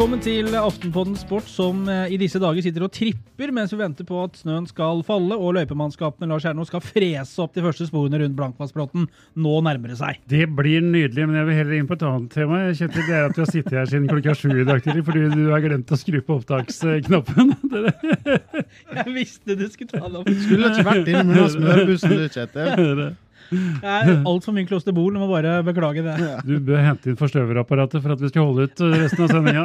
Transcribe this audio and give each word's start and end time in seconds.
Velkommen 0.00 0.22
til 0.24 0.54
Aftenpodden 0.56 1.16
Sport, 1.20 1.44
som 1.52 1.82
eh, 1.92 2.14
i 2.14 2.16
disse 2.16 2.40
dager 2.40 2.64
sitter 2.64 2.86
og 2.86 2.94
tripper 2.96 3.50
mens 3.52 3.74
vi 3.74 3.82
venter 3.82 4.06
på 4.08 4.22
at 4.24 4.38
snøen 4.40 4.64
skal 4.64 5.02
falle 5.04 5.36
og 5.36 5.52
løypemannskapene 5.58 6.30
Lars 6.30 6.46
Erno 6.48 6.64
skal 6.64 6.80
frese 6.80 7.42
opp 7.44 7.52
de 7.52 7.60
første 7.66 7.84
sporene 7.90 8.22
rundt 8.22 8.38
Blankvassbråten. 8.38 9.04
Nå 9.36 9.58
nærmer 9.68 9.92
det 9.92 9.98
seg. 10.00 10.24
Det 10.32 10.48
blir 10.56 10.80
nydelig, 10.80 11.28
men 11.28 11.36
jeg 11.36 11.50
vil 11.50 11.60
heller 11.60 11.76
inn 11.82 11.92
på 11.92 12.00
et 12.00 12.08
annet 12.08 12.32
tema. 12.32 12.62
Kjetil, 12.72 13.04
det 13.10 13.18
er 13.18 13.28
at 13.28 13.36
du 13.36 13.44
har 13.44 13.52
sittet 13.52 13.76
her 13.76 13.92
siden 13.92 14.08
klokka 14.08 14.38
sju 14.40 14.48
i 14.54 14.68
dag 14.72 14.80
tidlig 14.88 15.04
fordi 15.10 15.28
du 15.36 15.46
har 15.52 15.68
glemt 15.68 15.92
å 15.92 16.00
skru 16.00 16.22
på 16.24 16.40
opptaksknappen. 16.40 17.56
Jeg 19.02 19.10
visste 19.20 19.52
du 19.52 19.68
skulle 19.68 19.92
ta 19.92 20.06
det 20.08 20.24
opp. 20.24 20.36
Skulle 20.46 20.72
ikke 20.78 20.92
vært 20.94 21.12
innom 21.12 21.34
denne 21.36 21.50
smørbussen 21.58 22.16
du, 22.16 22.30
Kjetil. 22.38 23.18
Jeg 23.50 23.82
er 23.82 24.22
altfor 24.28 24.54
mye 24.54 24.68
klosterbol, 24.68 25.14
jeg 25.16 25.22
må 25.22 25.28
bare 25.30 25.56
beklage 25.66 26.04
det. 26.06 26.16
Du 26.46 26.54
bør 26.64 26.84
hente 26.84 27.10
inn 27.10 27.18
forstøverapparatet 27.18 28.02
for 28.04 28.14
at 28.14 28.22
vi 28.22 28.30
skal 28.30 28.46
holde 28.46 28.68
ut 28.68 28.84
resten 28.94 29.26
av 29.26 29.34
sendinga. 29.34 29.64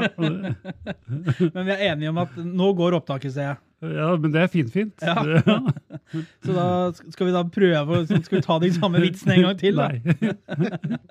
Men 1.55 1.61
vi 1.67 1.75
er 1.75 1.85
enige 1.91 2.11
om 2.13 2.21
at 2.23 2.37
nå 2.41 2.71
går 2.77 2.97
opptaket, 2.99 3.35
ser 3.35 3.51
jeg. 3.51 3.61
Ja, 3.93 4.07
men 4.21 4.31
det 4.33 4.41
er 4.41 4.49
finfint. 4.51 5.03
Ja. 5.05 5.15
Så 6.45 6.53
da 6.55 6.65
skal 6.95 7.27
vi 7.27 7.33
da 7.33 7.41
prøve 7.49 7.97
å 7.97 8.05
Skal 8.07 8.37
vi 8.37 8.41
ta 8.45 8.57
de 8.61 8.69
samme 8.75 9.01
vitsene 9.03 9.35
en 9.35 9.45
gang 9.47 9.57
til? 9.59 9.79
Da? 9.81 9.89
Nei. 9.91 9.99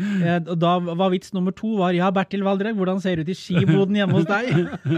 Eh, 0.00 0.38
og 0.48 0.54
da 0.56 0.70
var 0.80 1.10
vits 1.12 1.34
nummer 1.36 1.52
to 1.52 1.74
var 1.76 1.92
ja, 1.92 2.06
Bertil 2.14 2.40
Valdreg, 2.46 2.72
hvordan 2.78 3.00
ser 3.02 3.18
det 3.20 3.26
ut 3.26 3.32
i 3.34 3.36
skiboden 3.36 3.98
hjemme 3.98 4.16
hos 4.16 4.24
deg? 4.28 4.46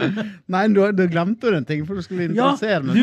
Nei, 0.54 0.60
du, 0.70 0.78
du 0.94 1.02
glemte 1.10 1.50
jo 1.50 1.58
en 1.58 1.66
ting, 1.66 1.82
for 1.88 1.98
du 1.98 2.04
skulle 2.06 2.28
Ja, 2.30 2.52
interessere 2.54 2.82
meg. 2.86 2.94
du, 2.94 3.02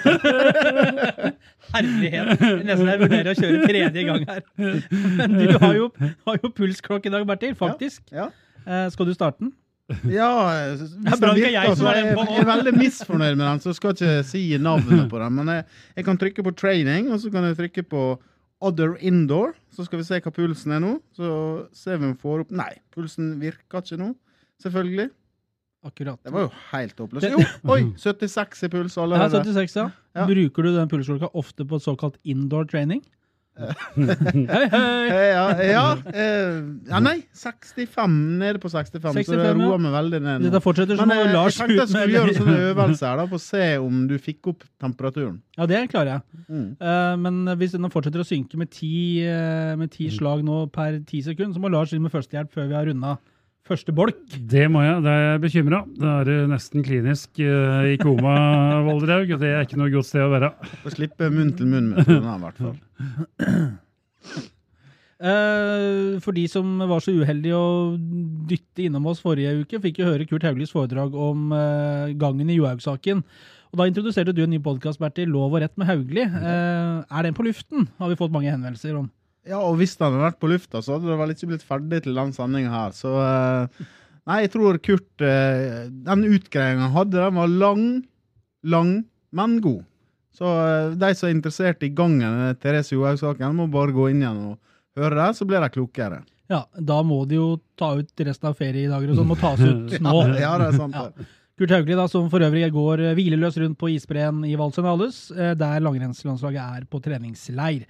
for. 0.00 1.34
Herlighet. 1.74 2.40
Nesten 2.64 2.88
jeg 2.88 3.02
vurderer 3.02 3.30
å 3.32 3.36
kjøre 3.36 3.68
tredje 3.68 4.06
gang 4.08 4.24
her. 4.30 4.42
Men 4.56 5.36
du 5.42 5.58
har 5.60 5.76
jo, 5.76 5.90
har 6.28 6.40
jo 6.40 6.52
pulsklokke 6.56 7.10
i 7.10 7.14
dag, 7.14 7.28
Bertil. 7.28 7.52
Faktisk. 7.60 8.00
Ja. 8.14 8.30
Eh, 8.64 8.86
skal 8.94 9.10
du 9.10 9.14
starte 9.16 9.44
den? 9.44 9.52
Ja, 10.08 10.28
hvis 10.78 10.94
Det 10.96 11.12
er 11.12 11.18
den 11.20 11.40
jeg 11.42 11.50
virker, 11.52 11.74
så 11.76 11.88
er 11.90 11.98
jeg, 11.98 12.12
jeg 12.16 12.40
er 12.40 12.46
veldig 12.48 12.72
misfornøyd 12.78 13.34
med 13.36 13.44
den, 13.44 13.58
så 13.60 13.68
jeg 13.68 13.78
skal 13.78 13.92
ikke 13.92 14.12
si 14.24 14.44
navnet 14.56 15.10
på 15.10 15.18
den. 15.20 15.34
Men 15.36 15.50
jeg, 15.52 15.66
jeg 15.98 16.06
kan 16.06 16.20
trykke 16.20 16.44
på 16.46 16.54
training, 16.56 17.10
og 17.12 17.20
så 17.20 17.32
kan 17.34 17.44
jeg 17.44 17.58
trykke 17.58 17.84
på 17.90 18.04
other 18.64 18.94
indoor. 19.04 19.52
Så 19.74 19.84
skal 19.84 20.00
vi 20.00 20.06
se 20.08 20.20
hva 20.24 20.32
pulsen 20.32 20.72
er 20.72 20.80
nå. 20.80 20.94
Så 21.16 21.28
ser 21.76 21.98
vi 21.98 22.08
om 22.08 22.14
vi 22.14 22.22
får 22.22 22.46
opp 22.46 22.54
Nei, 22.56 22.70
pulsen 22.94 23.34
virker 23.42 23.84
ikke 23.84 24.00
nå. 24.00 24.14
Selvfølgelig. 24.64 25.10
Akkurat. 25.84 26.16
Det 26.24 26.32
var 26.32 26.46
jo 26.46 26.52
helt 26.70 27.00
håpløst. 27.02 27.26
Jo, 27.28 27.42
oi! 27.74 27.82
76 28.00 28.64
i 28.64 28.70
puls 28.72 28.94
Ja, 28.96 29.26
76, 29.28 29.74
ja. 29.76 29.90
Ja. 30.16 30.24
Bruker 30.30 30.64
du 30.64 30.70
den 30.78 30.88
pulsklokka 30.88 31.28
ofte 31.36 31.66
på 31.68 31.76
såkalt 31.82 32.16
indoor 32.24 32.64
training? 32.70 33.02
Hei, 33.54 34.46
hei! 34.48 34.64
Eh, 34.74 35.28
Ja, 35.34 35.44
ja, 35.62 35.82
eh, 36.10 36.56
ja, 36.90 37.00
nei. 37.02 37.16
65. 37.38 38.16
Nede 38.40 38.60
på 38.62 38.70
65, 38.72 39.24
så 39.28 39.38
det 39.38 39.52
roer 39.56 39.82
meg 39.82 39.94
veldig 39.94 40.20
ned. 40.24 40.46
Dette 40.48 40.60
fortsetter, 40.64 40.98
som 40.98 41.10
Men 41.10 41.22
eh, 41.28 41.34
jeg 41.34 41.54
tenkte 41.58 41.76
jeg 41.78 41.90
skulle 41.92 42.16
gjøre 42.16 42.34
en 42.42 42.62
øvelse 42.70 43.06
her 43.08 43.20
da, 43.22 43.26
for 43.30 43.38
å 43.38 43.44
se 43.44 43.68
om 43.82 44.00
du 44.10 44.16
fikk 44.22 44.50
opp 44.54 44.66
temperaturen. 44.82 45.38
Ja, 45.58 45.68
det 45.70 45.84
klarer 45.92 46.16
jeg. 46.16 46.42
Mm. 46.48 46.66
Men 47.24 47.54
hvis 47.60 47.76
den 47.76 47.90
fortsetter 47.94 48.24
å 48.24 48.26
synke 48.28 48.58
med 48.60 48.72
ti, 48.74 48.94
eh, 49.22 49.74
med 49.78 49.94
ti 49.94 50.10
slag 50.14 50.42
nå 50.46 50.64
per 50.74 50.98
ti 51.06 51.22
sekunder, 51.24 51.54
så 51.54 51.62
må 51.62 51.70
Lars 51.72 51.94
inn 51.94 52.02
med 52.04 52.14
førstehjelp 52.14 52.52
før 52.54 52.68
vi 52.72 52.78
har 52.78 52.90
runda 52.90 53.16
første 53.68 53.94
bolk. 53.96 54.18
Det 54.34 54.66
må 54.72 54.82
jeg. 54.84 54.98
Det 55.04 55.12
er 55.12 55.22
jeg 55.24 55.40
bekymra. 55.44 55.80
Da 56.00 56.18
er 56.20 56.28
det 56.28 56.36
nesten 56.52 56.84
klinisk 56.84 57.40
uh, 57.40 57.86
i 57.88 57.96
koma, 58.00 58.34
Voldraug. 58.88 59.32
og 59.36 59.40
Det 59.40 59.52
er 59.52 59.64
ikke 59.64 59.80
noe 59.80 59.92
godt 59.94 60.10
sted 60.10 60.24
å 60.24 60.32
være. 60.34 60.52
Får 60.82 60.98
slippe 60.98 61.30
munn 61.32 61.54
til 61.56 61.70
munn 61.72 61.94
med 61.94 62.10
den 62.10 62.28
her, 62.28 62.36
i 62.36 62.44
hvert 62.44 62.60
fall. 62.60 62.76
Uh, 65.24 66.20
for 66.24 66.36
de 66.36 66.44
som 66.50 66.76
var 66.90 67.04
så 67.04 67.16
uheldige 67.16 67.56
å 67.56 67.96
dytte 68.50 68.86
innom 68.86 69.08
oss 69.12 69.24
forrige 69.24 69.56
uke, 69.64 69.80
fikk 69.88 70.02
jo 70.02 70.12
høre 70.12 70.28
Kurt 70.28 70.44
Hauglies 70.44 70.74
foredrag 70.74 71.16
om 71.16 71.50
uh, 71.56 72.12
gangen 72.20 72.52
i 72.52 72.60
Johaug-saken. 72.60 73.24
Og 73.72 73.80
Da 73.80 73.88
introduserte 73.90 74.36
du 74.36 74.44
en 74.44 74.52
ny 74.52 74.60
podkast, 74.62 75.00
Bertil, 75.02 75.32
Lov 75.34 75.56
og 75.56 75.64
rett 75.64 75.74
med 75.80 75.88
Hauglie. 75.88 76.28
Uh, 76.30 77.02
er 77.08 77.26
den 77.26 77.34
på 77.34 77.46
luften? 77.48 77.88
Har 77.98 78.12
vi 78.12 78.20
fått 78.20 78.34
mange 78.34 78.52
henvendelser 78.52 79.00
om. 79.00 79.08
Ja, 79.44 79.58
og 79.60 79.76
hvis 79.80 79.92
den 79.98 80.06
hadde 80.08 80.22
vært 80.22 80.38
på 80.40 80.48
lufta, 80.48 80.80
så 80.80 80.96
hadde 80.96 81.10
det 81.10 81.18
vel 81.20 81.32
ikke 81.34 81.48
blitt 81.50 81.66
ferdig 81.68 82.02
til 82.06 82.16
den 82.16 82.32
sendinga 82.32 82.72
her. 82.72 82.94
Så 82.96 83.12
eh, 83.20 83.84
Nei, 84.24 84.38
jeg 84.46 84.54
tror 84.54 84.78
Kurt 84.80 85.20
eh, 85.20 85.82
Den 86.06 86.22
utgreiinga 86.24 86.86
han 86.86 86.94
hadde, 86.94 87.18
den 87.20 87.36
var 87.36 87.50
lang, 87.52 87.82
lang, 88.64 88.94
men 89.36 89.58
god. 89.64 89.82
Så 90.34 90.48
eh, 90.48 90.94
de 90.98 91.10
som 91.18 91.28
er 91.28 91.34
interessert 91.36 91.84
i 91.84 91.92
gangen 91.92 92.56
Therese 92.62 92.96
Johaug-saken, 92.96 93.58
må 93.58 93.68
bare 93.72 93.92
gå 93.94 94.08
inn 94.14 94.24
igjen 94.24 94.40
og 94.54 95.00
høre 95.00 95.18
det, 95.20 95.28
så 95.36 95.44
blir 95.48 95.60
de 95.60 95.70
klokere. 95.76 96.22
Ja, 96.52 96.64
Da 96.76 97.02
må 97.04 97.22
de 97.28 97.36
jo 97.38 97.48
ta 97.80 97.92
ut 98.00 98.24
resten 98.24 98.48
av 98.50 98.56
feriedager 98.58 99.12
og 99.12 99.20
sånn, 99.20 99.28
må 99.28 99.36
tas 99.40 99.60
ut 99.60 99.96
nå. 100.08 100.18
Ja, 100.40 100.56
det 100.60 100.72
er 100.72 100.80
sant. 100.80 100.96
Ja. 100.96 101.30
Kurt 101.54 101.70
Hauglie, 101.70 101.94
da, 101.94 102.08
som 102.10 102.26
for 102.32 102.42
øvrig 102.42 102.66
går 102.74 103.04
hvileløs 103.14 103.60
rundt 103.62 103.78
på 103.78 103.92
isbreen 103.92 104.40
i 104.48 104.56
Valsenales, 104.58 105.28
eh, 105.36 105.52
der 105.58 105.84
langrennslandslaget 105.84 106.80
er 106.80 106.88
på 106.90 106.98
treningsleir. 107.04 107.84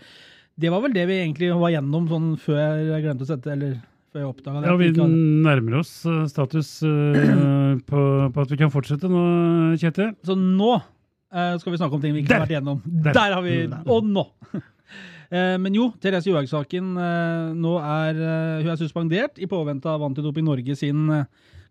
Det 0.60 0.70
var 0.70 0.84
vel 0.84 0.94
det 0.94 1.04
vi 1.10 1.16
egentlig 1.18 1.50
var 1.58 1.72
gjennom 1.74 2.04
sånn 2.10 2.26
før 2.38 2.60
jeg 2.86 3.02
glemte 3.02 3.26
å 3.26 3.28
sette 3.28 3.50
eller 3.54 3.72
før 4.14 4.22
jeg 4.22 4.28
oppdaga 4.30 4.60
det. 4.62 4.68
Ja, 4.70 4.76
Vi 4.78 4.90
hadde- 4.92 5.08
nærmer 5.42 5.80
oss 5.80 5.94
eh, 6.06 6.20
status 6.30 6.68
eh, 6.86 7.80
på, 7.88 8.02
på 8.30 8.44
at 8.44 8.52
vi 8.52 8.58
kan 8.60 8.70
fortsette 8.70 9.10
nå, 9.10 9.24
Kjetil. 9.80 10.12
Så 10.22 10.36
nå 10.38 10.76
eh, 10.78 11.56
skal 11.58 11.74
vi 11.74 11.80
snakke 11.80 11.98
om 11.98 12.04
ting 12.04 12.14
vi 12.14 12.22
ikke 12.22 12.38
har 12.38 12.46
vært 12.46 12.54
gjennom. 12.54 12.84
Der! 12.86 13.10
Der, 13.18 13.34
har 13.34 13.42
vi 13.42 13.56
Og 13.90 14.06
nå! 14.06 14.28
Men 15.34 15.74
jo, 15.74 15.88
Therese 15.98 16.28
Johaug-saken 16.28 16.92
nå 17.58 17.70
er 17.80 18.18
hun 18.62 18.68
er 18.70 18.76
suspendert 18.78 19.40
i 19.42 19.48
påvente 19.50 19.88
av 19.90 20.04
Antidoping 20.06 20.44
Norge 20.46 20.76
sin 20.78 21.08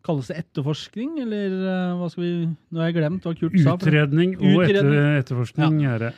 Kalles 0.03 0.27
det 0.27 0.41
etterforskning, 0.41 1.13
eller 1.23 1.53
hva 1.95 2.09
skal 2.11 2.25
vi 2.25 2.31
Nå 2.49 2.81
har 2.81 2.89
jeg 2.89 2.97
glemt 2.97 3.23
hva 3.23 3.31
Kurt 3.39 3.55
sa. 3.63 3.77
Utredning 3.77 4.33
og 4.35 4.65
etter, 4.65 4.89
etterforskning 5.21 5.21
etterforskning 5.21 5.85
er 5.93 6.09
det. 6.09 6.11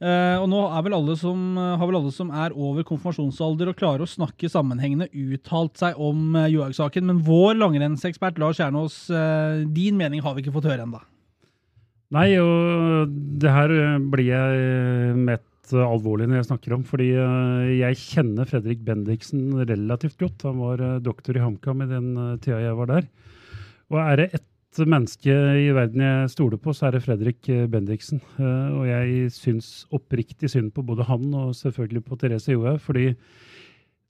Eh, 0.00 0.36
og 0.40 0.46
nå 0.48 0.62
er 0.64 0.84
vel 0.86 0.94
alle 0.96 1.14
som, 1.20 1.40
eh, 1.60 1.74
har 1.76 1.88
vel 1.88 1.98
alle 1.98 2.12
som 2.14 2.30
er 2.32 2.54
over 2.56 2.86
konfirmasjonsalder 2.88 3.68
og 3.68 3.76
klarer 3.76 4.04
å 4.06 4.08
snakke 4.08 4.48
sammenhengende, 4.48 5.10
uttalt 5.12 5.76
seg 5.76 5.98
om 6.00 6.38
uh, 6.38 6.48
Johaug-saken. 6.48 7.04
Men 7.04 7.20
vår 7.26 7.58
langrennsekspert 7.60 8.40
Lars 8.40 8.56
Kjernås, 8.56 8.96
din 9.74 9.98
mening 10.00 10.24
har 10.24 10.34
vi 10.34 10.44
ikke 10.44 10.54
fått 10.56 10.70
høre 10.70 10.86
ennå. 10.86 11.02
Nei, 12.16 12.32
og 12.40 13.12
det 13.38 13.52
her 13.52 13.74
blir 14.10 14.32
jeg 14.32 15.18
mett 15.20 15.46
alvorlig 15.70 16.26
når 16.26 16.40
jeg 16.40 16.48
snakker 16.48 16.74
om, 16.74 16.82
fordi 16.82 17.12
jeg 17.78 17.98
kjenner 18.00 18.48
Fredrik 18.50 18.80
Bendiksen 18.82 19.52
relativt 19.68 20.18
godt. 20.18 20.48
Han 20.48 20.58
var 20.64 20.82
doktor 21.04 21.38
i 21.38 21.44
HamKam 21.44 21.84
i 21.84 21.90
den 21.92 22.08
tida 22.42 22.58
jeg 22.64 22.78
var 22.80 22.90
der. 22.90 23.06
Og 23.92 24.00
er 24.02 24.18
det 24.18 24.30
ett 24.34 24.49
menneske 24.78 25.30
i 25.34 25.70
verden 25.74 26.02
jeg 26.04 26.30
stoler 26.30 26.58
på, 26.60 26.72
så 26.74 26.86
er 26.86 26.94
det 26.94 27.02
Fredrik 27.02 27.48
eh, 27.50 27.66
Bendiksen. 27.66 28.20
Eh, 28.38 28.68
Og 28.78 28.86
jeg 28.86 29.30
syns 29.34 29.86
oppriktig 29.90 30.50
synd 30.50 30.72
på 30.72 30.84
både 30.86 31.06
han 31.08 31.32
og 31.34 31.54
selvfølgelig 31.58 32.04
på 32.06 32.18
Therese 32.20 32.52
Johaug, 32.54 32.80
fordi 32.80 33.16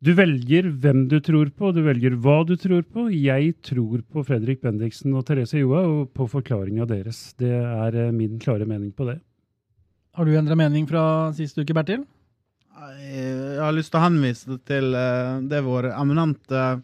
du 0.00 0.12
velger 0.16 0.70
hvem 0.80 1.08
du 1.08 1.18
tror 1.20 1.50
på, 1.52 1.72
du 1.72 1.82
velger 1.84 2.16
hva 2.16 2.44
du 2.44 2.56
tror 2.56 2.82
på. 2.82 3.08
Jeg 3.12 3.54
tror 3.62 4.00
på 4.02 4.24
Fredrik 4.24 4.60
Bendiksen 4.60 5.14
og 5.16 5.26
Therese 5.26 5.60
Johaug 5.60 5.90
og 6.02 6.12
på 6.16 6.28
forklaringa 6.28 6.86
deres. 6.88 7.34
Det 7.40 7.52
er 7.52 7.96
eh, 7.96 8.12
min 8.12 8.38
klare 8.38 8.68
mening 8.68 8.92
på 8.92 9.08
det. 9.08 9.20
Har 10.16 10.24
du 10.26 10.36
endra 10.36 10.56
mening 10.56 10.86
fra 10.90 11.32
sist 11.36 11.56
uke, 11.56 11.72
Bertil? 11.72 12.04
Jeg 13.00 13.60
har 13.60 13.72
lyst 13.76 13.92
til 13.92 14.00
å 14.00 14.06
henvise 14.06 14.56
til 14.64 14.94
det 15.50 15.58
vår 15.66 15.90
eminente 15.92 16.80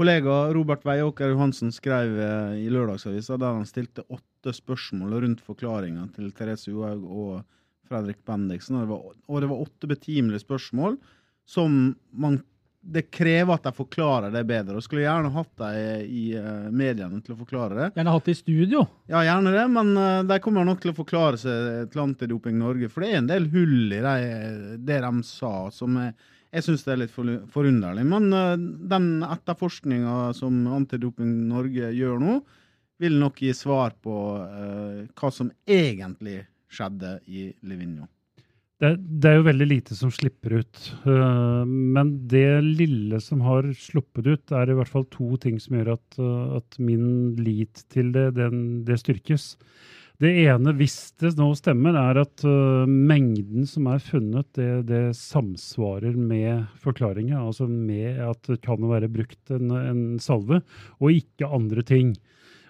kollega 0.00 0.52
Robert 0.54 0.84
Veiåker 0.84 1.28
Johansen 1.28 1.72
skrev 1.72 2.14
eh, 2.20 2.52
i 2.64 2.68
Lørdagsavisa, 2.72 3.36
der 3.36 3.58
han 3.58 3.66
stilte 3.68 4.06
åtte 4.08 4.54
spørsmål 4.56 5.18
rundt 5.26 5.42
forklaringa 5.44 6.06
til 6.14 6.30
Therese 6.32 6.70
Johaug 6.70 7.02
og 7.04 7.42
Fredrik 7.84 8.22
Bendiksen. 8.24 8.78
Og 8.78 8.86
det 8.86 8.90
var, 8.94 9.02
og 9.28 9.44
det 9.44 9.50
var 9.50 9.66
åtte 9.66 9.90
betimelige 9.90 10.40
spørsmål 10.46 10.96
som 11.44 11.76
man 12.16 12.40
det 12.80 13.10
krever 13.12 13.58
at 13.58 13.66
de 13.68 13.74
forklarer 13.76 14.32
det 14.32 14.40
bedre. 14.48 14.78
Og 14.78 14.86
skulle 14.86 15.04
gjerne 15.04 15.34
hatt 15.34 15.52
dem 15.60 16.08
i 16.08 16.24
eh, 16.32 16.70
mediene 16.72 17.20
til 17.20 17.36
å 17.36 17.40
forklare 17.42 17.76
det. 17.76 17.92
Gjerne 17.98 18.16
hatt 18.16 18.30
det 18.30 18.38
i 18.38 18.40
studio. 18.40 18.86
Ja, 19.12 19.20
gjerne 19.26 19.52
det, 19.52 19.68
men 19.76 19.92
eh, 20.00 20.22
de 20.32 20.40
kommer 20.40 20.64
nok 20.64 20.80
til 20.80 20.94
å 20.94 20.96
forklare 20.96 21.44
seg 21.44 21.92
til 21.92 22.06
Antidoping 22.06 22.56
Norge. 22.56 22.88
For 22.88 23.04
det 23.04 23.12
er 23.12 23.20
en 23.20 23.28
del 23.28 23.52
hull 23.52 23.92
i 23.92 24.00
det, 24.00 24.18
det 24.80 25.02
de 25.04 25.12
sa, 25.28 25.54
som 25.76 26.00
jeg, 26.00 26.16
jeg 26.50 26.66
syns 26.66 26.86
er 26.90 26.98
litt 26.98 27.12
forunderlig. 27.14 28.04
Men 28.10 28.30
eh, 28.34 28.54
den 28.90 29.10
etterforskninga 29.26 30.32
som 30.36 30.64
Antidoping 30.70 31.30
Norge 31.50 31.92
gjør 31.94 32.22
nå, 32.22 32.38
vil 33.00 33.16
nok 33.16 33.38
gi 33.40 33.52
svar 33.56 33.94
på 34.04 34.14
uh, 34.36 35.04
hva 35.16 35.28
som 35.32 35.48
egentlig 35.64 36.42
skjedde 36.68 37.14
i 37.32 37.46
Livigno. 37.64 38.04
Det, 38.80 38.90
det 39.00 39.30
er 39.30 39.38
jo 39.38 39.46
veldig 39.46 39.68
lite 39.70 39.96
som 39.96 40.12
slipper 40.12 40.58
ut. 40.60 40.82
Uh, 41.06 41.64
men 41.64 42.12
det 42.28 42.60
lille 42.66 43.22
som 43.24 43.40
har 43.46 43.70
sluppet 43.76 44.28
ut, 44.28 44.52
er 44.52 44.68
i 44.68 44.76
hvert 44.76 44.92
fall 44.92 45.08
to 45.12 45.30
ting 45.40 45.56
som 45.64 45.78
gjør 45.78 45.94
at, 45.94 46.20
uh, 46.20 46.58
at 46.60 46.76
min 46.76 47.38
lit 47.40 47.86
til 47.88 48.12
det, 48.12 48.26
den, 48.36 48.82
det 48.84 49.00
styrkes. 49.00 49.54
Det 50.20 50.30
ene, 50.42 50.74
hvis 50.76 51.14
det 51.22 51.30
nå 51.38 51.46
stemmer, 51.56 51.96
er 51.96 52.18
at 52.20 52.42
uh, 52.44 52.84
mengden 52.84 53.64
som 53.68 53.86
er 53.88 54.02
funnet, 54.04 54.50
det, 54.58 54.68
det 54.90 55.14
samsvarer 55.16 56.12
med 56.12 56.66
forklaringa. 56.82 57.38
Altså 57.40 57.64
med 57.70 58.20
at 58.26 58.42
det 58.50 58.58
kan 58.66 58.84
være 58.90 59.08
brukt 59.12 59.54
en, 59.56 59.72
en 59.72 60.02
salve, 60.20 60.60
og 61.00 61.16
ikke 61.16 61.48
andre 61.48 61.86
ting. 61.88 62.12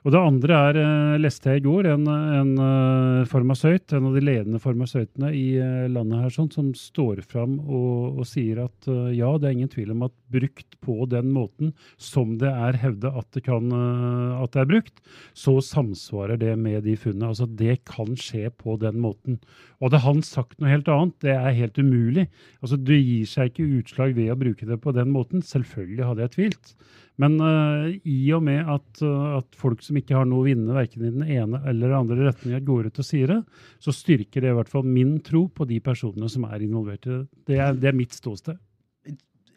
Og 0.04 0.14
det 0.14 0.20
andre 0.20 0.58
er, 0.70 0.78
eh, 0.80 1.18
leste 1.20 1.52
jeg 1.52 1.60
i 1.60 1.64
går, 1.66 1.90
en, 1.92 2.06
en 2.08 2.52
uh, 2.56 3.28
farmasøyt, 3.28 3.92
en 3.96 4.08
av 4.08 4.16
de 4.16 4.22
ledende 4.24 4.60
farmasøytene 4.62 5.32
i 5.36 5.44
uh, 5.60 5.90
landet 5.92 6.22
her, 6.24 6.32
sånn, 6.32 6.48
som 6.54 6.70
står 6.76 7.20
fram 7.28 7.58
og, 7.60 8.20
og 8.22 8.28
sier 8.28 8.62
at 8.64 8.88
ja, 9.12 9.34
det 9.36 9.48
er 9.48 9.56
ingen 9.58 9.72
tvil 9.72 9.92
om 9.92 10.06
at 10.06 10.16
brukt 10.30 10.78
på 10.80 11.04
den 11.10 11.32
måten 11.34 11.72
som 12.00 12.36
det 12.40 12.48
er 12.48 12.78
hevda 12.80 13.12
at, 13.18 13.28
det 13.34 13.44
at 13.50 14.54
det 14.54 14.62
er 14.62 14.70
brukt, 14.70 15.02
så 15.36 15.58
samsvarer 15.64 16.38
det 16.40 16.54
med 16.60 16.84
de 16.86 16.96
funnene. 16.98 17.32
Altså 17.32 17.48
det 17.60 17.80
kan 17.88 18.14
skje 18.18 18.48
på 18.54 18.78
den 18.80 19.00
måten. 19.02 19.40
Og 19.80 19.90
hadde 19.90 20.02
han 20.04 20.22
sagt 20.26 20.58
noe 20.60 20.70
helt 20.72 20.88
annet, 20.92 21.16
det 21.24 21.34
er 21.34 21.56
helt 21.56 21.78
umulig. 21.80 22.28
Altså 22.60 22.78
Det 22.80 23.00
gir 23.00 23.28
seg 23.28 23.50
ikke 23.50 23.68
utslag 23.80 24.16
ved 24.16 24.32
å 24.32 24.38
bruke 24.40 24.68
det 24.68 24.80
på 24.82 24.94
den 24.96 25.12
måten. 25.14 25.44
Selvfølgelig 25.44 26.08
hadde 26.08 26.26
jeg 26.26 26.34
tvilt. 26.36 26.74
Men 27.20 27.36
uh, 27.42 27.90
i 28.08 28.20
og 28.32 28.44
med 28.46 28.64
at, 28.70 28.88
uh, 29.04 29.36
at, 29.40 29.48
folk 29.58 29.82
som 29.84 29.98
ikke 30.00 30.16
har 30.16 30.28
noe 30.28 30.40
å 30.40 30.46
vinne, 30.46 30.72
verken 30.76 31.04
i 31.04 31.12
den 31.12 31.26
ene 31.26 31.60
eller 31.68 31.98
andre 31.98 32.30
retninga, 32.30 32.62
går 32.64 32.88
ut 32.88 33.02
og 33.02 33.06
sier 33.06 33.34
det, 33.34 33.38
så 33.82 33.94
styrker 33.94 34.44
det 34.44 34.54
i 34.54 34.56
hvert 34.56 34.72
fall 34.72 34.88
min 34.88 35.18
tro 35.26 35.44
på 35.52 35.68
de 35.68 35.82
personene 35.84 36.30
som 36.32 36.48
er 36.48 36.64
involvert 36.64 37.04
i 37.08 37.12
det. 37.12 37.22
Det 37.50 37.60
er, 37.60 37.76
det 37.76 37.92
er 37.92 37.98
mitt 37.98 38.16
ståsted. 38.16 38.58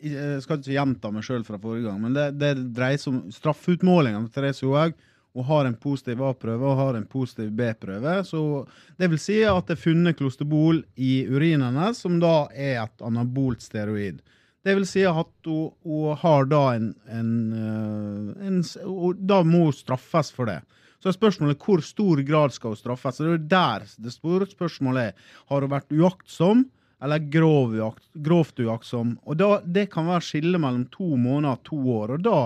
Jeg 0.04 0.44
skal 0.44 0.60
ikke 0.60 0.76
gjenta 0.76 1.14
meg 1.16 1.24
sjøl 1.24 1.46
fra 1.48 1.56
forrige 1.62 1.88
gang, 1.88 2.02
men 2.04 2.16
det, 2.16 2.28
det 2.36 2.52
dreier 2.76 3.00
seg 3.00 3.14
om 3.14 3.20
straffeutmålinga 3.32 4.26
til 4.26 4.34
Therese 4.36 4.66
Johaug. 4.66 4.98
Hun 5.34 5.48
har 5.48 5.66
en 5.66 5.78
positiv 5.82 6.20
A-prøve 6.22 6.68
og 6.68 6.78
har 6.78 6.98
en 6.98 7.08
positiv 7.10 7.50
B-prøve. 7.58 8.20
så 8.28 8.68
Det 8.98 9.10
vil 9.10 9.22
si 9.22 9.40
at 9.48 9.66
det 9.66 9.78
er 9.78 9.82
funnet 9.82 10.18
klosterbol 10.20 10.84
i 10.96 11.24
urinene, 11.26 11.88
som 11.98 12.20
da 12.22 12.50
er 12.52 12.84
et 12.84 13.02
anabolt 13.02 13.64
steroid. 13.66 14.20
Det 14.64 14.76
vil 14.78 14.86
si 14.88 15.04
at 15.08 15.50
hun, 15.50 15.74
hun 15.84 16.20
har 16.22 16.48
da 16.52 16.62
en, 16.78 16.94
en, 17.12 17.32
en, 17.54 18.62
en, 18.64 19.18
Da 19.20 19.42
må 19.44 19.66
hun 19.68 19.76
straffes 19.76 20.32
for 20.36 20.48
det. 20.48 20.62
Så 21.04 21.12
er 21.12 21.18
spørsmålet 21.18 21.60
hvor 21.60 21.84
stor 21.84 22.22
grad 22.24 22.54
skal 22.56 22.72
hun 22.72 22.80
straffes. 22.80 23.20
Det 23.20 23.34
er 23.34 23.50
der 23.52 23.88
det 24.06 24.14
store 24.16 24.48
spørsmålet 24.48 25.10
er. 25.10 25.34
Har 25.52 25.66
hun 25.66 25.74
vært 25.74 25.92
uaktsom 25.92 26.64
eller 27.04 27.26
grov, 27.28 27.76
grovt 28.24 28.62
uaktsom? 28.64 29.18
Og 29.28 29.40
da, 29.42 29.58
Det 29.66 29.90
kan 29.92 30.08
være 30.08 30.24
skille 30.24 30.62
mellom 30.62 30.86
to 30.94 31.18
måneder 31.18 31.58
og 31.58 31.66
to 31.68 31.82
år. 31.98 32.16
og 32.16 32.24
da, 32.24 32.38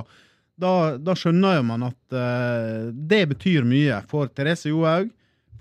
da, 0.57 0.73
da 0.97 1.13
skjønner 1.13 1.61
man 1.61 1.85
at 1.91 2.17
uh, 2.17 2.89
det 2.89 3.27
betyr 3.29 3.67
mye 3.67 4.01
for 4.09 4.33
Therese 4.33 4.73
Johaug 4.73 5.13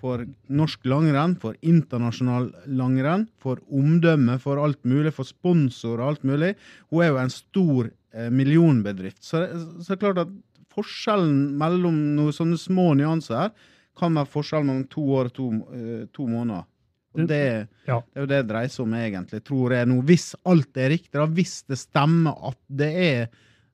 for 0.06 0.22
norsk 0.54 0.86
langrenn, 0.86 1.34
for 1.42 1.56
internasjonal 1.66 2.50
langrenn, 2.78 3.26
for 3.42 3.60
omdømme, 3.74 4.38
for 4.42 4.62
alt 4.62 4.82
mulig, 4.86 5.12
for 5.16 5.26
sponsor 5.26 5.98
og 5.98 6.12
alt 6.12 6.26
mulig. 6.28 6.54
Hun 6.92 7.02
er 7.02 7.10
jo 7.10 7.22
en 7.22 7.32
stor 7.34 7.88
eh, 7.90 8.30
millionbedrift. 8.30 9.24
Så, 9.24 9.42
så 9.80 9.88
det 9.88 9.96
er 9.96 10.04
klart 10.04 10.22
at 10.26 10.36
forskjellen 10.76 11.56
mellom 11.58 11.98
noen 12.18 12.36
sånne 12.36 12.60
små 12.60 12.92
nyanser 12.98 13.46
her 13.46 13.52
kan 13.96 14.16
være 14.18 14.28
forskjellen 14.28 14.70
mellom 14.70 14.88
to 14.92 15.04
år 15.16 15.30
og 15.30 15.36
to, 15.36 15.50
eh, 15.74 16.02
to 16.14 16.28
måneder. 16.28 16.68
Og 17.16 17.28
det, 17.30 17.42
ja. 17.88 17.96
det, 17.96 18.18
er 18.18 18.24
jo 18.26 18.28
det 18.28 18.40
det 18.42 18.48
dreier 18.50 18.72
seg 18.72 18.84
om, 18.84 18.96
egentlig, 18.98 19.42
tror 19.46 19.72
jeg 19.72 19.88
nå. 19.88 20.00
Hvis 20.04 20.30
alt 20.44 20.80
er 20.80 20.92
riktig, 20.92 21.14
da, 21.16 21.24
hvis 21.38 21.58
det 21.70 21.78
stemmer 21.80 22.36
at 22.50 22.60
det 22.68 22.90
er 23.06 23.30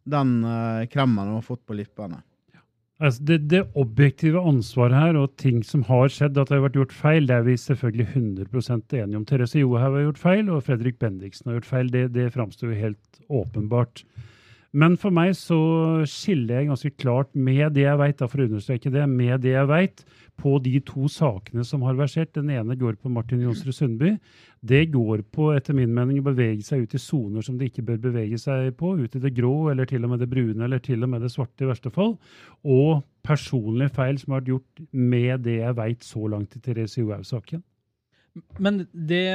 den 0.06 0.36
uh, 0.46 0.84
kremmen 0.90 1.26
hun 1.26 1.40
har 1.40 1.46
fått 1.46 1.64
på 1.66 1.76
lippene. 1.78 2.22
Altså 3.02 3.24
det, 3.26 3.38
det, 3.50 3.64
objektive 3.74 4.38
ansvaret 4.46 4.94
her, 4.94 5.16
og 5.18 5.32
ting 5.40 5.62
som 5.66 5.82
har 5.88 6.12
skjedd, 6.12 6.36
at 6.38 6.50
det 6.50 6.54
har 6.54 6.66
vært 6.68 6.76
gjort 6.78 6.92
feil, 6.94 7.26
det 7.26 7.34
er 7.34 7.46
vi 7.48 7.56
selvfølgelig 7.58 8.06
100 8.14 9.00
enige 9.00 9.18
om. 9.18 9.24
Therese 9.26 9.58
Johaug 9.58 9.96
har 9.96 10.04
gjort 10.04 10.20
feil, 10.22 10.50
og 10.54 10.62
Fredrik 10.68 11.00
Bendiksen 11.02 11.50
har 11.50 11.58
gjort 11.58 11.70
feil. 11.72 11.90
Det, 11.90 12.04
det 12.14 12.28
framstår 12.36 12.70
jo 12.70 12.78
helt 12.78 13.24
åpenbart. 13.26 14.04
Men 14.72 14.94
for 14.96 15.12
meg 15.12 15.34
så 15.36 15.56
skiller 16.08 16.62
jeg 16.62 16.68
ganske 16.70 16.90
klart 16.96 17.28
med 17.36 17.74
det 17.76 17.84
jeg 17.84 17.98
veit, 18.00 18.22
for 18.24 18.40
å 18.40 18.46
understreke 18.48 18.92
det, 18.92 19.04
med 19.10 19.42
det 19.44 19.52
jeg 19.52 19.68
veit, 19.68 20.04
på 20.40 20.54
de 20.64 20.78
to 20.88 21.10
sakene 21.12 21.60
som 21.68 21.84
har 21.84 21.98
versert. 21.98 22.32
Den 22.32 22.48
ene 22.54 22.76
går 22.80 22.96
på 22.96 23.12
Martin 23.12 23.42
Jonsrud 23.44 23.76
Sundby. 23.76 24.14
Det 24.64 24.86
går 24.94 25.26
på, 25.34 25.50
etter 25.52 25.76
min 25.76 25.92
mening, 25.92 26.22
å 26.22 26.30
bevege 26.30 26.64
seg 26.64 26.86
ut 26.86 26.96
i 26.96 27.02
soner 27.02 27.44
som 27.44 27.58
det 27.60 27.68
ikke 27.68 27.84
bør 27.90 28.00
bevege 28.06 28.40
seg 28.40 28.70
på. 28.80 28.94
Ut 28.96 29.18
i 29.18 29.22
det 29.22 29.34
grå, 29.36 29.52
eller 29.74 29.90
til 29.90 30.08
og 30.08 30.14
med 30.14 30.24
det 30.24 30.30
brune, 30.32 30.64
eller 30.64 30.80
til 30.80 31.04
og 31.04 31.12
med 31.12 31.26
det 31.26 31.34
svarte 31.34 31.66
i 31.66 31.68
verste 31.68 31.92
fall. 31.92 32.16
Og 32.64 33.04
personlige 33.26 33.92
feil 33.92 34.22
som 34.22 34.32
har 34.32 34.40
vært 34.40 34.54
gjort 34.54 34.86
med 34.96 35.44
det 35.44 35.58
jeg 35.60 35.78
veit 35.82 36.08
så 36.08 36.24
langt 36.32 36.56
i 36.56 36.64
Therese 36.64 37.04
Johaug-saken. 37.04 37.60
Men 38.62 38.86
det 38.92 39.26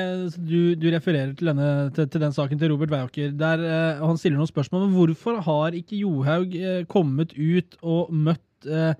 du, 0.42 0.74
du 0.74 0.88
refererer 0.90 1.36
til, 1.38 1.52
denne, 1.52 1.92
til, 1.94 2.08
til, 2.10 2.24
den 2.24 2.34
saken 2.34 2.58
til 2.58 2.72
Robert 2.72 2.94
Weiaker, 2.96 3.36
der 3.38 3.62
uh, 3.62 4.08
han 4.08 4.18
stiller 4.18 4.40
noen 4.40 4.50
spørsmål. 4.50 4.88
Men 4.88 4.96
hvorfor 4.98 5.38
har 5.46 5.78
ikke 5.78 6.00
Johaug 6.02 6.56
uh, 6.58 6.82
kommet 6.90 7.36
ut 7.38 7.78
og 7.86 8.10
møtt 8.10 8.70
uh, 8.70 8.98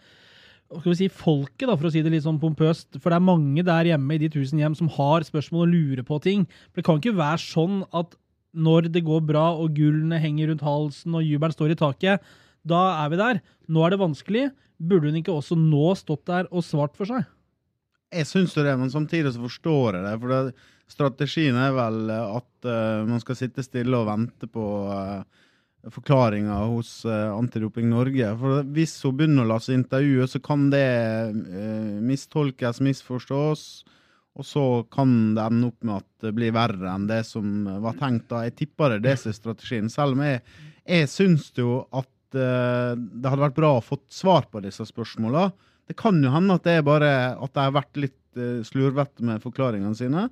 skal 0.68 0.92
vi 0.92 0.98
si, 1.00 1.08
folket, 1.08 1.66
da, 1.70 1.76
for 1.78 1.88
å 1.88 1.92
si 1.94 2.04
det 2.04 2.12
litt 2.12 2.26
sånn 2.26 2.42
pompøst. 2.42 3.00
For 3.00 3.10
det 3.10 3.18
er 3.18 3.24
mange 3.24 3.64
der 3.66 3.88
hjemme 3.88 4.18
i 4.18 4.22
de 4.22 4.30
tusen 4.34 4.60
hjem 4.60 4.76
som 4.76 4.90
har 4.98 5.24
spørsmål 5.24 5.64
og 5.64 5.72
lurer 5.74 6.08
på 6.08 6.20
ting. 6.24 6.44
For 6.70 6.82
det 6.82 6.88
kan 6.88 7.00
ikke 7.00 7.16
være 7.18 7.40
sånn 7.44 7.80
at 7.96 8.18
når 8.58 8.90
det 8.92 9.06
går 9.08 9.24
bra 9.28 9.48
og 9.56 9.78
gullene 9.78 10.20
henger 10.20 10.52
rundt 10.52 10.66
halsen 10.66 11.16
og 11.16 11.24
jubelen 11.24 11.56
står 11.56 11.74
i 11.74 11.80
taket, 11.80 12.28
da 12.68 12.84
er 13.06 13.14
vi 13.14 13.22
der. 13.22 13.42
Nå 13.72 13.86
er 13.86 13.96
det 13.96 14.02
vanskelig. 14.02 14.46
Burde 14.78 15.10
hun 15.10 15.22
ikke 15.22 15.36
også 15.36 15.56
nå 15.58 15.94
stått 15.98 16.26
der 16.28 16.52
og 16.52 16.66
svart 16.68 16.98
for 17.00 17.10
seg? 17.10 17.24
Jeg 18.14 18.28
syns 18.30 18.54
det, 18.56 18.72
men 18.80 18.92
samtidig 18.92 19.34
så 19.36 19.44
forstår 19.44 19.98
jeg 19.98 20.06
det. 20.06 20.14
For 20.22 20.32
det, 20.32 20.68
strategien 20.88 21.58
er 21.60 21.74
vel 21.76 22.14
at 22.14 22.70
uh, 22.70 23.04
man 23.08 23.20
skal 23.24 23.36
sitte 23.40 23.66
stille 23.66 24.00
og 24.00 24.08
vente 24.08 24.48
på 24.48 24.64
uh, 24.88 25.26
forklaringa 25.92 26.62
hos 26.72 27.02
uh, 27.08 27.36
Antidoping 27.36 27.90
Norge. 27.92 28.32
For 28.40 28.64
Hvis 28.76 28.96
hun 29.04 29.18
begynner 29.20 29.44
å 29.44 29.52
la 29.52 29.60
seg 29.64 29.82
intervjue, 29.82 30.30
så 30.32 30.40
kan 30.44 30.70
det 30.72 30.88
uh, 31.36 32.00
mistolkes, 32.08 32.80
misforstås. 32.88 33.68
Og 34.38 34.46
så 34.46 34.66
kan 34.94 35.34
det 35.36 35.44
ende 35.44 35.72
opp 35.74 35.88
med 35.88 36.00
at 36.00 36.28
det 36.28 36.36
blir 36.38 36.56
verre 36.56 36.92
enn 36.94 37.10
det 37.10 37.24
som 37.28 37.66
var 37.84 37.98
tenkt. 38.00 38.30
da. 38.32 38.46
Jeg 38.46 38.56
tipper 38.62 39.00
det 39.02 39.16
er 39.18 39.34
strategien. 39.34 39.90
Selv 39.90 40.14
om 40.14 40.22
jeg, 40.24 40.44
jeg 40.86 41.10
syns 41.10 41.50
jo 41.58 41.82
at 41.90 42.14
det 42.38 43.24
hadde 43.24 43.42
vært 43.42 43.56
bra 43.58 43.72
å 43.78 43.82
få 43.82 43.98
svar 44.14 44.46
på 44.52 44.62
disse 44.62 44.86
spørsmåla. 44.86 45.48
Det 45.88 45.96
kan 46.00 46.20
jo 46.24 46.34
hende 46.34 46.58
at 46.58 46.66
det 46.68 46.78
er 46.78 46.86
bare 46.86 47.12
at 47.36 47.54
de 47.56 47.64
har 47.64 47.76
vært 47.76 48.00
litt 48.00 48.16
slurvete 48.68 49.24
med 49.26 49.42
forklaringene 49.42 49.98
sine. 49.98 50.28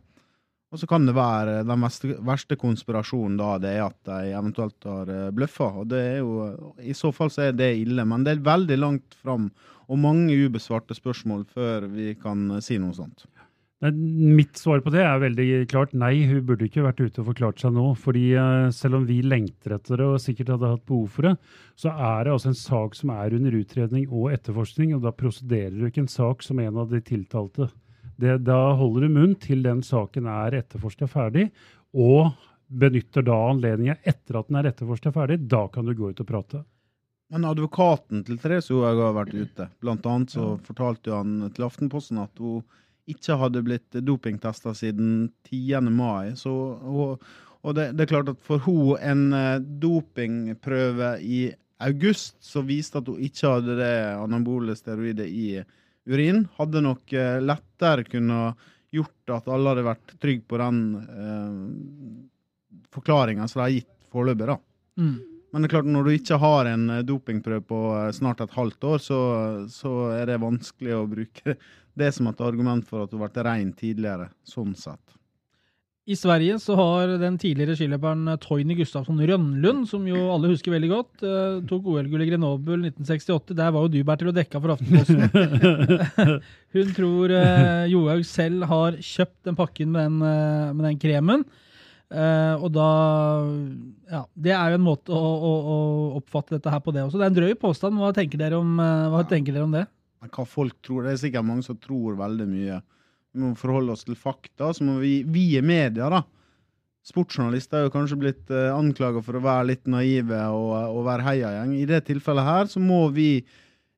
Og 0.75 0.79
så 0.82 0.88
kan 0.91 1.06
det 1.08 1.13
være 1.15 1.62
den 1.63 1.84
verste, 1.86 2.18
verste 2.25 2.58
konspirasjonen 2.60 3.38
da, 3.39 3.53
det 3.63 3.75
er 3.77 3.86
at 3.86 4.00
de 4.10 4.34
eventuelt 4.36 4.88
har 4.89 5.12
eh, 5.13 5.29
bløffa. 5.36 5.70
Og 5.82 5.88
det 5.94 6.01
er 6.01 6.18
jo, 6.20 6.50
I 6.84 6.96
så 6.98 7.13
fall 7.15 7.32
så 7.32 7.46
er 7.46 7.56
det 7.56 7.70
ille, 7.79 8.03
men 8.03 8.25
det 8.25 8.34
er 8.36 8.44
veldig 8.44 8.77
langt 8.82 9.15
fram 9.22 9.51
og 9.86 10.01
mange 10.01 10.36
ubesvarte 10.36 10.98
spørsmål 10.98 11.46
før 11.53 11.88
vi 11.94 12.12
kan 12.20 12.58
eh, 12.58 12.63
si 12.65 12.79
noe 12.82 12.91
sånt. 12.98 13.24
Mitt 13.84 14.55
svar 14.55 14.79
på 14.79 14.91
det 14.94 15.01
er 15.03 15.20
veldig 15.20 15.48
klart 15.67 15.91
nei. 15.94 16.24
Hun 16.29 16.46
burde 16.48 16.65
ikke 16.70 16.86
vært 16.86 17.01
ute 17.03 17.20
og 17.22 17.27
forklart 17.34 17.60
seg 17.60 17.74
nå. 17.75 17.89
fordi 18.00 18.29
eh, 18.39 18.70
selv 18.72 19.01
om 19.01 19.08
vi 19.08 19.20
lengter 19.22 19.75
etter 19.75 20.00
det 20.00 20.08
og 20.13 20.22
sikkert 20.24 20.53
hadde 20.53 20.70
hatt 20.72 20.86
behov 20.88 21.10
for 21.12 21.27
det, 21.27 21.34
så 21.75 21.91
er 21.91 22.24
det 22.24 22.34
altså 22.34 22.53
en 22.53 22.60
sak 22.60 22.96
som 22.96 23.12
er 23.12 23.36
under 23.36 23.58
utredning 23.60 24.08
og 24.08 24.32
etterforskning, 24.32 24.96
og 24.96 25.03
da 25.03 25.12
prosederer 25.12 25.75
du 25.75 25.89
ikke 25.89 26.05
en 26.05 26.12
sak 26.12 26.46
som 26.46 26.62
en 26.63 26.79
av 26.86 26.88
de 26.94 27.01
tiltalte. 27.03 27.67
Det, 28.15 28.38
da 28.48 28.60
holder 28.79 29.05
du 29.05 29.17
munn 29.17 29.36
til 29.44 29.65
den 29.65 29.84
saken 29.84 30.29
er 30.32 30.55
etterforska 30.62 31.10
ferdig, 31.12 31.50
og 31.91 32.32
benytter 32.72 33.25
da 33.27 33.36
anledninga 33.50 33.98
etter 34.08 34.39
at 34.39 34.48
den 34.48 34.62
er 34.62 34.72
etterforska 34.72 35.12
ferdig. 35.15 35.41
Da 35.51 35.65
kan 35.67 35.86
du 35.86 35.94
gå 35.94 36.13
ut 36.13 36.24
og 36.24 36.29
prate. 36.32 36.63
Men 37.34 37.46
advokaten 37.50 38.24
til 38.24 38.39
Therese 38.39 38.72
Johaug 38.72 39.01
har 39.01 39.13
vært 39.17 39.36
ute. 39.36 39.67
Blant 39.84 40.08
annet 40.08 40.34
så 40.36 40.55
fortalte 40.63 41.12
han 41.12 41.50
til 41.51 41.67
Aftenposten 41.67 42.22
at 42.22 42.39
hun 42.39 42.63
ikke 43.12 43.38
hadde 43.39 43.63
blitt 43.65 43.97
dopingtesta 44.01 44.74
siden 44.77 45.29
10. 45.50 45.91
mai. 45.93 46.33
Så, 46.39 46.51
og, 46.51 47.21
og 47.62 47.77
det, 47.77 47.91
det, 47.95 48.05
er 48.05 48.13
klart 48.15 48.31
at 48.33 48.41
for 48.45 48.63
hun 48.65 48.95
en 48.97 49.27
eh, 49.35 49.62
dopingprøve 49.62 51.15
i 51.21 51.39
august 51.85 52.38
som 52.43 52.67
viste 52.67 53.00
at 53.01 53.09
hun 53.09 53.21
ikke 53.21 53.51
hadde 53.57 53.77
det 53.79 53.95
anabole 54.15 54.75
steroidet 54.77 55.27
i 55.27 55.50
urin, 56.05 56.45
hadde 56.57 56.83
nok 56.85 57.13
eh, 57.13 57.41
lettere 57.43 58.05
kunne 58.07 58.53
gjort 58.95 59.33
at 59.35 59.47
alle 59.51 59.74
hadde 59.74 59.88
vært 59.88 60.17
trygge 60.21 60.45
på 60.50 60.59
den 60.62 60.81
eh, 61.03 62.83
forklaringa 62.95 63.47
som 63.50 63.59
de 63.59 63.65
har 63.65 63.77
gitt 63.79 63.95
foreløpig. 64.13 64.50
da. 64.51 64.59
Mm. 65.01 65.15
Men 65.51 65.63
det 65.63 65.69
er 65.69 65.74
klart, 65.77 65.88
når 65.88 66.05
du 66.05 66.13
ikke 66.13 66.39
har 66.41 66.69
en 66.71 66.85
eh, 66.97 67.05
dopingprøve 67.07 67.65
på 67.69 67.81
snart 68.15 68.45
et 68.45 68.55
halvt 68.55 68.88
år, 68.91 69.01
så, 69.03 69.19
så, 69.71 69.95
er 70.15 70.29
det 70.31 70.43
vanskelig 70.43 70.95
å 70.95 71.07
bruke 71.09 71.57
det 71.96 72.12
som 72.16 72.28
et 72.30 72.42
argument 72.44 72.86
for 72.88 73.06
at 73.06 73.14
hun 73.16 73.24
ble 73.24 73.46
rein 73.48 73.72
tidligere, 73.75 74.30
sånn 74.48 74.75
sett. 74.78 75.16
I 76.06 76.14
Sverige 76.14 76.60
så 76.62 76.75
har 76.78 77.16
den 77.18 77.38
tidligere 77.42 77.74
skiløperen 77.80 78.28
Toyny 78.44 78.75
Gustavsson 78.78 79.18
Rønnlund, 79.25 79.88
som 79.90 80.04
jo 80.06 80.28
alle 80.30 80.52
husker 80.52 80.75
veldig 80.75 80.90
godt, 80.92 81.24
eh, 81.25 81.56
tok 81.66 81.88
OL-gull 81.90 82.22
i 82.22 82.28
Grenoble 82.30 82.78
1968. 82.92 83.56
Der 83.58 83.72
var 83.74 83.88
jo 83.88 83.90
du, 83.96 83.98
Bertil, 84.06 84.30
og 84.30 84.38
dekka 84.38 84.62
for 84.62 84.75
Aftenposten. 84.75 85.25
Hun 86.78 86.94
tror 86.94 87.34
eh, 87.34 87.88
Johaug 87.90 88.22
selv 88.30 88.68
har 88.70 89.00
kjøpt 89.02 89.50
den 89.50 89.58
pakken 89.58 89.90
med 89.96 90.12
den, 90.12 90.22
eh, 90.30 90.75
med 90.78 90.88
den 90.92 91.02
kremen. 91.02 91.48
Eh, 92.14 92.54
og 92.62 92.70
da 92.75 92.90
Ja, 94.14 94.22
det 94.38 94.54
er 94.54 94.75
jo 94.75 94.78
en 94.78 94.86
måte 94.86 95.10
å, 95.10 95.25
å, 95.25 95.54
å 95.58 95.78
oppfatte 96.22 96.60
dette 96.60 96.70
her 96.70 96.86
på 96.86 96.94
det 96.94 97.08
også. 97.08 97.18
Det 97.18 97.25
er 97.25 97.34
en 97.34 97.42
drøy 97.42 97.58
påstand. 97.58 97.98
Hva 97.98 98.14
tenker 98.14 98.46
dere 98.46 98.62
om, 98.62 98.78
hva 98.78 99.25
tenker 99.25 99.58
dere 99.58 99.66
om 99.66 99.74
det? 99.74 99.88
Men 100.25 100.34
hva 100.34 100.46
folk 100.50 100.77
tror, 100.82 101.03
Det 101.05 101.13
er 101.13 101.22
sikkert 101.22 101.46
mange 101.46 101.65
som 101.65 101.77
tror 101.77 102.17
veldig 102.17 102.48
mye. 102.50 102.79
Vi 103.36 103.44
må 103.44 103.51
forholde 103.60 103.94
oss 103.94 104.05
til 104.08 104.17
fakta. 104.17 104.72
Så 104.74 104.84
må 104.88 104.98
vi, 105.03 105.20
vi 105.27 105.51
er 105.60 105.65
media, 105.65 106.10
da. 106.10 106.24
Sportsjournalister 107.05 107.77
er 107.77 107.86
jo 107.86 107.94
kanskje 107.94 108.17
blitt 108.17 108.50
uh, 108.50 108.74
anklaga 108.74 109.22
for 109.22 109.38
å 109.38 109.44
være 109.46 109.67
litt 109.70 109.86
naive 109.86 110.39
og, 110.50 110.72
og 110.96 111.05
være 111.05 111.27
heiagjeng. 111.27 111.75
I 111.77 111.86
det 111.86 112.01
tilfellet 112.08 112.48
her 112.48 112.72
så 112.72 112.82
må 112.82 113.03
vi 113.13 113.29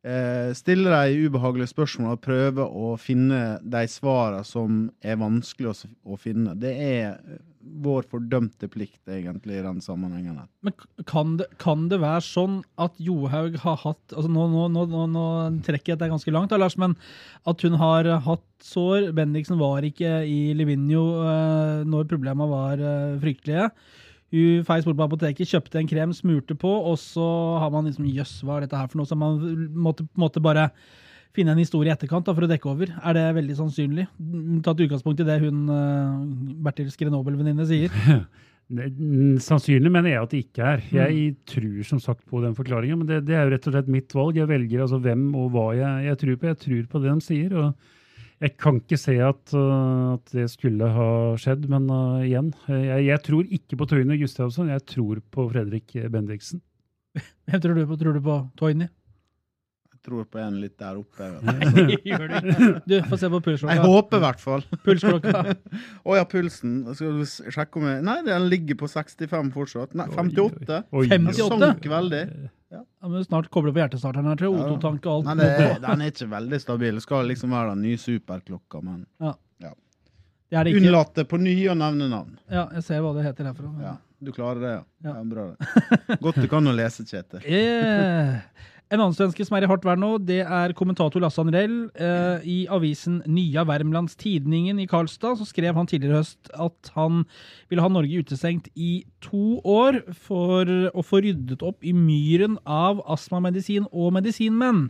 eh, 0.04 0.52
stille 0.58 0.92
de 0.92 1.28
ubehagelige 1.30 1.72
spørsmålene 1.72 2.18
og 2.18 2.26
prøve 2.26 2.66
å 2.68 2.90
finne 3.00 3.42
de 3.64 3.86
svarene 3.88 4.44
som 4.44 4.90
er 5.00 5.22
vanskelig 5.22 5.72
å, 5.72 5.78
å 6.04 6.20
finne. 6.20 6.58
Det 6.60 6.74
er 6.74 7.16
eh, 7.16 7.40
vår 7.84 8.06
fordømte 8.12 8.70
plikt, 8.72 9.02
egentlig, 9.12 9.60
i 9.60 9.66
den 9.66 9.82
sammenhengen. 9.84 10.40
Men 10.66 10.76
kan 11.10 11.36
det, 11.40 11.48
kan 11.62 11.88
det 11.92 12.00
være 12.02 12.24
sånn 12.26 12.60
at 12.82 12.98
Johaug 13.02 13.58
har 13.64 13.80
hatt 13.84 14.16
altså 14.16 14.32
nå, 14.32 14.48
nå, 14.54 14.86
nå, 14.92 15.06
nå, 15.14 15.26
trekker 15.68 15.94
jeg 15.94 16.00
dette 16.00 16.12
ganske 16.14 16.34
langt, 16.34 16.52
da, 16.54 16.60
Lars, 16.62 16.78
men 16.80 16.96
at 17.48 17.64
hun 17.66 17.78
har 17.82 18.10
hatt 18.26 18.46
sår 18.64 19.12
Bendiksen 19.18 19.60
var 19.62 19.86
ikke 19.86 20.20
i 20.26 20.40
Livigno 20.58 21.06
eh, 21.22 21.86
når 21.88 22.10
problemene 22.10 22.50
var 22.52 22.82
eh, 22.82 23.18
fryktelige. 23.22 23.70
Hun 24.34 24.64
feis 24.68 24.84
bort 24.84 24.98
på 25.00 25.08
apoteket, 25.08 25.48
kjøpte 25.48 25.80
en 25.80 25.90
krem, 25.90 26.14
smurte 26.16 26.58
på, 26.60 26.72
og 26.90 26.98
så 27.00 27.28
har 27.62 27.72
man 27.72 27.88
liksom 27.88 28.10
Jøss, 28.12 28.40
hva 28.44 28.58
er 28.58 28.66
dette 28.66 28.80
her 28.80 28.90
for 28.92 29.00
noe? 29.00 29.08
Så 29.08 29.16
man 29.20 29.40
måtte, 29.72 30.08
på 30.08 30.20
en 30.20 30.26
måte 30.26 30.44
bare 30.44 30.70
finne 31.36 31.54
en 31.54 31.62
historie 31.62 31.92
i 31.92 31.94
etterkant 31.94 32.28
da, 32.28 32.36
for 32.36 32.48
å 32.48 32.50
dekke 32.52 32.70
over. 32.72 32.92
Er 33.02 33.18
det 33.18 33.26
veldig 33.38 33.56
sannsynlig? 33.60 34.08
Tatt 34.66 34.84
utgangspunkt 34.86 35.24
i 35.24 35.28
det 35.28 35.40
hun 35.44 35.64
eh, 35.74 36.20
Bertil 36.68 36.92
Skrenobel-venninne 36.94 37.68
sier. 37.70 37.96
Mm, 38.68 39.38
Sannsynlig 39.40 39.88
mener 39.88 40.12
jeg 40.12 40.20
at 40.20 40.34
det 40.34 40.40
ikke 40.44 40.72
er. 40.74 40.82
Jeg 40.92 41.28
tror 41.48 41.86
som 41.88 42.02
sagt 42.04 42.26
på 42.28 42.42
den 42.44 42.56
forklaringen, 42.58 43.00
men 43.00 43.08
det, 43.08 43.22
det 43.30 43.38
er 43.38 43.46
jo 43.46 43.54
rett 43.54 43.68
og 43.70 43.76
slett 43.78 43.92
mitt 43.92 44.12
valg. 44.12 44.36
Jeg 44.36 44.50
velger 44.50 44.84
altså 44.84 45.00
hvem 45.06 45.30
og 45.40 45.54
hva 45.54 45.70
jeg, 45.78 46.02
jeg 46.10 46.20
tror 46.24 46.42
på. 46.42 46.50
Jeg 46.50 46.60
tror 46.66 46.90
på 46.92 47.02
det 47.04 47.14
de 47.14 47.24
sier. 47.24 47.56
og 47.56 47.94
jeg 48.44 48.54
kan 48.62 48.78
ikke 48.78 49.00
se 49.02 49.16
at, 49.24 49.54
uh, 49.58 50.14
at 50.14 50.36
det 50.36 50.46
skulle 50.52 50.92
ha 50.94 51.10
skjedd, 51.42 51.64
men 51.72 51.88
uh, 51.90 52.22
igjen, 52.22 52.52
jeg, 52.70 53.08
jeg 53.08 53.24
tror 53.26 53.48
ikke 53.58 53.80
på 53.80 53.88
Tøyne 53.90 54.20
Gustavsson, 54.20 54.70
jeg 54.70 54.84
tror 54.92 55.24
på 55.34 55.48
Fredrik 55.50 55.96
Bendiksen. 56.14 56.62
Hvem 57.50 57.64
tror 57.64 57.80
du 57.80 57.88
på? 57.90 57.98
Tror 57.98 58.20
du 58.20 58.22
på 58.22 58.38
Toyny? 58.60 58.92
Tror 60.08 60.24
på 60.32 60.40
en 60.40 60.60
litt 60.62 60.78
der 60.80 60.96
oppe. 60.96 61.26
jeg 62.08 62.20
vet. 62.22 62.84
Du, 62.88 62.94
få 63.10 63.18
se 63.20 63.28
på 63.28 63.42
pulsklokka. 63.44 63.74
Jeg 63.76 63.84
håper 63.84 64.22
i 64.22 64.24
hvert 64.24 64.40
fall. 64.40 64.62
Pulsklokka. 64.86 65.42
Å 66.08 66.16
ja, 66.16 66.28
pulsen. 66.32 66.78
Skal 66.96 67.18
du 67.20 67.26
sjekke 67.28 67.82
om 67.82 67.90
jeg 67.90 68.06
Nei, 68.08 68.22
den 68.24 68.46
ligger 68.48 68.80
på 68.80 68.88
65 68.88 69.50
fortsatt. 69.52 69.98
Nei, 70.00 70.08
58. 70.16 70.80
Oi, 70.96 71.02
oi. 71.02 71.10
58? 71.12 71.50
Den 71.52 71.66
sank 71.66 71.90
veldig. 71.92 72.22
Ja, 72.72 72.84
men 73.08 73.26
snart 73.26 73.50
kobler 73.52 73.76
på 73.76 73.80
hjertestarteren 73.80 74.28
her, 74.28 74.40
tror 74.40 74.56
jeg. 74.56 74.64
O2-tank 74.64 75.06
og 75.08 75.12
alt. 75.14 75.28
Nei, 75.28 75.36
det, 75.44 75.68
den 75.84 76.04
er 76.04 76.12
ikke 76.12 76.30
veldig 76.32 76.60
stabil. 76.64 76.98
Det 77.00 77.04
skal 77.06 77.30
liksom 77.32 77.56
være 77.56 77.76
den 77.76 77.84
nye 77.88 78.00
superklokka, 78.02 78.82
men 78.84 79.06
ja. 79.24 79.34
ja. 79.64 79.72
det 80.52 80.66
det 80.68 80.76
unnlate 80.80 81.28
på 81.28 81.40
ny 81.40 81.56
å 81.72 81.76
nevne 81.80 82.10
navn. 82.12 82.36
Ja, 82.52 82.70
jeg 82.76 82.88
ser 82.88 83.04
hva 83.06 83.14
det 83.16 83.24
heter 83.28 83.52
herfra. 83.52 83.72
Ja, 83.84 83.94
Du 84.20 84.34
klarer 84.36 84.64
det, 84.64 84.74
ja? 84.74 84.82
Ja. 85.08 85.16
ja 85.20 85.28
bra 85.32 85.50
det. 85.52 86.18
Godt 86.26 86.42
du 86.44 86.50
kan 86.52 86.68
å 86.68 86.76
lese, 86.76 87.08
Kjetil. 87.08 87.44
Eh, 87.44 88.36
en 88.88 89.02
annen 89.02 89.16
svenske 89.16 89.44
som 89.44 89.58
er 89.58 89.66
i 89.66 89.68
hardt 89.70 89.84
vær 89.84 90.00
nå, 90.00 90.14
det 90.24 90.40
er 90.46 90.74
kommentator 90.78 91.20
Lasse 91.20 91.42
Andrell. 91.44 91.76
Eh, 92.00 92.46
I 92.48 92.58
avisen 92.72 93.20
Nya 93.28 93.66
Värmlands 93.68 94.16
Tidningen 94.20 94.80
i 94.80 94.88
Karlstad 94.88 95.40
så 95.40 95.48
skrev 95.50 95.76
han 95.76 95.90
tidligere 95.90 96.22
høst 96.22 96.52
at 96.56 96.92
han 96.96 97.26
ville 97.68 97.84
ha 97.84 97.92
Norge 97.92 98.24
utestengt 98.24 98.70
i 98.80 99.02
to 99.24 99.60
år 99.68 100.00
for 100.16 100.72
å 100.94 101.04
få 101.04 101.20
ryddet 101.26 101.66
opp 101.68 101.84
i 101.84 101.92
myren 101.96 102.56
av 102.64 103.04
astmamedisin 103.12 103.90
og 103.92 104.16
medisinmenn. 104.16 104.88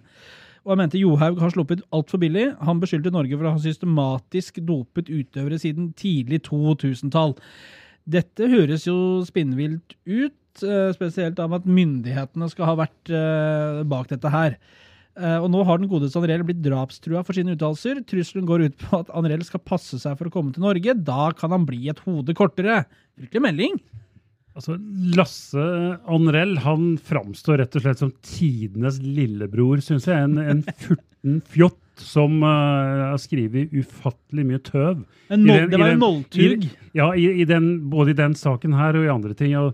Og 0.67 0.73
jeg 0.75 0.81
mente 0.83 1.01
Johaug 1.01 1.41
har 1.41 1.55
sluppet 1.55 1.81
altfor 1.95 2.21
billig. 2.21 2.51
Han 2.67 2.81
beskyldte 2.83 3.13
Norge 3.15 3.37
for 3.37 3.47
å 3.47 3.55
ha 3.55 3.63
systematisk 3.63 4.59
dopet 4.67 5.09
utøvere 5.09 5.57
siden 5.63 5.93
tidlig 5.97 6.43
2000-tall. 6.49 7.37
Dette 8.07 8.47
høres 8.51 8.85
jo 8.87 9.23
spinnvilt 9.27 9.95
ut, 10.05 10.35
eh, 10.65 10.91
spesielt 10.95 11.39
av 11.43 11.53
at 11.59 11.65
myndighetene 11.67 12.49
skal 12.51 12.69
ha 12.71 12.75
vært 12.79 13.11
eh, 13.13 13.83
bak 13.87 14.07
dette 14.11 14.31
her. 14.33 14.57
Eh, 15.17 15.37
Og 15.41 15.49
nå 15.49 15.63
har 15.65 15.79
den 15.81 15.89
godeste 15.89 16.19
Anrell 16.21 16.43
blitt 16.45 16.61
drapstrua 16.65 17.23
for 17.25 17.33
sine 17.37 17.55
uttalelser. 17.55 18.03
Trusselen 18.05 18.45
går 18.49 18.67
ut 18.67 18.77
på 18.85 18.99
at 18.99 19.09
Anrell 19.17 19.43
skal 19.47 19.63
passe 19.65 19.97
seg 20.01 20.17
for 20.19 20.29
å 20.29 20.33
komme 20.33 20.53
til 20.53 20.61
Norge. 20.65 20.93
Da 21.03 21.31
kan 21.37 21.51
han 21.55 21.65
bli 21.65 21.87
et 21.89 22.01
hode 22.05 22.35
kortere. 22.37 22.83
Fryktelig 23.17 23.41
melding. 23.47 23.79
Altså, 24.57 24.73
Lasse 25.17 25.65
Anrell 26.09 26.55
han 26.63 26.95
framstår 27.05 27.59
rett 27.61 27.75
og 27.77 27.83
slett 27.83 27.99
som 28.01 28.13
tidenes 28.25 28.97
lillebror, 29.05 29.81
syns 29.85 30.07
jeg. 30.09 30.17
En, 30.17 30.37
en 30.41 30.63
furten 30.81 31.41
fjott 31.53 31.77
som 32.01 32.39
uh, 32.45 33.09
har 33.11 33.17
skrevet 33.21 33.71
ufattelig 33.73 34.43
mye 34.45 34.61
tøv. 34.65 34.99
En 35.33 35.45
I 35.45 35.49
den- 35.49 35.69
det 35.71 35.77
var 35.81 35.89
en 35.91 35.95
den- 35.97 36.01
nolltug. 36.01 36.65
Ja, 36.97 37.11
i, 37.17 37.27
i 37.41 37.45
den, 37.49 37.69
både 37.89 38.13
i 38.13 38.17
den 38.17 38.33
saken 38.37 38.73
her 38.77 38.97
og 38.97 39.05
i 39.05 39.13
andre 39.13 39.33
ting. 39.37 39.53
og 39.57 39.73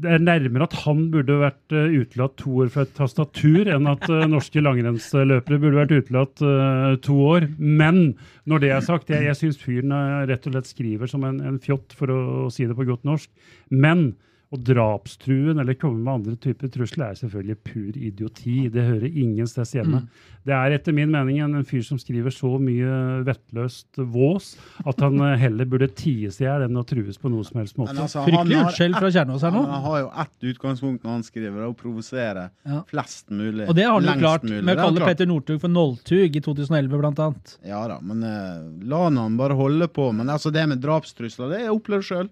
det 0.00 0.08
er 0.08 0.22
nærmere 0.24 0.64
at 0.64 0.74
han 0.86 1.02
burde 1.12 1.34
vært 1.42 1.74
eh, 1.76 1.92
utelatt 2.00 2.38
to 2.40 2.54
år 2.64 2.70
fra 2.72 2.86
et 2.86 2.94
tastatur, 2.96 3.68
enn 3.68 3.90
at 3.90 4.06
eh, 4.08 4.24
norske 4.30 4.62
langrennsløpere 4.64 5.58
burde 5.60 5.80
vært 5.82 5.92
utelatt 5.98 6.42
eh, 6.48 6.94
to 7.04 7.16
år. 7.26 7.46
Men 7.58 8.14
når 8.48 8.64
det 8.64 8.70
er 8.72 8.86
sagt, 8.86 9.12
jeg, 9.12 9.26
jeg 9.28 9.38
syns 9.38 9.60
fyren 9.60 9.92
rett 10.30 10.48
og 10.48 10.56
slett 10.56 10.70
skriver 10.70 11.10
som 11.12 11.26
en, 11.28 11.42
en 11.44 11.60
fjott, 11.60 11.92
for 11.98 12.12
å, 12.14 12.22
si 12.52 12.64
det 12.68 12.78
på 12.78 12.88
godt 12.88 13.04
norsk. 13.08 13.28
Men 13.68 14.14
å 14.52 14.58
drapstruen 14.60 15.60
eller 15.62 15.76
komme 15.80 16.02
med 16.02 16.12
andre 16.12 16.36
typer 16.40 16.68
trusler 16.72 17.10
er 17.12 17.18
selvfølgelig 17.22 17.56
pur 17.64 17.96
idioti. 17.96 18.56
Det 18.72 18.84
hører 18.84 19.08
ingen 19.08 19.48
steds 19.48 19.72
hjemme. 19.78 20.02
Det 20.44 20.52
er 20.52 20.74
etter 20.74 20.94
min 20.96 21.10
mening 21.12 21.38
en, 21.40 21.54
en 21.60 21.66
fyr 21.66 21.84
som 21.86 22.00
skriver 22.00 22.34
så 22.34 22.50
mye 22.60 23.22
vettløst 23.24 24.00
vås 24.12 24.56
at 24.84 25.00
han 25.04 25.20
eh, 25.22 25.36
heller 25.40 25.68
burde 25.70 25.88
ties 25.96 26.40
i 26.42 26.46
hjel 26.48 26.66
enn 26.66 26.80
å 26.80 26.84
trues 26.88 27.20
på 27.22 27.30
noe 27.32 27.46
som 27.46 27.60
helst 27.62 27.78
måte. 27.80 27.94
Altså, 27.94 28.24
Fryktelig 28.26 28.58
utskjell 28.64 28.96
fra 28.98 29.12
Kjernås 29.14 29.46
her 29.46 29.54
nå. 29.54 29.62
han 29.70 29.86
har 29.86 30.02
jo 30.02 30.10
ett 30.24 30.48
utgangspunkt 30.52 31.06
når 31.06 31.16
han 31.16 31.24
skriver, 31.26 31.62
og 31.68 31.78
provoserer 31.78 31.82
å 31.82 31.92
provosere 31.92 32.44
Ja. 32.68 32.82
flest 32.90 33.30
mulig. 33.30 33.68
Og 33.68 33.78
det 33.78 33.86
har 33.86 33.96
han 33.96 34.10
jo 34.10 34.18
klart 34.20 34.42
mulig. 34.42 34.64
med 34.64 34.76
å 34.78 34.88
kalle. 34.88 35.06
Petter 35.06 35.30
Northug 35.30 35.60
for 35.62 35.72
nolltug 35.72 36.36
i 36.36 36.44
2011, 36.44 36.98
blant 36.98 37.22
annet. 37.22 37.56
Ja 37.64 37.86
da, 37.88 38.00
men 38.02 38.22
uh, 38.26 38.68
la 38.84 39.04
han 39.08 39.36
bare 39.38 39.56
holde 39.56 39.88
på. 39.88 40.10
Men 40.12 40.28
altså, 40.28 40.50
det 40.52 40.66
med 40.68 40.82
drapstrusler, 40.82 41.48
det 41.54 41.62
opplever 41.70 41.70
jeg 41.70 41.78
opplevd 41.78 42.08
sjøl. 42.08 42.30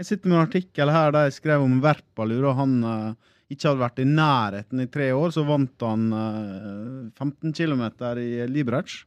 Jeg 0.00 0.08
sitter 0.08 0.30
med 0.30 0.40
en 0.40 0.46
artikkel 0.48 0.90
her 0.90 1.14
der 1.14 1.28
jeg 1.28 1.36
skrev 1.36 1.62
om 1.62 1.78
Verpalur, 1.82 2.48
og 2.50 2.56
han 2.58 2.76
uh, 2.82 3.34
ikke 3.52 3.68
hadde 3.68 3.82
vært 3.84 4.00
i 4.02 4.06
nærheten 4.08 4.82
i 4.82 4.90
tre 4.90 5.10
år. 5.14 5.34
Så 5.34 5.44
vant 5.46 5.84
han 5.86 6.08
uh, 6.10 7.10
15 7.14 7.54
km 7.54 7.84
i 8.18 8.46
Liberec. 8.50 9.04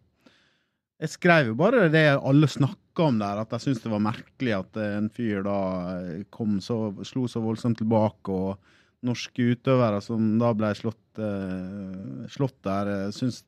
Jeg 0.98 1.14
skrev 1.14 1.52
jo 1.52 1.58
bare 1.60 1.90
det 1.94 2.08
alle 2.16 2.48
snakka 2.50 3.10
om 3.12 3.20
der, 3.20 3.44
at 3.44 3.52
jeg 3.54 3.66
syntes 3.66 3.84
det 3.84 3.92
var 3.92 4.02
merkelig 4.02 4.54
at 4.58 4.80
eh, 4.82 4.96
en 4.98 5.10
fyr 5.14 5.44
da 5.46 5.58
eh, 5.92 6.24
kom 6.34 6.56
så, 6.64 6.90
slo 7.06 7.28
så 7.30 7.44
voldsomt 7.44 7.78
tilbake, 7.78 8.34
og 8.34 9.06
norske 9.06 9.52
utøvere 9.54 10.00
som 10.02 10.40
da 10.42 10.50
ble 10.58 10.72
slått, 10.74 11.20
uh, 11.22 12.26
slått 12.34 12.58
der, 12.66 13.12
syns 13.14 13.44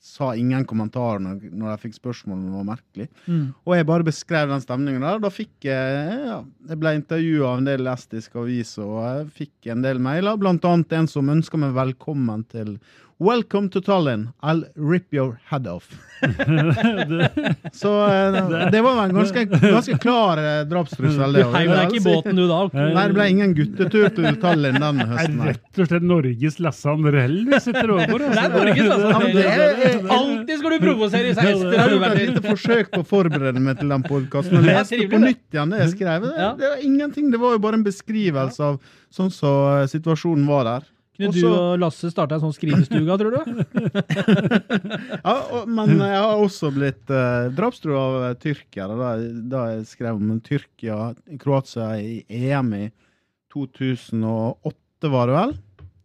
sa 0.00 0.30
ingen 0.34 0.64
kommentarer 0.64 1.20
når, 1.22 1.42
når 1.52 1.74
jeg 1.74 1.80
fikk 1.84 1.98
spørsmål 1.98 2.38
om 2.38 2.44
det 2.46 2.54
var 2.54 2.68
merkelig. 2.70 3.06
Mm. 3.26 3.44
Og 3.68 3.74
jeg 3.76 3.88
bare 3.90 4.06
beskrev 4.06 4.48
den 4.50 4.64
stemningen 4.64 5.04
der. 5.04 5.20
Da 5.22 5.30
fikk 5.32 5.68
jeg 5.68 6.00
ja, 6.24 6.38
Jeg 6.70 6.80
ble 6.80 6.94
intervjua 6.96 7.52
av 7.52 7.60
en 7.60 7.68
del 7.68 7.92
estiske 7.92 8.40
aviser, 8.40 8.86
og 8.86 9.04
jeg 9.04 9.28
fikk 9.42 9.70
en 9.74 9.84
del 9.84 10.00
mailer, 10.02 10.40
blant 10.40 10.64
annet 10.68 10.96
en 10.96 11.10
som 11.10 11.30
ønska 11.32 11.60
meg 11.60 11.76
velkommen 11.76 12.46
til 12.50 12.78
Welcome 13.20 13.68
to 13.68 13.82
Tallinn. 13.82 14.32
I'll 14.42 14.64
rip 14.76 15.12
your 15.12 15.38
head 15.44 15.66
off. 15.66 15.88
Så 17.72 17.90
uh, 18.06 18.70
det 18.72 18.80
var 18.80 19.04
en 19.04 19.14
ganske, 19.14 19.44
ganske 19.60 19.98
klar 19.98 20.38
eh, 20.38 20.62
drapstrussel. 20.68 21.32
det 21.32 21.42
Du 21.42 21.52
heiv 21.52 21.68
deg 21.68 21.92
ikke 21.92 22.00
i 22.00 22.14
båten 22.14 22.38
du 22.40 22.46
da. 22.48 22.60
Nei, 22.72 23.02
det 23.10 23.16
ble 23.18 23.26
ingen 23.34 23.52
guttetur 23.58 24.06
til 24.16 24.38
Tallinn 24.40 24.78
den 24.80 25.02
høsten. 25.04 25.36
Det 25.36 25.50
er 25.50 25.52
rett 25.52 25.82
og 25.84 25.90
slett 25.90 26.06
Norges 26.08 26.56
Lasse 26.64 26.88
Andrell 26.94 27.34
vi 27.50 27.60
sitter 27.60 27.92
overfor. 27.92 28.24
Det 28.24 28.30
er 28.30 28.38
altså. 28.38 28.54
Norges 28.56 29.26
men 29.26 29.42
er- 29.42 30.08
Alltid 30.16 30.54
skal 30.62 30.72
du 30.72 30.78
provosere 30.86 31.34
seg. 31.34 31.50
hester. 31.50 31.74
Jeg 31.76 31.82
har 31.82 31.92
gjort 31.96 32.06
et 32.08 32.22
lite 32.22 32.44
forsøk 32.46 32.88
på 32.94 33.02
å 33.04 33.08
forberede 33.10 33.64
meg 33.66 33.82
til 33.82 33.92
den 33.92 34.06
podkasten. 34.08 34.62
Jeg 34.62 34.78
leste 34.80 35.10
på 35.12 35.20
nytt 35.26 35.58
igjen 35.58 35.76
det 35.76 35.82
jeg 35.84 35.92
skrev. 35.98 36.24
Det, 36.24 36.48
det 36.62 36.72
var 36.72 36.88
ingenting. 36.88 37.28
Det 37.36 37.42
var 37.44 37.58
jo 37.58 37.62
bare 37.68 37.82
en 37.82 37.84
beskrivelse 37.84 38.72
av 38.72 38.80
sånn 39.12 39.28
som 39.34 39.60
eh, 39.74 39.84
situasjonen 39.92 40.48
var 40.48 40.64
der. 40.70 40.88
Kunne 41.20 41.30
også, 41.34 41.40
du 41.44 41.56
og 41.58 41.82
Lasse 41.82 42.10
starta 42.12 42.36
en 42.36 42.44
sånn 42.46 42.54
skrivestuga, 42.56 43.16
tror 43.20 43.36
du? 43.36 43.40
Ja, 45.20 45.34
og, 45.36 45.68
men 45.68 45.92
jeg 45.98 46.16
har 46.16 46.40
også 46.40 46.70
blitt 46.72 47.12
eh, 47.12 47.50
drapstrua 47.56 48.00
av 48.00 48.38
tyrkere 48.40 48.96
da, 48.96 49.10
da 49.52 49.64
jeg 49.74 49.88
skrev 49.90 50.16
om 50.16 50.38
Tyrkia, 50.44 50.98
Kroatia 51.42 51.90
i 52.00 52.22
EM 52.28 52.72
i 52.78 52.84
2008, 53.52 55.10
var 55.12 55.28
det 55.28 55.36
vel? 55.36 55.54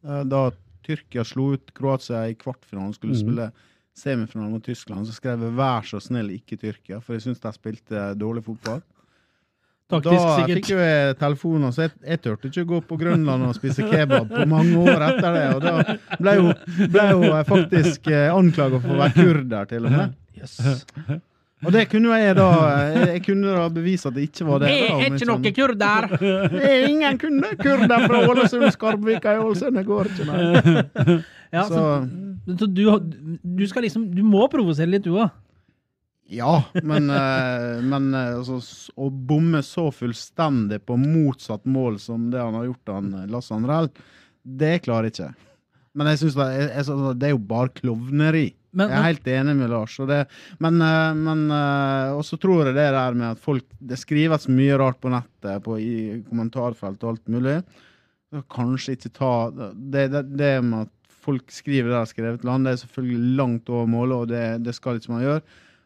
Eh, 0.05 0.23
da 0.31 0.43
Tyrkia 0.85 1.23
slo 1.25 1.53
ut 1.55 1.71
Kroatia 1.77 2.25
i 2.29 2.35
kvartfinalen, 2.39 2.93
skulle 2.97 3.15
mm. 3.15 3.23
spille 3.23 3.47
semifinalen 3.95 4.51
mot 4.57 4.65
Tyskland, 4.65 5.07
så 5.07 5.15
skrev 5.15 5.47
jeg 5.47 5.55
'vær 5.55 5.87
så 5.87 6.01
snill, 6.03 6.33
ikke 6.35 6.59
Tyrkia', 6.59 6.99
for 6.99 7.15
jeg 7.15 7.25
syns 7.25 7.39
de 7.39 7.53
spilte 7.55 8.09
dårlig 8.19 8.43
fotball. 8.43 8.83
Taktisk, 9.85 10.17
da 10.17 10.35
sikkert. 10.39 10.57
fikk 10.57 10.69
jo 10.71 10.79
jeg 10.81 11.17
telefon, 11.19 11.65
så 11.75 11.83
jeg, 11.85 11.91
jeg 12.09 12.21
turte 12.23 12.49
ikke 12.49 12.63
gå 12.71 12.79
på 12.89 12.97
Grønland 12.97 13.45
og 13.45 13.53
spise 13.53 13.85
kebab 13.85 14.31
på 14.31 14.47
mange 14.49 14.79
år 14.81 15.03
etter 15.11 15.35
det. 15.37 15.43
Og 15.53 15.61
da 15.61 16.17
ble 16.17 16.33
jo, 16.39 16.47
ble 16.89 17.05
jo 17.11 17.29
faktisk 17.51 18.09
eh, 18.09 18.31
anklaga 18.33 18.79
for 18.81 18.95
å 18.95 18.99
være 19.03 19.13
kurder, 19.19 19.69
til 19.69 19.85
og 19.85 19.93
med. 19.93 20.15
Yes. 20.39 20.57
Og 21.65 21.71
det 21.71 21.85
kunne 21.89 22.17
jeg 22.19 22.35
da 22.37 22.47
Jeg, 22.91 23.05
jeg 23.13 23.21
kunne 23.29 23.53
da 23.55 23.67
bevise 23.73 24.09
at 24.09 24.17
det 24.17 24.25
ikke 24.27 24.45
var 24.49 24.59
det. 24.65 24.73
Jeg 24.73 24.89
er 24.91 25.15
ikke 25.15 25.29
noe 25.29 25.53
kurder! 25.61 26.09
Det 26.51 26.65
er 26.65 26.89
ingen 26.89 27.21
kunde, 27.21 27.53
kurder 27.61 28.03
fra 28.09 28.19
Ålesund, 28.27 28.67
Skarbvika 28.75 29.37
i 29.37 29.39
Ålesund. 29.45 29.79
Det 29.79 29.85
går 29.87 30.11
ikke, 30.11 30.27
nei. 30.33 31.15
Ja, 31.53 31.63
så, 31.69 31.85
Så 32.49 32.57
så 32.59 32.67
du, 32.67 32.83
du 33.41 33.63
skal 33.69 33.85
liksom 33.87 34.09
Du 34.13 34.21
må 34.27 34.43
provosere 34.51 34.89
litt, 34.91 35.05
du 35.07 35.15
òg. 35.15 35.29
Ja, 36.27 36.63
men, 36.83 37.09
eh, 37.09 37.81
men 37.85 38.09
eh, 38.13 38.33
altså, 38.39 38.59
å 38.97 39.09
bomme 39.13 39.61
så 39.65 39.87
fullstendig 39.93 40.81
på 40.87 40.97
motsatt 40.97 41.65
mål 41.69 41.99
som 42.01 42.29
det 42.33 42.41
han 42.41 42.57
har 42.57 42.69
gjort, 42.71 42.93
han 42.95 43.11
eh, 43.13 43.27
Lasse 43.29 43.53
Andrell, 43.53 43.91
det 44.41 44.79
klarer 44.85 45.09
jeg 45.09 45.15
ikke. 45.15 45.49
Men 45.95 46.09
jeg 46.11 46.23
synes 46.23 46.37
det, 46.39 46.47
jeg, 46.57 46.69
jeg, 46.75 47.17
det 47.21 47.27
er 47.27 47.35
jo 47.35 47.43
bare 47.49 47.73
klovneri. 47.77 48.47
Men, 48.75 48.89
Jeg 48.91 48.97
er 48.97 49.05
helt 49.05 49.27
enig 49.31 49.53
med 49.55 49.71
Lars. 49.71 49.93
Og 50.03 50.09
det, 50.09 50.17
men 50.59 50.81
men 50.81 51.45
eh, 51.55 52.15
og 52.17 52.25
så 52.27 52.35
tror 52.41 52.65
jeg 52.65 52.75
det 52.75 52.89
der 52.91 53.15
med 53.15 53.29
at 53.29 53.39
folk 53.39 53.63
Det 53.79 53.95
skrives 54.01 54.49
mye 54.51 54.75
rart 54.81 54.99
på 54.99 55.13
nettet, 55.13 55.63
på, 55.63 55.77
i 55.79 56.23
kommentarfelt 56.27 57.05
og 57.05 57.13
alt 57.13 57.31
mulig. 57.31 57.61
Kanskje 58.51 58.97
ikke 58.97 59.13
ta 59.15 59.31
Det, 59.53 60.09
det, 60.11 60.25
det 60.35 60.51
med 60.65 60.89
at 60.89 60.91
folk 61.25 61.47
skriver 61.53 61.87
det 61.87 61.95
de 61.95 62.01
har 62.01 62.09
skrevet 62.09 62.43
land, 62.45 62.67
det 62.67 62.75
er 62.75 62.81
selvfølgelig 62.83 63.37
langt 63.39 63.69
over 63.71 63.87
målet, 63.89 64.17
og 64.17 64.27
det, 64.29 64.43
det 64.65 64.75
skal 64.77 64.99
ikke 64.99 65.13
man 65.15 65.23
gjøre. 65.23 65.41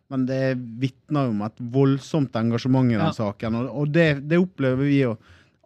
Men 0.09 0.23
det 0.25 0.55
vitner 0.81 1.29
om 1.29 1.41
et 1.45 1.59
voldsomt 1.73 2.33
engasjement 2.39 2.89
i 2.89 2.95
den 2.97 3.05
Ja. 3.05 3.13
saken, 3.13 3.55
og, 3.59 3.67
og 3.83 3.91
det, 3.93 4.07
det 4.29 4.39
opplever 4.41 4.87
vi 4.89 5.01
jo. 5.03 5.15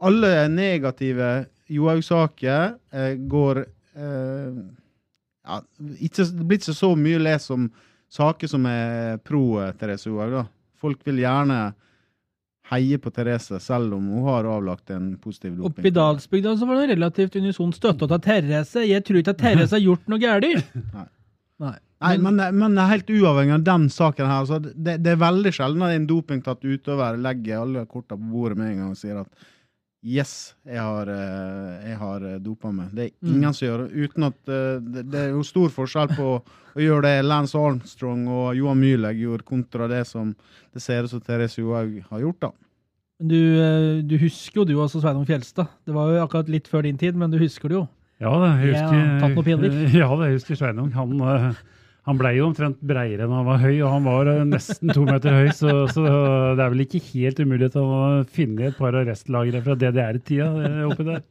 Alle 0.03 0.49
negative 0.51 1.45
Johaug-saker 1.71 2.73
eh, 2.91 3.13
går 3.31 3.61
eh, 3.63 4.57
ja, 5.47 5.61
ikke, 5.99 6.25
Det 6.27 6.47
blir 6.49 6.59
ikke 6.59 6.75
så 6.75 6.89
mye 6.99 7.21
lest 7.23 7.51
om 7.55 7.69
saker 8.13 8.51
som 8.51 8.65
er 8.69 9.17
pro 9.23 9.61
eh, 9.63 9.71
Therese 9.79 10.11
Johaug. 10.11 10.43
Folk 10.83 10.99
vil 11.07 11.23
gjerne 11.23 11.61
heie 12.73 12.97
på 12.99 13.11
Therese, 13.15 13.59
selv 13.63 13.95
om 13.95 14.05
hun 14.11 14.23
har 14.27 14.47
avlagt 14.47 14.91
en 14.95 15.13
positiv 15.21 15.55
doping. 15.57 15.71
Oppe 15.71 15.87
i 15.87 15.93
Dalsbygda 15.95 16.53
så 16.59 16.67
var 16.67 16.79
det 16.81 16.93
relativt 16.95 17.35
unison 17.39 17.73
støtte 17.75 18.07
til 18.11 18.21
Therese. 18.23 18.83
Jeg 18.87 19.03
tror 19.07 19.19
ikke 19.19 19.33
at 19.35 19.41
Therese 19.43 19.75
har 19.75 19.83
gjort 19.83 20.07
noe 20.11 20.19
galt. 20.19 20.63
Nei. 20.97 21.07
Nei. 21.63 21.75
Nei, 22.03 22.17
men, 22.19 22.41
men 22.59 22.77
helt 22.89 23.09
uavhengig 23.09 23.53
av 23.55 23.63
den 23.67 23.87
saken 23.89 24.27
her, 24.29 24.45
så 24.49 24.59
det, 24.63 24.97
det 25.03 25.13
er 25.15 25.21
veldig 25.23 25.51
sjelden 25.55 25.85
at 25.87 25.95
en 25.95 26.07
dopingtatt 26.09 26.61
utøver 26.67 27.17
legger 27.23 27.61
alle 27.63 27.85
korta 27.87 28.17
på 28.19 28.29
bordet 28.33 28.57
med 28.59 28.71
en 28.73 28.79
gang 28.83 28.91
og 28.93 28.99
sier 28.99 29.21
at 29.23 29.49
yes, 30.03 30.53
jeg 30.67 30.81
har, 30.83 31.07
eh, 31.07 31.85
jeg 31.87 31.95
har 32.01 32.25
dopa 32.43 32.71
meg. 32.75 32.89
Det 32.91 33.05
er 33.05 33.11
Mm. 33.23 33.35
ingen 33.37 33.53
som 33.55 33.67
gjør 33.67 33.83
det. 33.87 34.03
Uten 34.09 34.23
at 34.27 34.49
eh, 34.51 34.79
det, 34.83 35.03
det 35.13 35.19
er 35.21 35.29
jo 35.31 35.43
stor 35.47 35.69
forskjell 35.71 36.09
på 36.17 36.25
å 36.75 36.81
gjøre 36.83 37.05
det 37.07 37.23
Lance 37.23 37.55
Armstrong 37.55 38.25
og 38.27 38.49
Johan 38.57 38.81
Myhlegg 38.81 39.21
gjorde, 39.23 39.45
kontra 39.47 39.87
det 39.87 40.01
som 40.09 40.33
det 40.73 40.81
ser 40.83 41.03
ut 41.07 41.09
som 41.13 41.21
Therese 41.23 41.61
Johaug 41.61 42.01
har 42.09 42.19
gjort. 42.25 42.39
da. 42.41 42.51
Du, 43.23 43.39
eh, 43.39 44.01
du 44.03 44.17
husker 44.19 44.59
jo 44.59 44.65
du 44.67 44.73
også 44.75 44.99
Sveinung 44.99 45.23
Fjelstad. 45.29 45.69
Det 45.87 45.93
var 45.95 46.11
jo 46.11 46.23
akkurat 46.25 46.49
litt 46.51 46.67
før 46.67 46.83
din 46.83 46.97
tid, 46.99 47.15
men 47.15 47.31
du 47.31 47.37
husker 47.39 47.69
det 47.71 47.77
jo. 47.79 47.87
Ja, 48.19 48.33
det, 48.43 48.49
jeg 48.65 48.73
Ja, 48.75 48.83
husker, 48.83 49.07
tatt 49.23 49.37
noen 49.37 49.47
piller. 49.47 49.79
Ja, 50.01 50.09
det 50.19 50.27
jeg 50.33 50.35
husker 50.41 50.59
Sveinung. 50.59 50.91
Han, 50.99 51.15
eh, 51.21 51.63
han 52.03 52.17
ble 52.19 52.31
jo 52.35 52.49
omtrent 52.49 52.79
breiere 52.83 53.23
enn 53.23 53.31
han 53.31 53.45
var 53.47 53.61
høy, 53.63 53.77
og 53.85 53.91
han 53.93 54.03
var 54.07 54.27
eh, 54.31 54.41
nesten 54.49 54.91
to 54.91 55.05
meter 55.07 55.37
høy, 55.37 55.49
så, 55.55 55.75
så 55.93 56.03
det 56.03 56.63
er 56.65 56.73
vel 56.73 56.83
ikke 56.83 56.99
helt 57.13 57.39
umulig 57.39 57.69
at 57.69 57.77
han 57.79 57.91
har 57.93 58.25
funnet 58.35 58.65
et 58.73 58.79
par 58.79 58.97
arrestlagre 58.99 59.61
fra 59.63 59.77
DDR-tida 59.79 60.49
eh, 60.67 60.81
oppi 60.89 61.05
der. 61.07 61.21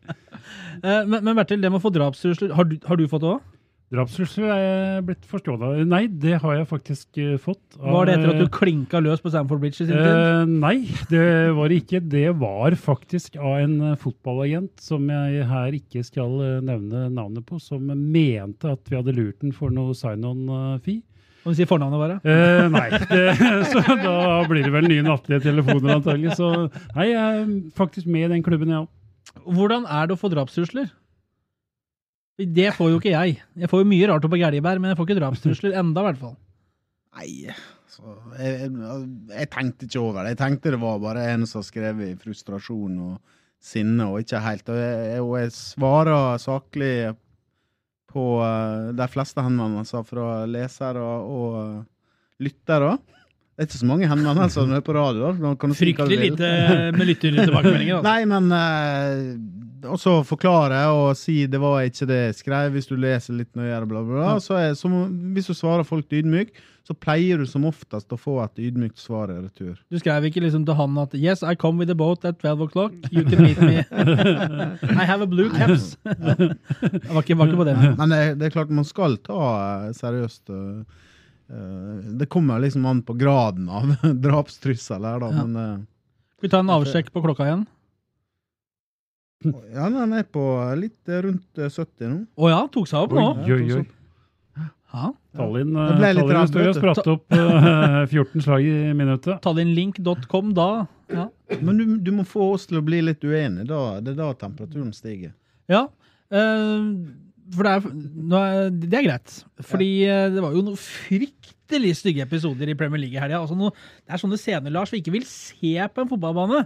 Eh, 0.83 1.03
Men, 1.07 1.19
men 1.23 1.37
Bertil, 1.37 1.61
det 1.63 1.69
med 1.71 1.79
å 1.79 1.85
få 1.85 1.93
drapstrusler, 1.95 2.55
har 2.57 2.73
har 2.89 2.99
du 2.99 3.05
fått 3.11 3.23
det 3.23 3.35
òg? 3.37 3.43
Drapstrusler 3.93 4.49
er 4.49 4.61
jeg 4.63 5.03
blitt 5.11 5.27
forstått 5.29 5.61
av. 5.67 5.75
Nei, 5.85 6.07
det 6.09 6.39
har 6.41 6.55
jeg 6.57 6.69
faktisk 6.71 7.19
uh, 7.21 7.35
fått. 7.43 7.61
av- 7.77 7.91
Var 7.93 8.09
det 8.09 8.15
etter 8.17 8.31
at 8.33 8.41
du 8.41 8.47
klinka 8.55 9.03
løs 9.05 9.21
på 9.21 9.29
Stamford 9.35 9.61
Bridge 9.61 9.83
i 9.83 9.87
sin 9.87 9.93
tid? 9.93 10.09
Eh, 10.09 10.45
nei, 10.49 10.75
det 11.11 11.27
var 11.59 11.69
det 11.69 11.83
ikke. 11.83 12.01
Det 12.15 12.25
var 12.41 12.73
faktisk 12.81 13.37
av 13.37 13.59
en 13.61 13.75
eh, 13.91 13.99
fotballagent 14.01 14.81
som 14.81 15.05
jeg 15.13 15.45
her 15.51 15.77
ikke 15.77 16.05
skal 16.09 16.39
eh, 16.41 16.59
nevne 16.65 17.05
navnet 17.13 17.45
på, 17.49 17.61
som 17.61 17.85
mente 17.93 18.73
at 18.73 18.81
vi 18.89 18.97
hadde 18.97 19.13
lurt 19.17 19.45
den 19.45 19.53
for 19.53 19.69
noe 19.75 19.93
sign-on-fee. 19.99 21.03
Kan 21.43 21.53
du 21.53 21.59
si 21.59 21.67
fornavnet 21.67 21.99
bare? 21.99 22.17
Uh, 22.23 22.69
nei, 22.71 22.87
det, 23.11 23.23
så 23.75 23.83
da 23.99 24.17
blir 24.49 24.63
det 24.63 24.73
vel 24.73 24.87
nye 24.89 25.03
nattlige 25.05 25.43
telefoner 25.51 25.97
antagelig. 25.99 26.37
Så 26.39 26.49
nei, 26.95 27.09
jeg 27.11 27.19
er 27.19 27.49
faktisk 27.77 28.07
med 28.09 28.29
i 28.29 28.33
den 28.37 28.45
klubben, 28.47 28.71
ja. 28.73 28.85
Hvordan 29.43 29.85
er 29.91 30.07
det 30.07 30.15
å 30.15 30.21
få 30.21 30.31
drapstrusler? 30.33 30.87
Det 32.47 32.71
får 32.77 32.91
jo 32.93 32.99
ikke 33.01 33.13
jeg. 33.15 33.37
Jeg 33.65 33.71
får 33.71 33.83
jo 33.83 33.91
mye 33.93 34.09
rart 34.11 34.25
oppå 34.27 34.39
Gæljebær, 34.41 34.81
men 34.83 34.93
jeg 34.93 34.99
får 34.99 35.09
ikke 35.09 35.21
drapstrusler 35.21 35.77
enda, 35.81 36.03
i 36.03 36.09
hvert 36.09 36.21
fall. 36.23 36.35
Nei, 37.19 37.55
så 37.93 38.15
jeg, 38.39 38.71
jeg, 38.73 39.03
jeg 39.35 39.51
tenkte 39.53 39.89
ikke 39.89 40.01
over 40.01 40.23
det. 40.23 40.33
Jeg 40.35 40.41
tenkte 40.41 40.73
det 40.73 40.81
var 40.81 41.03
bare 41.03 41.27
en 41.35 41.45
som 41.49 41.65
skrev 41.67 42.01
i 42.07 42.13
frustrasjon 42.21 42.97
og 43.11 43.19
sinne, 43.63 44.09
og 44.09 44.23
ikke 44.25 44.41
helt. 44.43 44.73
Og 44.73 44.81
jeg, 44.81 45.21
og 45.23 45.35
jeg 45.43 45.53
svarer 45.55 46.41
saklig 46.43 46.95
på 48.13 48.27
eh, 48.45 48.91
de 48.97 49.09
fleste 49.13 49.45
henvendelser 49.45 50.05
fra 50.09 50.43
lesere 50.51 51.03
og 51.03 51.83
lyttere. 52.43 52.97
Det 53.53 53.67
er 53.67 53.69
ikke 53.69 53.83
så 53.83 53.89
mange 53.89 54.09
henvendelser 54.09 54.65
når 54.65 54.73
du 54.73 54.81
er 54.81 54.87
på 54.89 54.95
radio. 54.97 55.55
kan 55.61 55.73
du 55.73 55.77
si 55.77 55.93
hva 55.93 56.07
du 56.09 56.09
Fryktelig 56.09 56.19
vil. 56.19 56.33
lite 56.33 56.97
med 56.97 57.11
lyttertilbakemeldinger. 57.13 57.99
Altså. 58.01 58.09
Nei, 58.11 58.23
men 58.33 58.49
eh, 58.57 59.62
også 59.89 60.19
forklare 60.29 60.83
og 60.95 61.17
si 61.19 61.47
det 61.51 61.59
var 61.63 61.83
ikke 61.87 62.07
det 62.11 62.19
jeg 62.27 62.37
skrev, 62.41 62.73
hvis 62.75 62.87
du 62.91 62.95
leser 63.01 63.35
litt 63.39 63.51
nøyere, 63.59 63.87
bla, 63.89 64.03
bla, 64.07 64.19
bla. 64.19 64.35
Så 64.43 64.55
er, 64.61 64.75
som, 64.79 64.95
hvis 65.35 65.49
du 65.51 65.55
svarer 65.59 65.87
folk 65.89 66.07
ydmyk, 66.13 66.53
så 66.83 66.97
pleier 66.99 67.39
du 67.39 67.47
som 67.47 67.63
oftest 67.69 68.11
å 68.11 68.19
få 68.19 68.41
et 68.43 68.59
ydmykt 68.59 68.99
svar 68.99 69.31
i 69.31 69.37
retur. 69.39 69.77
Du 69.93 69.99
skrev 70.03 70.25
ikke 70.27 70.43
liksom 70.43 70.65
til 70.67 70.75
han 70.75 70.97
at 70.99 71.13
Yes, 71.15 71.45
I 71.47 71.55
come 71.55 71.79
with 71.79 71.93
a 71.95 71.97
boat 71.99 72.25
at 72.27 72.41
12 72.43 72.65
o'clock. 72.67 72.97
You 73.15 73.23
can 73.23 73.43
meet 73.45 73.61
me. 73.63 73.85
I 75.03 75.07
have 75.07 75.23
a 75.23 75.29
blue 75.31 75.51
caps. 75.55 75.97
Det 76.05 77.07
var 77.13 77.23
ikke, 77.23 77.37
var 77.39 77.47
ikke 77.53 77.61
på 77.63 77.69
det. 77.71 77.77
Men 78.01 78.11
det, 78.11 78.21
det 78.41 78.49
er 78.49 78.55
klart 78.57 78.75
man 78.75 78.87
skal 78.89 79.15
ta 79.23 79.39
eh, 79.87 79.93
seriøst 79.95 80.51
eh, 80.51 81.05
eh, 81.55 82.11
Det 82.19 82.27
kommer 82.33 82.59
liksom 82.65 82.87
an 82.91 83.05
på 83.07 83.15
graden 83.21 83.69
av 83.71 83.95
drapstrussel 84.27 85.07
her, 85.07 85.23
da, 85.23 85.31
Ja. 85.31 85.47
men 85.47 85.87
Skal 86.35 86.49
vi 86.49 86.53
ta 86.57 86.63
en 86.67 86.75
avsjekk 86.75 87.13
på 87.15 87.23
klokka 87.23 87.47
igjen? 87.47 87.63
Ja, 89.73 89.89
han 89.89 90.15
er 90.17 90.27
på 90.29 90.45
litt 90.79 91.11
eh, 91.11 91.23
rundt 91.27 91.59
eh, 91.59 91.73
70 91.73 92.09
nå. 92.13 92.21
Å 92.37 92.53
ja, 92.53 92.61
tok 92.73 92.89
seg 92.91 93.07
opp 93.07 93.17
nå. 93.17 93.27
Oi, 93.43 93.59
oi, 93.59 93.81
oi. 93.81 93.85
Ja. 94.93 95.09
Tallinn 95.39 95.73
litt 95.73 96.21
og 96.21 96.59
vet 96.59 96.77
spratt 96.77 97.07
opp 97.09 97.33
uh, 97.39 98.03
14 98.05 98.45
slag 98.45 98.67
i 98.69 98.93
minuttet. 98.93 99.41
Tallinnlink.com 99.45 100.53
da. 100.57 100.69
Ja. 101.13 101.31
Men 101.65 101.81
du, 101.81 101.87
du 102.05 102.11
må 102.13 102.27
få 102.29 102.51
oss 102.59 102.69
til 102.69 102.83
å 102.83 102.85
bli 102.85 103.01
litt 103.01 103.25
uenige. 103.25 103.71
Da, 103.71 103.83
det 104.05 104.13
er 104.13 104.21
da 104.21 104.31
temperaturen 104.45 104.93
stiger. 104.97 105.33
ja. 105.73 105.87
uh, 106.37 106.93
for 107.53 107.67
det 107.67 107.73
er, 107.73 107.97
nå 108.31 108.39
er, 108.39 108.71
det 108.71 108.99
er 108.99 109.07
greit. 109.09 109.35
Fordi 109.69 109.91
eh, 110.07 110.29
det 110.33 110.43
var 110.45 110.55
jo 110.57 110.63
noen 110.65 110.79
fryktelig 110.81 111.97
stygge 111.99 112.25
episoder 112.25 112.71
i 112.71 112.77
Premier 112.79 113.03
League 113.03 113.19
i 113.19 113.21
helga. 113.21 113.43
Altså 113.43 113.57
det 113.59 114.15
er 114.15 114.23
sånne 114.23 114.39
scener 114.41 114.75
Lars, 114.75 114.93
vi 114.93 115.03
ikke 115.03 115.15
vil 115.17 115.27
se 115.29 115.75
på 115.93 116.05
en 116.05 116.11
fotballbane. 116.11 116.65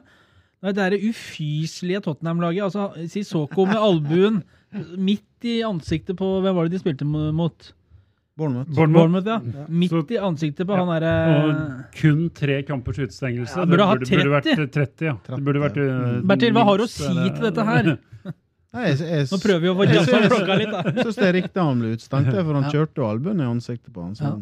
Det 0.72 0.82
er 0.86 0.90
det 0.90 1.02
ufyselige 1.10 2.00
Tottenham-laget. 2.02 2.62
altså 2.64 3.08
Sissoko 3.08 3.66
med 3.66 3.76
albuen 3.76 4.42
midt 4.98 5.44
i 5.44 5.60
ansiktet 5.62 6.16
på 6.18 6.40
Hvem 6.42 6.54
var 6.56 6.64
det 6.68 6.72
de 6.72 6.78
spilte 6.82 7.04
mot? 7.06 7.72
Bournemouth. 8.36 8.68
Bournemouth. 8.68 9.24
Bournemouth, 9.24 9.26
ja. 9.56 9.66
Midt 9.68 9.90
Så- 9.90 10.02
i 10.12 10.18
ansiktet 10.20 10.66
på 10.66 10.74
Ja. 10.76 10.84
han 10.84 10.88
Og 10.88 11.00
derre 11.00 11.84
kun 11.96 12.28
tre 12.30 12.62
kampers 12.62 12.98
utestengelse. 12.98 13.56
Ja, 13.56 13.64
det 13.64 13.70
burde 13.70 13.86
ha 13.86 13.94
burde, 13.94 14.10
burde 14.10 14.34
vært 14.34 14.44
30. 14.44 14.66
30. 14.72 15.36
Det 15.36 15.44
burde 15.44 15.60
vært, 15.62 15.76
eh, 15.78 16.20
Bertil, 16.20 16.52
hva 16.52 16.64
har 16.64 16.76
du 16.76 16.84
å 16.84 16.88
si 16.88 17.04
eller- 17.04 17.30
til 17.30 17.42
dette 17.50 17.64
her? 17.64 17.98
Nei, 18.74 18.88
jeg, 18.90 18.98
jeg, 18.98 19.24
Nå 19.32 19.38
prøver 19.40 19.60
vi 19.60 19.68
å 19.68 19.76
få 19.78 19.86
jazza 19.88 20.28
klokka 20.28 20.58
litt, 20.58 20.70
da. 20.70 20.82
Jeg 20.82 21.04
syns 21.06 21.14
det 21.16 21.24
er 21.24 21.32
riktig 21.40 21.62
han 21.62 21.78
ble 21.80 21.88
utestengt, 21.96 22.30
for 22.44 22.52
han 22.52 22.62
Ja. 22.64 22.70
kjørte 22.70 23.00
albuen 23.08 23.40
i 23.40 23.44
ansiktet 23.44 23.90
på 23.94 24.02
han. 24.04 24.14
Så. 24.14 24.22
Ja. 24.24 24.36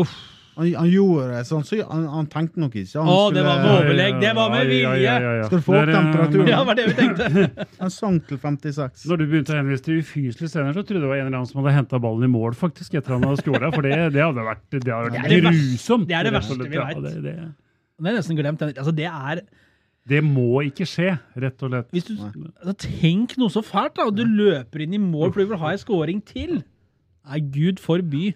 Uff. 0.00 0.12
Han, 0.52 0.66
han 0.76 0.88
gjorde 0.92 1.26
det 1.32 1.42
sånn, 1.48 1.62
så 1.64 1.78
han, 1.88 2.02
han 2.12 2.26
tenkte 2.28 2.60
nok 2.60 2.74
ikke. 2.76 3.00
Han 3.00 3.08
Å, 3.08 3.20
det 3.32 3.40
var 3.46 3.54
med 3.56 3.62
skulle- 3.70 3.84
overlegg, 3.86 4.18
det 4.20 4.32
var 4.36 4.50
med 4.52 4.72
Ja, 4.72 4.74
ja, 4.76 4.92
ja, 5.00 5.14
ja, 5.24 5.30
ja. 5.38 5.46
Skal 5.48 5.62
du 5.62 5.64
få 5.64 5.76
opp 5.78 5.88
temperaturen? 5.94 6.50
Ja, 6.50 6.58
det 6.58 6.66
var 6.68 6.76
det 6.76 6.84
vi 6.90 6.96
tenkte. 6.98 7.28
Han 7.80 7.92
sank 7.94 8.26
til 8.28 8.40
56. 8.42 9.06
Når 9.08 9.16
du 9.22 9.24
begynte 9.30 9.54
å 9.54 9.56
henvise 9.62 9.86
til 9.86 10.02
ufyselige 10.02 10.50
scener, 10.52 10.76
så 10.76 10.84
trodde 10.84 10.98
jeg 11.00 11.06
det 11.06 11.10
var 11.14 11.22
en 11.22 11.26
eller 11.30 11.38
annen 11.40 11.48
som 11.48 11.62
hadde 11.62 11.72
henta 11.78 12.00
ballen 12.04 12.28
i 12.28 12.30
mål 12.34 12.52
faktisk 12.58 12.98
etter 13.00 13.16
han 13.16 13.24
hadde 13.24 13.40
skåra. 13.40 13.72
For 13.72 13.88
det, 13.88 13.96
det 14.12 14.20
hadde 14.26 14.44
vært, 14.50 14.66
det 14.76 14.82
hadde 14.92 15.08
vært 15.16 15.16
Det 15.16 15.32
det 15.32 15.40
verste- 15.48 15.64
grusomt. 15.72 16.06
det 16.12 16.18
er 16.20 16.28
det 16.28 16.34
verste 16.36 16.58
vi 16.60 16.68
veit. 16.76 17.00
vet. 17.00 17.08
det, 17.08 17.22
det, 17.24 17.34
Det 18.02 18.12
er 18.12 18.18
nesten 18.20 18.40
glemt. 18.42 18.66
Altså, 18.68 18.92
det 19.00 19.08
er 19.08 19.42
det 20.12 20.18
må 20.26 20.64
ikke 20.66 20.82
skje, 20.90 21.12
rett 21.38 21.60
og 21.62 21.70
slett. 21.70 21.90
Hvis 21.94 22.08
du, 22.08 22.16
altså, 22.18 22.72
tenk 22.82 23.36
noe 23.38 23.52
så 23.54 23.62
fælt, 23.62 23.94
da! 24.00 24.08
Du 24.10 24.24
løper 24.26 24.82
inn 24.82 24.96
i 24.98 24.98
mål 25.00 25.30
fordi 25.30 25.46
du 25.46 25.52
vil 25.54 25.60
ha 25.62 25.72
en 25.76 25.78
scoring 25.78 26.18
til! 26.26 26.56
Nei, 27.22 27.38
gud 27.54 27.78
forby. 27.78 28.32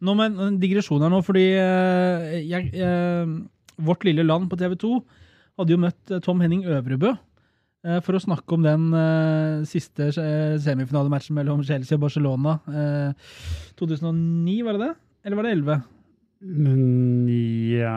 Nå 0.00 0.14
med 0.16 0.38
en 0.40 0.60
digresjon 0.60 1.02
her 1.04 1.12
nå, 1.12 1.20
fordi 1.24 1.46
jeg, 1.52 2.44
jeg, 2.48 2.70
eh, 2.80 3.34
Vårt 3.80 4.04
lille 4.04 4.24
land 4.24 4.48
på 4.50 4.58
TV 4.60 4.76
2 4.80 4.94
hadde 5.60 5.74
jo 5.74 5.80
møtt 5.80 6.12
eh, 6.12 6.22
Tom 6.24 6.40
Henning 6.40 6.64
Øvrebø 6.68 7.12
eh, 7.12 8.00
for 8.04 8.16
å 8.16 8.22
snakke 8.22 8.56
om 8.56 8.64
den 8.64 8.88
eh, 8.96 9.62
siste 9.68 10.08
eh, 10.10 10.56
semifinalematchen 10.60 11.36
mellom 11.36 11.62
Chelsea 11.66 11.98
og 11.98 12.04
Barcelona. 12.06 12.58
Eh, 12.68 13.32
2009, 13.80 14.58
var 14.66 14.78
det 14.78 14.86
det? 14.86 14.92
Eller 15.24 15.40
var 15.40 15.48
det 15.48 15.56
11? 15.58 15.80
Ja 16.40 17.96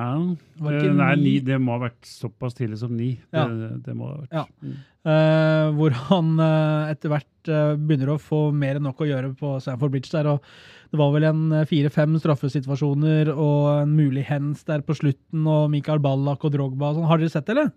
det 0.59 0.73
Eh, 0.83 0.93
Nei, 0.93 1.15
ni? 1.19 1.33
det 1.39 1.59
må 1.63 1.77
ha 1.77 1.85
vært 1.85 2.07
såpass 2.07 2.57
tidlig 2.57 2.79
som 2.81 2.91
ni. 2.95 3.13
Ja. 3.31 3.45
Det, 3.47 3.69
det 3.85 3.95
må 3.95 4.09
ha 4.09 4.17
vært. 4.21 4.33
Ja. 4.35 4.43
Mm. 4.63 4.81
Uh, 5.03 5.67
hvor 5.75 5.95
han 6.07 6.29
uh, 6.39 6.91
etter 6.91 7.11
hvert 7.11 7.49
uh, 7.51 7.73
begynner 7.75 8.13
å 8.13 8.21
få 8.21 8.45
mer 8.55 8.79
enn 8.79 8.85
nok 8.87 9.01
å 9.03 9.07
gjøre 9.09 9.33
på 9.39 9.57
Sanford 9.63 9.91
Bridge 9.91 10.11
der. 10.13 10.29
og 10.31 10.43
Det 10.91 10.99
var 10.99 11.11
vel 11.15 11.27
en 11.27 11.41
fire-fem 11.67 12.15
straffesituasjoner 12.23 13.31
og 13.33 13.81
en 13.81 13.95
mulig 13.97 14.23
hands 14.29 14.63
der 14.69 14.83
på 14.85 14.95
slutten, 14.95 15.47
og 15.47 15.71
Mikael 15.73 16.03
Ballack 16.03 16.45
og 16.47 16.55
Drogba 16.55 16.91
og 16.91 16.99
sånn. 16.99 17.09
Har 17.11 17.19
dere 17.19 17.33
sett 17.33 17.49
det, 17.49 17.57
eller? 17.57 17.73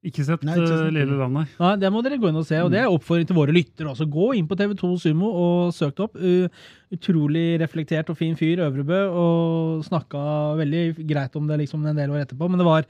Ikke 0.00 0.24
sett 0.24 0.44
Nei, 0.48 0.54
ikke 0.56 0.68
sett. 0.70 0.94
Lille 0.96 1.16
Land, 1.18 1.42
Nei, 1.60 1.72
Det 1.76 1.88
må 1.92 2.00
dere 2.00 2.16
gå 2.16 2.30
inn 2.30 2.40
og 2.40 2.46
se, 2.48 2.56
og 2.64 2.70
det 2.72 2.78
er 2.80 2.88
oppfordring 2.88 3.26
til 3.28 3.36
våre 3.36 3.52
lyttere 3.52 3.90
også. 3.90 4.06
Gå 4.08 4.30
inn 4.38 4.46
på 4.48 4.56
TV2 4.56 4.94
Sumo 5.02 5.28
og 5.28 5.74
søk 5.76 5.98
det 5.98 6.06
opp. 6.06 6.14
Uh, 6.16 6.68
utrolig 6.90 7.58
reflektert 7.60 8.08
og 8.08 8.16
fin 8.18 8.32
fyr, 8.38 8.62
Øvrebø, 8.64 9.00
og 9.12 9.82
snakka 9.84 10.22
veldig 10.58 11.04
greit 11.04 11.36
om 11.36 11.44
det 11.50 11.60
liksom 11.60 11.84
en 11.84 12.00
del 12.00 12.14
år 12.14 12.24
etterpå. 12.24 12.48
Men 12.48 12.62
det 12.62 12.66
var 12.66 12.88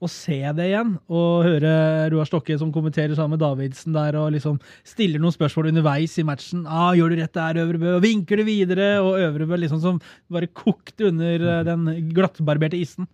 å 0.00 0.08
se 0.10 0.38
det 0.56 0.66
igjen, 0.70 0.94
og 1.12 1.44
høre 1.46 1.72
Roar 2.12 2.28
Stokke 2.28 2.56
som 2.60 2.72
kommenterer 2.72 3.16
sammen 3.16 3.36
med 3.36 3.44
Davidsen 3.44 3.94
der, 3.96 4.16
og 4.20 4.32
liksom 4.34 4.56
stiller 4.84 5.20
noen 5.20 5.36
spørsmål 5.36 5.70
underveis 5.70 6.16
i 6.20 6.24
matchen. 6.26 6.64
Ah, 6.64 6.92
'Gjør 6.96 7.12
du 7.12 7.20
rett 7.20 7.36
der, 7.36 7.60
Øvrebø?' 7.64 7.96
og 7.96 8.04
vinker 8.04 8.40
det 8.40 8.48
videre, 8.48 8.88
og 9.04 9.20
Øvrebø 9.20 9.60
liksom 9.60 9.80
som 9.80 10.00
bare 10.32 10.48
kokte 10.48 11.08
under 11.12 11.36
eh, 11.36 11.64
den 11.68 12.12
glattbarberte 12.16 12.80
isen. 12.80 13.08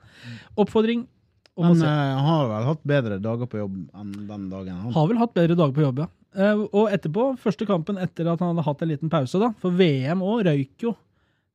Oppfordring 0.57 1.07
om 1.56 1.66
Men 1.68 1.80
se. 1.82 1.86
eh, 1.86 2.16
han 2.16 2.26
har 2.28 2.48
vel 2.48 2.66
hatt 2.70 2.82
bedre 2.88 3.18
dager 3.22 3.48
på 3.50 3.60
jobb 3.60 3.78
enn 4.00 4.12
den 4.28 4.48
dagen. 4.52 4.76
Han. 4.86 4.92
Har 4.96 5.08
vel 5.10 5.20
hatt 5.20 5.34
bedre 5.36 5.56
dager 5.58 5.74
på 5.76 5.84
jobb, 5.84 6.04
ja. 6.04 6.08
Eh, 6.32 6.62
og 6.72 6.88
etterpå, 6.94 7.26
første 7.42 7.66
kampen 7.68 7.98
etter 8.00 8.30
at 8.32 8.40
han 8.40 8.54
hadde 8.54 8.64
hatt 8.64 8.82
en 8.84 8.88
liten 8.94 9.10
pause, 9.12 9.40
da, 9.42 9.50
for 9.60 9.74
VM 9.76 10.22
òg 10.24 10.46
røyk 10.48 10.86
jo. 10.86 10.94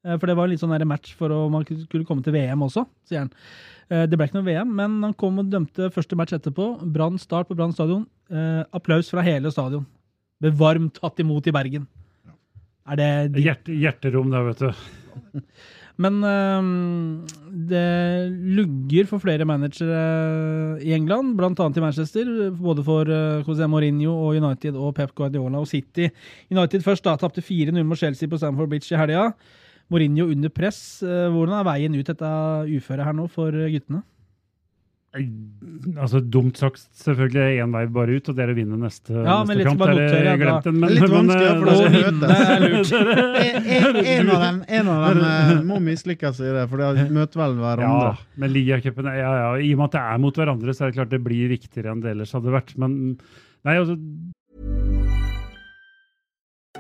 Eh, 0.06 0.18
for 0.20 0.30
det 0.30 0.36
var 0.38 0.46
en 0.46 0.54
litt 0.54 0.62
sånn 0.62 0.76
match 0.88 1.16
for 1.18 1.34
å 1.34 1.48
man 1.50 1.66
skulle 1.66 2.06
komme 2.06 2.24
til 2.26 2.36
VM 2.38 2.62
også, 2.68 2.86
sier 3.10 3.26
han. 3.26 3.32
Eh, 3.90 4.06
det 4.06 4.20
ble 4.20 4.28
ikke 4.28 4.38
noe 4.38 4.48
VM, 4.48 4.76
men 4.78 5.00
han 5.08 5.16
kom 5.18 5.40
og 5.42 5.50
dømte 5.50 5.90
første 5.96 6.18
match 6.20 6.36
etterpå. 6.38 6.70
Brann 6.94 7.18
start 7.18 7.50
på 7.50 7.56
Brann 7.58 7.74
stadion. 7.74 8.06
Eh, 8.30 8.64
applaus 8.76 9.10
fra 9.10 9.24
hele 9.26 9.50
stadion. 9.54 9.86
Ble 10.44 10.52
varmt 10.54 11.00
tatt 11.02 11.20
imot 11.24 11.48
i 11.50 11.56
Bergen. 11.56 11.88
Er 12.88 12.96
det 13.00 13.42
Hjert, 13.44 13.68
hjerterom 13.68 14.30
der, 14.32 14.46
vet 14.52 14.62
du. 14.62 15.42
men 15.98 16.18
øhm, 16.24 17.28
det 17.70 17.84
lugger 18.58 19.08
for 19.10 19.24
flere 19.24 19.48
managere 19.50 20.82
i 20.86 20.94
England, 20.94 21.36
bl.a. 21.40 21.50
i 21.50 21.84
Manchester. 21.84 22.52
Både 22.54 22.84
for 22.86 23.10
José 23.48 23.66
Mourinho 23.66 24.14
og 24.14 24.38
United 24.38 24.76
og 24.78 24.94
Pep 24.96 25.16
Guardiola 25.18 25.58
og 25.58 25.68
City. 25.68 26.10
United 26.54 26.86
først 26.86 27.06
da, 27.06 27.16
tapte 27.18 27.42
4-0 27.42 27.82
mot 27.84 27.98
Chelsea 27.98 28.30
på 28.30 28.38
Stamford 28.38 28.70
Bridge 28.70 28.94
i 28.94 29.00
helga. 29.00 29.32
Mourinho 29.90 30.28
under 30.28 30.50
press. 30.54 31.02
Eh, 31.02 31.30
Hvordan 31.32 31.58
er 31.58 31.68
veien 31.68 31.98
ut 31.98 32.14
dette 32.14 32.32
uføret 32.78 33.08
her 33.08 33.18
nå 33.18 33.28
for 33.32 33.56
guttene? 33.56 34.04
Nei, 35.18 35.28
Altså, 35.98 36.20
Dumt 36.22 36.58
sagt, 36.60 36.82
selvfølgelig 37.00 37.62
én 37.64 37.72
vei 37.74 37.84
bare 37.94 38.16
ut, 38.18 38.30
og 38.30 38.36
det 38.38 38.44
er 38.44 38.52
å 38.52 38.56
vinne 38.58 38.78
neste, 38.82 39.14
Ja, 39.14 39.38
men 39.48 39.58
neste 39.60 39.70
kamp. 39.70 39.80
bare 39.82 39.96
Der, 39.96 40.02
notere, 40.04 40.24
jeg 40.28 40.40
glemt 40.42 40.68
den, 40.68 40.80
Det 40.82 40.88
er 40.88 40.94
litt 40.96 41.14
vanskelig, 41.14 41.50
for 41.58 41.68
Å 41.68 41.76
skal 41.78 41.92
er. 43.48 44.18
En, 44.18 44.32
av 44.34 44.42
dem, 44.44 44.60
en 44.80 44.92
av 44.94 45.04
dem 45.08 45.22
eh, 45.28 45.52
må 45.70 45.80
mislykkes 45.86 46.42
i 46.44 46.54
det, 46.58 46.66
for 46.72 46.82
de 46.84 47.06
møter 47.14 47.42
vel 47.44 47.58
hverandre. 47.62 48.14
Ja, 48.14 48.32
men 48.42 48.54
ligacupen 48.54 49.10
ja, 49.12 49.32
ja, 49.42 49.52
I 49.58 49.74
og 49.74 49.82
med 49.84 49.90
at 49.90 49.98
det 49.98 50.04
er 50.04 50.24
mot 50.26 50.42
hverandre, 50.42 50.76
så 50.76 50.86
er 50.86 50.92
det 50.92 51.00
klart 51.00 51.14
det 51.14 51.22
blir 51.26 51.54
viktigere 51.54 51.94
enn 51.94 52.04
det 52.04 52.14
ellers 52.16 52.34
hadde 52.38 52.54
vært. 52.54 52.74
Men 52.82 52.98
nei, 53.66 53.78
altså 53.78 53.98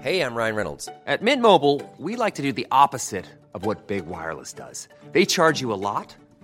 Hey, 0.03 0.21
I'm 0.21 0.35
Ryan 0.35 0.55
Reynolds. 0.55 0.89
At 1.07 1.21
Mint 1.21 1.41
Mobile, 1.41 1.81
we 1.97 2.15
like 2.15 2.35
to 2.35 2.41
do 2.43 2.53
the 2.53 2.67
opposite 2.71 3.25
of 3.53 3.65
what 3.65 3.87
Big 3.87 4.05
Wireless 4.05 4.53
does. 4.53 4.87
They 5.11 5.25
charge 5.25 5.59
you 5.59 5.73
a 5.73 5.79
lot, 5.89 6.15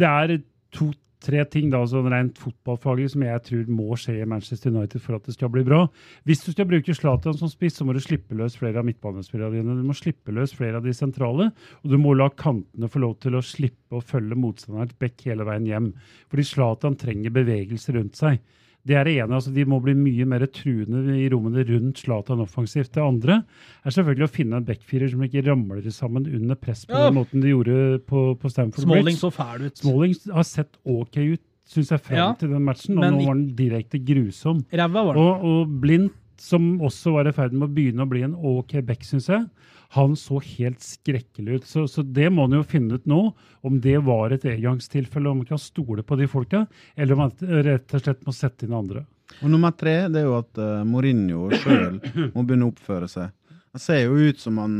Det 0.00 0.08
er 0.08 0.34
to-tre 0.74 1.44
ting 1.52 1.70
da, 1.72 1.82
sånn 1.88 2.08
rent 2.12 2.38
fotballfaglig 2.40 3.10
som 3.12 3.24
jeg 3.26 3.42
tror 3.46 3.72
må 3.72 3.96
skje 3.98 4.18
i 4.20 4.28
Manchester 4.28 4.72
United 4.72 5.02
for 5.04 5.18
at 5.18 5.26
det 5.28 5.34
skal 5.36 5.50
bli 5.52 5.64
bra. 5.66 5.82
Hvis 6.28 6.44
du 6.46 6.52
skal 6.52 6.68
bruke 6.70 6.94
Zlatan 6.96 7.36
som 7.38 7.50
spiss, 7.52 7.78
så 7.78 7.86
må 7.86 7.96
du 7.96 8.00
slippe 8.04 8.36
løs 8.38 8.58
flere 8.60 8.80
av 8.80 8.88
midtbanespillerne 8.88 9.60
dine. 9.60 9.76
Du 9.80 9.88
må 9.88 9.96
slippe 9.98 10.34
løs 10.36 10.54
flere 10.56 10.80
av 10.80 10.86
de 10.86 10.94
sentrale, 10.96 11.50
og 11.82 11.92
du 11.92 11.98
må 12.00 12.14
la 12.16 12.30
kantene 12.32 12.90
få 12.90 13.02
lov 13.04 13.18
til 13.24 13.36
å 13.36 13.44
slippe 13.44 13.98
å 13.98 14.04
følge 14.04 14.38
motstanderens 14.38 14.96
bekk 15.00 15.28
hele 15.30 15.48
veien 15.48 15.68
hjem. 15.68 15.92
Fordi 16.30 16.48
Zlatan 16.52 16.98
trenger 17.00 17.36
bevegelse 17.40 17.96
rundt 17.98 18.20
seg. 18.20 18.40
Det 18.86 18.96
er 18.96 19.04
det 19.04 19.12
ene. 19.20 19.34
altså 19.36 19.52
De 19.52 19.64
må 19.68 19.76
bli 19.84 19.92
mye 19.94 20.24
mer 20.26 20.46
truende 20.46 21.12
i 21.20 21.28
rommene 21.28 21.64
rundt 21.68 21.98
Zlatan 22.00 22.40
offensivt. 22.40 22.92
Det 22.94 23.02
andre 23.04 23.42
er 23.84 23.90
selvfølgelig 23.92 24.24
å 24.24 24.32
finne 24.32 24.56
en 24.56 24.64
backfirer 24.64 25.10
som 25.12 25.20
ikke 25.26 25.42
ramler 25.46 25.84
sammen 25.92 26.24
under 26.26 26.54
press 26.56 26.86
på 26.88 26.96
Ja. 26.96 27.10
den 27.10 27.18
måten 27.18 27.42
de 27.44 27.52
gjorde 27.52 27.76
på, 28.08 28.22
på 28.40 28.50
Stamford 28.50 28.86
Smalling 28.86 29.04
Bridge. 29.04 29.20
så 29.20 29.30
fæl 29.30 29.66
ut. 29.66 29.76
Smalling 29.78 30.14
har 30.32 30.42
sett 30.48 30.76
ok 30.86 31.16
ut, 31.36 31.42
syns 31.68 31.90
jeg, 31.92 32.00
frem 32.00 32.16
Ja, 32.22 32.32
til 32.40 32.48
den 32.50 32.64
matchen. 32.64 32.96
Og 32.96 33.04
men 33.04 33.18
nå 33.20 33.26
var 33.26 33.34
den 33.34 33.54
direkte 33.54 34.00
grusom. 34.00 34.64
Var 34.72 34.88
den. 34.88 35.22
Og, 35.22 35.44
og 35.44 35.80
Blindt 35.80 36.16
som 36.40 36.72
også 36.80 37.12
var 37.14 37.28
i 37.28 37.34
ferd 37.36 37.52
med 37.52 37.68
å 37.68 37.74
begynne 37.74 38.06
å 38.06 38.10
bli 38.10 38.24
en 38.24 38.34
OK 38.34 38.78
back, 38.86 39.04
syns 39.04 39.28
jeg. 39.28 39.44
Han 39.96 40.14
så 40.16 40.38
helt 40.44 40.80
skrekkelig 40.84 41.60
ut. 41.60 41.66
Så, 41.68 41.84
så 41.90 42.04
det 42.06 42.28
må 42.32 42.46
han 42.46 42.56
jo 42.56 42.66
finne 42.66 42.96
ut 42.96 43.08
nå, 43.10 43.20
om 43.66 43.80
det 43.82 43.98
var 44.06 44.32
et 44.32 44.46
engangstilfelle, 44.48 45.28
om 45.28 45.42
man 45.42 45.48
kan 45.48 45.60
stole 45.60 46.04
på 46.06 46.16
de 46.20 46.28
folka, 46.30 46.64
eller 46.96 47.16
om 47.16 47.26
man 47.26 47.64
rett 47.66 47.96
og 47.96 48.04
slett 48.04 48.24
må 48.26 48.34
sette 48.36 48.66
inn 48.66 48.76
andre. 48.76 49.04
Og 49.40 49.50
nummer 49.52 49.74
tre 49.78 49.94
det 50.10 50.22
er 50.22 50.26
jo 50.26 50.38
at 50.40 50.58
uh, 50.58 50.80
Mourinho 50.86 51.50
sjøl 51.54 52.00
må 52.34 52.42
begynne 52.42 52.70
å 52.70 52.72
oppføre 52.72 53.10
seg. 53.10 53.30
Han 53.70 53.82
ser 53.82 54.04
jo 54.06 54.30
ut 54.30 54.40
som 54.42 54.58
han 54.58 54.74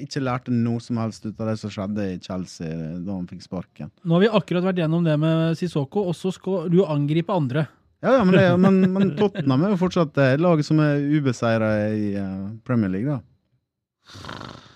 ikke 0.00 0.22
lærte 0.22 0.52
noe 0.54 0.80
som 0.80 0.96
helst 1.02 1.26
ut 1.26 1.40
av 1.40 1.50
det 1.50 1.58
som 1.60 1.72
skjedde 1.72 2.06
i 2.14 2.18
Chelsea 2.22 2.70
da 3.02 3.12
han 3.12 3.28
fikk 3.28 3.44
sparken. 3.44 3.90
Nå 4.04 4.16
har 4.16 4.24
vi 4.24 4.30
akkurat 4.38 4.70
vært 4.70 4.80
gjennom 4.80 5.04
det 5.04 5.18
med 5.20 5.58
Sissoko, 5.58 6.06
og 6.08 6.16
så 6.16 6.32
skal 6.32 6.70
du 6.72 6.80
angripe 6.86 7.34
andre. 7.34 7.66
Ja, 8.02 8.16
ja 8.18 8.24
men, 8.26 8.34
det, 8.34 8.46
men, 8.58 8.80
men, 8.92 9.12
Tottenham 9.18 9.62
er 9.62 9.76
jo 9.76 9.82
fortsatt 9.84 10.14
det 10.18 10.30
laget 10.42 10.66
som 10.66 10.80
er 10.82 10.98
ubeseira 10.98 11.70
i 11.94 12.16
uh, 12.18 12.50
Premier 12.66 12.90
League, 12.90 13.14
da. 13.14 13.22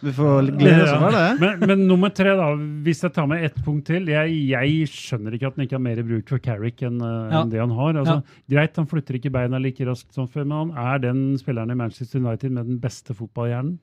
Vi 0.07 0.13
får 0.15 0.51
glede 0.61 0.85
oss 0.85 0.93
over 0.93 1.15
det. 1.17 1.31
Men, 1.41 1.65
men, 1.67 1.83
nummer 1.89 2.13
tre, 2.15 2.37
da, 2.39 2.53
hvis 2.87 3.03
jeg 3.03 3.15
tar 3.17 3.27
med 3.31 3.43
ett 3.49 3.57
punkt 3.65 3.89
til 3.89 4.07
jeg, 4.13 4.37
jeg, 4.53 4.87
skjønner 4.93 5.35
ikke 5.35 5.51
at 5.51 5.57
han 5.57 5.65
ikke 5.65 5.79
har 5.79 5.83
mer 5.89 6.03
bruk 6.07 6.31
for 6.31 6.45
Carrick 6.45 6.85
enn 6.87 7.01
uh, 7.03 7.33
ja. 7.33 7.43
en 7.43 7.51
det 7.51 7.63
han 7.63 7.75
har. 7.75 7.99
Altså, 8.05 8.19
ja. 8.21 8.45
Greit, 8.55 8.79
han 8.79 8.89
flytter 8.91 9.19
ikke 9.19 9.33
beina 9.35 9.61
like 9.63 9.89
raskt 9.89 10.15
som 10.15 10.29
før, 10.31 10.47
men 10.47 10.59
han 10.61 10.93
er 10.93 11.03
den 11.09 11.23
spilleren 11.41 11.75
i 11.75 11.79
Manchester 11.81 12.23
United 12.23 12.55
med 12.55 12.71
den 12.71 12.79
beste 12.83 13.17
fotballhjernen. 13.17 13.79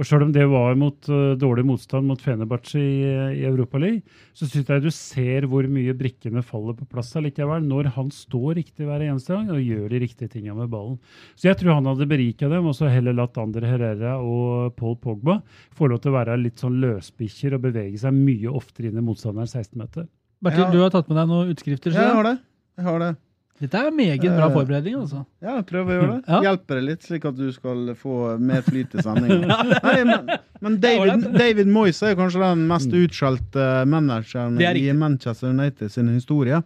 Og 0.00 0.06
Selv 0.08 0.24
om 0.24 0.30
det 0.32 0.46
var 0.48 0.78
mot 0.80 1.08
uh, 1.12 1.36
dårlig 1.36 1.66
motstand 1.68 2.08
mot 2.08 2.20
Fenerbahçe 2.24 2.80
i, 2.80 3.02
i 3.36 3.44
Europaligaen, 3.44 4.00
så 4.32 4.48
syns 4.48 4.70
jeg 4.72 4.84
du 4.86 4.88
ser 4.94 5.44
hvor 5.50 5.66
mye 5.68 5.92
brikkene 5.96 6.40
faller 6.46 6.78
på 6.78 6.88
plass 6.88 7.12
allikevel, 7.20 7.66
når 7.68 7.90
han 7.98 8.08
står 8.14 8.56
riktig 8.62 8.88
hver 8.88 9.04
eneste 9.04 9.34
gang 9.36 9.52
og 9.52 9.60
gjør 9.60 9.92
de 9.92 10.00
riktige 10.00 10.32
tingene 10.32 10.56
med 10.62 10.72
ballen. 10.72 10.96
Så 11.36 11.50
jeg 11.50 11.60
tror 11.60 11.76
han 11.76 11.90
hadde 11.90 12.08
berika 12.08 12.48
dem, 12.48 12.70
og 12.70 12.78
så 12.78 12.88
heller 12.88 13.18
latt 13.18 13.36
Ander 13.40 13.68
Herrera 13.68 14.16
og 14.24 14.72
Paul 14.80 14.96
Pogba 15.04 15.42
få 15.76 15.90
lov 15.92 16.00
til 16.00 16.14
å 16.14 16.16
være 16.16 16.40
litt 16.40 16.64
sånn 16.64 16.80
løsbikkjer 16.80 17.58
og 17.58 17.66
bevege 17.68 18.00
seg 18.00 18.16
mye 18.16 18.56
oftere 18.56 18.88
inn 18.88 19.00
i 19.00 19.04
motstanderens 19.04 19.52
16-meter. 19.52 20.08
Bertil, 20.40 20.64
ja. 20.64 20.72
du 20.72 20.80
har 20.80 20.94
tatt 20.94 21.12
med 21.12 21.20
deg 21.20 21.28
noen 21.28 21.52
utskrifter? 21.52 21.92
Ja, 21.92 22.08
jeg 22.08 22.22
har 22.22 22.32
det. 22.32 22.38
Jeg 22.80 22.88
har 22.88 23.04
det. 23.04 23.16
Dette 23.60 23.76
er 23.76 23.90
meget 23.92 24.24
bra 24.24 24.46
eh, 24.46 24.54
forberedning. 24.54 24.94
altså. 25.02 25.22
Ja, 25.44 25.58
prøv 25.66 25.90
å 25.90 25.96
gjøre 25.96 26.10
det. 26.14 26.20
Ja. 26.32 26.40
Hjelper 26.46 26.78
det 26.78 26.84
litt, 26.86 27.04
slik 27.04 27.26
at 27.28 27.36
du 27.36 27.50
skal 27.52 27.92
få 27.98 28.16
mer 28.40 28.64
flyt 28.64 28.94
i 28.96 29.04
sendinga. 29.04 29.58
men, 30.08 30.30
men 30.64 30.78
David, 30.80 31.26
David 31.36 31.68
Moyes 31.72 32.00
er 32.06 32.16
kanskje 32.18 32.40
den 32.42 32.64
mest 32.70 32.88
mm. 32.88 32.98
utskjelte 33.04 33.66
manageren 33.90 34.56
i 34.60 34.86
Manchester 34.96 35.52
United 35.52 35.92
sin 35.92 36.08
historie. 36.14 36.62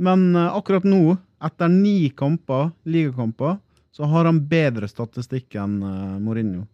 Men 0.00 0.30
uh, 0.36 0.56
akkurat 0.56 0.88
nå, 0.88 1.18
etter 1.44 1.68
ni 1.72 2.08
kamper, 2.16 2.70
ligakamper, 2.88 3.60
så 3.92 4.08
har 4.08 4.28
han 4.28 4.40
bedre 4.48 4.88
statistikk 4.88 5.56
enn 5.60 5.78
uh, 5.84 6.16
Mourinho. 6.20 6.64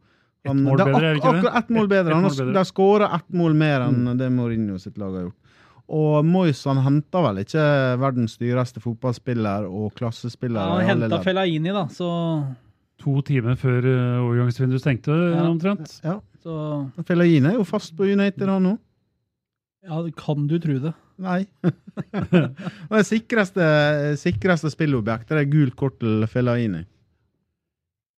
Han, 0.47 0.59
ett 0.59 0.67
mål 0.67 0.81
bedre, 0.81 1.03
er 1.03 1.13
det 1.13 1.21
ikke 1.21 1.35
det? 1.39 1.51
Ett 1.59 1.69
mål 1.71 1.89
bedre. 1.91 2.15
Han 2.15 2.27
har, 2.27 2.55
har 2.57 2.67
skåra 2.67 3.11
ett 3.15 3.29
mål 3.31 3.55
mer 3.59 3.87
enn 3.89 4.01
mm. 4.07 4.17
det 4.19 4.31
Mourinho 4.35 4.79
sitt 4.83 4.99
lag 4.99 5.15
har 5.15 5.29
gjort. 5.29 5.39
Og 5.93 6.25
Moyes 6.25 6.63
han 6.65 6.81
henta 6.87 7.21
vel 7.27 7.43
ikke 7.43 7.63
verdens 8.01 8.39
dyreste 8.41 8.81
fotballspiller 8.81 9.67
og 9.69 9.93
klassespiller. 9.99 10.61
Ja, 10.61 10.79
han 10.81 11.03
henta 11.05 11.21
Fellaini, 11.25 11.73
da, 11.75 11.85
så 11.93 12.09
To 13.03 13.19
timer 13.27 13.57
før 13.59 13.83
uh, 13.83 14.23
overgangsvinduet 14.23 14.83
stengte, 14.83 15.11
ja. 15.11 15.43
omtrent. 15.49 15.97
Ja. 16.05 16.21
Så... 16.43 16.55
Fellaini 17.09 17.51
er 17.51 17.59
jo 17.59 17.67
fast 17.67 17.97
på 17.99 18.07
United, 18.07 18.47
han 18.47 18.63
nå. 18.69 18.77
Ja, 19.83 19.99
kan 20.15 20.47
du 20.47 20.55
tro 20.63 20.77
det? 20.79 20.93
Nei. 21.23 21.41
det 22.93 23.03
sikreste, 23.09 23.67
sikreste 24.21 24.71
spillobjektet 24.71 25.41
er 25.41 25.51
gult 25.51 25.75
kort 25.79 25.99
til 26.03 26.23
Fellaini. 26.31 26.85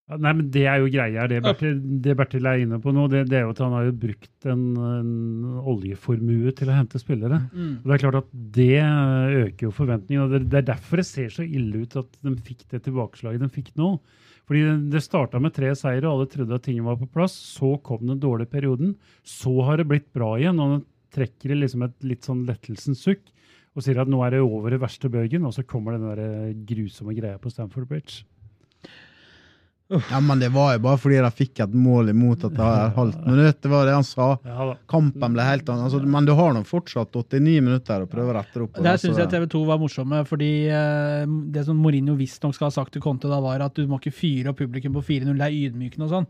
Nei, 0.05 0.33
men 0.37 0.51
Det 0.53 0.67
er 0.69 0.83
jo 0.83 0.90
greia. 0.93 1.25
Det 1.31 1.38
Bertil, 1.40 1.79
det 2.05 2.14
Bertil 2.19 2.45
er 2.45 2.61
inne 2.61 2.77
på 2.83 2.93
nå, 2.93 3.07
det, 3.09 3.23
det, 3.31 3.38
er 3.38 3.47
jo 3.47 3.55
at 3.55 3.62
han 3.64 3.73
har 3.73 3.87
jo 3.87 3.95
brukt 4.03 4.49
en, 4.53 4.64
en 4.77 5.62
oljeformue 5.73 6.53
til 6.59 6.69
å 6.69 6.77
hente 6.77 7.01
spillere. 7.01 7.38
Mm. 7.55 7.71
Og 7.81 7.88
Det 7.88 7.95
er 7.97 8.03
klart 8.03 8.19
at 8.21 8.35
det 8.59 8.83
øker 9.47 9.67
jo 9.71 9.73
forventningene. 9.73 10.27
og 10.27 10.51
Det 10.53 10.61
er 10.61 10.69
derfor 10.75 11.01
det 11.01 11.09
ser 11.09 11.33
så 11.33 11.47
ille 11.47 11.87
ut 11.87 11.97
at 12.03 12.21
de 12.21 12.35
fikk 12.45 12.67
det 12.75 12.83
tilbakeslaget 12.85 13.47
de 13.47 13.51
fikk 13.55 13.73
nå. 13.81 13.95
Fordi 14.45 14.64
Det 14.93 15.01
starta 15.01 15.40
med 15.40 15.57
tre 15.57 15.73
seire, 15.73 16.05
og 16.05 16.19
alle 16.19 16.33
trodde 16.35 16.59
at 16.61 16.67
ting 16.69 16.85
var 16.85 17.01
på 17.01 17.09
plass. 17.09 17.33
Så 17.57 17.79
kom 17.81 18.05
den 18.05 18.21
dårlige 18.21 18.53
perioden. 18.53 18.99
Så 19.25 19.57
har 19.64 19.81
det 19.81 19.88
blitt 19.88 20.12
bra 20.12 20.35
igjen. 20.37 20.61
og 20.61 20.77
den 20.77 20.85
trekker 21.14 21.57
liksom 21.57 21.87
et 21.87 21.97
litt 22.05 22.27
sånn 22.27 22.45
lettelsens 22.45 23.01
sukk 23.07 23.31
og 23.75 23.83
sier 23.83 23.99
at 23.99 24.11
nå 24.11 24.21
er 24.23 24.37
det 24.37 24.45
over 24.45 24.75
i 24.75 24.79
verste 24.79 25.09
bøygen, 25.11 25.47
og 25.47 25.55
så 25.57 25.64
kommer 25.67 25.97
den 25.97 26.07
der 26.07 26.53
grusomme 26.69 27.14
greia 27.17 27.40
på 27.43 27.51
Stamford 27.51 27.88
Bridge. 27.90 28.23
Ja, 29.88 30.20
men 30.20 30.40
det 30.40 30.49
var 30.49 30.73
jo 30.73 30.81
bare 30.87 30.97
fordi 30.97 31.18
de 31.20 31.31
fikk 31.37 31.61
et 31.61 31.73
mål 31.77 32.09
imot 32.14 32.47
at 32.47 32.55
det 32.57 32.64
et 32.64 32.94
halvt 32.97 33.27
minutt. 33.29 33.59
Det 33.61 33.68
var 33.68 33.85
det 33.85 33.92
han 33.92 34.07
sa. 34.07 34.29
Kampen 34.88 35.35
ble 35.37 35.44
helt 35.44 35.68
annet. 35.68 35.85
Altså, 35.85 36.01
men 36.14 36.25
du 36.25 36.33
har 36.38 36.55
nå 36.57 36.62
fortsatt 36.64 37.12
89 37.12 37.59
minutter 37.61 38.07
å 38.07 38.09
prøve 38.09 38.33
å 38.33 38.37
rette 38.38 38.62
opp. 38.64 38.81
Der 38.81 38.97
syns 39.01 39.20
jeg 39.20 39.29
TV 39.29 39.44
2 39.53 39.61
var 39.68 39.83
morsomme, 39.83 40.23
fordi 40.29 40.51
uh, 40.73 41.29
det 41.53 41.66
som 41.68 41.77
Mourinho 41.77 42.16
visstnok 42.16 42.57
skal 42.57 42.70
ha 42.70 42.77
sagt 42.79 42.94
til 42.97 43.05
Conte, 43.05 43.29
da 43.29 43.42
var 43.44 43.61
at 43.66 43.77
du 43.77 43.85
må 43.90 44.01
ikke 44.01 44.14
fyre 44.16 44.55
opp 44.55 44.62
publikum 44.62 44.97
på 44.97 45.05
4-0, 45.05 45.35
det 45.37 45.51
er 45.51 45.59
ydmykende 45.68 46.09
og 46.09 46.14
sånn. 46.14 46.29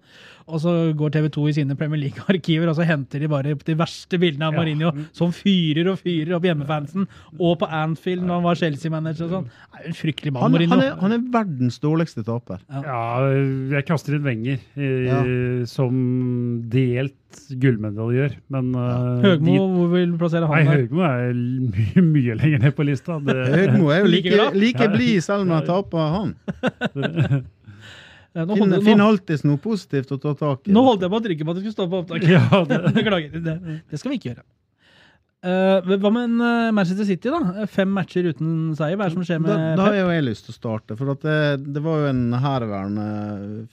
Og 0.51 0.61
så 0.61 0.75
går 0.99 1.15
TV 1.15 1.31
2 1.39 1.47
i 1.49 1.55
sine 1.61 1.79
Premier 1.79 2.03
League-arkiver, 2.03 2.73
og 2.73 2.79
så 2.81 2.89
henter 2.89 3.23
de 3.23 3.31
bare 3.31 3.55
de 3.55 3.79
verste 3.79 4.19
bildene 4.21 4.51
av 4.51 4.59
Mourinho, 4.59 4.91
ja. 4.91 5.07
som 5.15 5.31
fyrer 5.35 5.93
og 5.95 6.03
fyrer 6.03 6.35
opp 6.41 6.51
hjemmefansen, 6.51 7.07
og 7.39 7.57
på 7.63 7.71
Anfield 7.71 8.27
når 8.27 8.41
han 8.41 8.49
var 8.51 8.61
Chelsea-manager 8.65 9.29
og 9.29 9.39
sånn. 9.39 9.49
En 9.85 9.97
fryktelig 9.97 10.35
mann, 10.35 10.51
Mourinho. 10.51 10.75
Han 10.75 10.85
er, 10.89 10.99
han 11.01 11.17
er 11.17 11.25
verdens 11.39 11.79
dårligste 11.83 12.27
taper. 12.27 12.61
Ja. 12.67 12.83
ja 12.91 13.44
jeg 13.75 13.87
kaster 13.89 14.17
inn 14.17 14.25
Wenger 14.27 14.61
ja. 14.77 15.21
som 15.71 15.95
delt 16.73 17.15
gullmedaljør, 17.61 18.37
men 18.55 18.71
ja. 18.79 18.93
Høgmo, 19.25 19.49
de, 19.49 19.57
hvor 19.75 19.91
vil 19.95 20.13
du 20.13 20.21
plassere 20.21 20.49
han 20.51 20.69
nei, 20.69 20.77
Høgmo 20.79 21.03
er 21.07 21.35
mye, 21.75 22.05
mye 22.07 22.39
lenger 22.39 22.65
ned 22.67 22.77
på 22.77 22.87
lista. 22.87 23.19
Det, 23.25 23.37
Høgmo 23.55 23.91
er 23.95 24.05
jo 24.05 24.13
like, 24.15 24.39
like 24.55 24.89
blid 24.95 25.25
selv 25.27 25.47
om 25.47 25.55
han 25.57 25.69
taper, 25.69 26.15
han. 26.19 26.35
Finner 28.35 28.81
finn 28.83 29.03
alltid 29.03 29.45
noe 29.47 29.61
positivt 29.63 30.11
å 30.11 30.19
ta 30.19 30.33
tak 30.35 30.67
i. 30.67 30.75
Nå 30.75 30.83
holdt 30.83 31.05
jeg 31.07 31.13
på 31.13 31.19
å 31.21 31.23
trykke 31.23 31.47
på 31.47 31.53
at 31.53 31.59
du 31.59 31.63
skulle 31.63 31.77
stå 31.77 31.87
på 31.91 32.01
opptak. 32.03 32.25
Ja, 32.27 32.43
det. 32.67 32.81
Beklager. 32.97 33.37
Det, 33.39 33.55
det 33.91 34.01
skal 34.01 34.11
vi 34.11 34.19
ikke 34.19 34.33
gjøre. 34.33 34.43
Uh, 35.45 35.85
hva 36.01 36.09
med 36.09 36.23
en 36.25 36.39
uh, 36.41 36.73
Manchester 36.73 37.05
City, 37.05 37.29
da? 37.29 37.67
Fem 37.69 37.91
matcher 37.93 38.25
uten 38.33 38.73
seier. 38.79 38.97
Hva 38.97 39.05
er 39.05 39.11
det 39.11 39.17
som 39.19 39.25
skjer 39.29 39.41
med 39.43 39.51
da, 39.51 39.75
da 39.77 39.89
har 39.91 39.97
jo 39.99 40.07
jeg 40.15 40.25
lyst 40.25 40.47
til 40.47 40.55
å 40.55 40.57
starte. 40.57 40.97
For 40.97 41.11
det, 41.21 41.35
det, 41.67 41.83
var 41.85 41.99
jo 42.01 42.07
en 42.09 42.23
herværende 42.41 43.09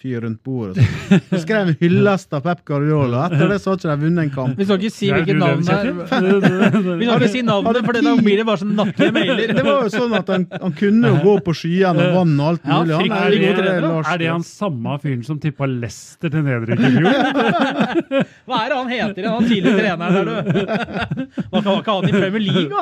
fyr 0.01 0.25
rundt 0.25 0.41
bordet 0.43 0.83
som, 0.83 1.37
skrev 1.45 1.71
en 1.71 1.77
hyllest 1.79 2.35
av 2.35 2.43
Pep 2.43 2.65
Guardiola. 2.67 3.29
Etter 3.29 3.53
det 3.53 3.59
så 3.63 3.71
har 3.71 3.79
ikke 3.79 3.87
de 3.87 4.03
vunnet 4.03 4.23
en 4.25 4.33
kamp. 4.35 4.59
Vi 4.59 4.67
skal 4.67 4.81
ikke 4.81 4.95
si 4.97 5.11
hvilket 5.13 5.39
navn 5.39 5.63
det 5.63 5.77
er. 5.77 5.91
Vi 6.99 7.07
skal 7.07 7.15
ikke 7.21 7.31
si 7.37 7.45
navnet, 7.47 7.79
for 7.87 8.01
da 8.01 8.15
blir 8.19 8.41
det 8.41 8.47
bare 8.51 8.63
sånn 8.65 8.75
nattlige 8.81 9.15
mailer. 9.19 9.55
Det 9.55 9.65
var 9.69 9.87
jo 9.87 9.93
sånn 9.95 10.17
at 10.19 10.33
han, 10.35 10.47
han 10.65 10.75
kunne 10.81 11.13
jo 11.13 11.23
gå 11.23 11.37
på 11.47 11.55
skyene 11.61 12.09
og 12.09 12.19
vann 12.19 12.35
og 12.35 12.49
alt 12.49 12.67
mulig. 12.67 12.97
Ja, 12.97 13.21
er, 13.21 13.37
det, 13.39 13.79
er 14.01 14.21
det 14.25 14.29
han 14.33 14.43
samme 14.43 14.99
fyren 14.99 15.23
som 15.23 15.39
tippa 15.39 15.71
Lester 15.71 16.35
til 16.35 16.43
nedrykk 16.49 16.83
i 16.83 16.93
fjor? 16.97 18.27
Hva 18.43 18.59
er 18.65 18.75
det 18.75 18.81
han 18.81 18.91
heter 18.91 19.31
han 19.31 19.47
tidligere 19.47 19.79
treneren 19.79 20.19
der, 20.19 20.27
du? 20.27 21.60
Han 21.61 21.81
kan 21.81 21.81
ikke 21.81 21.95
ha 21.95 22.01
det 22.01 22.11
i 22.11 22.19
Premier 22.19 22.43
League, 22.43 22.69
da! 22.71 22.81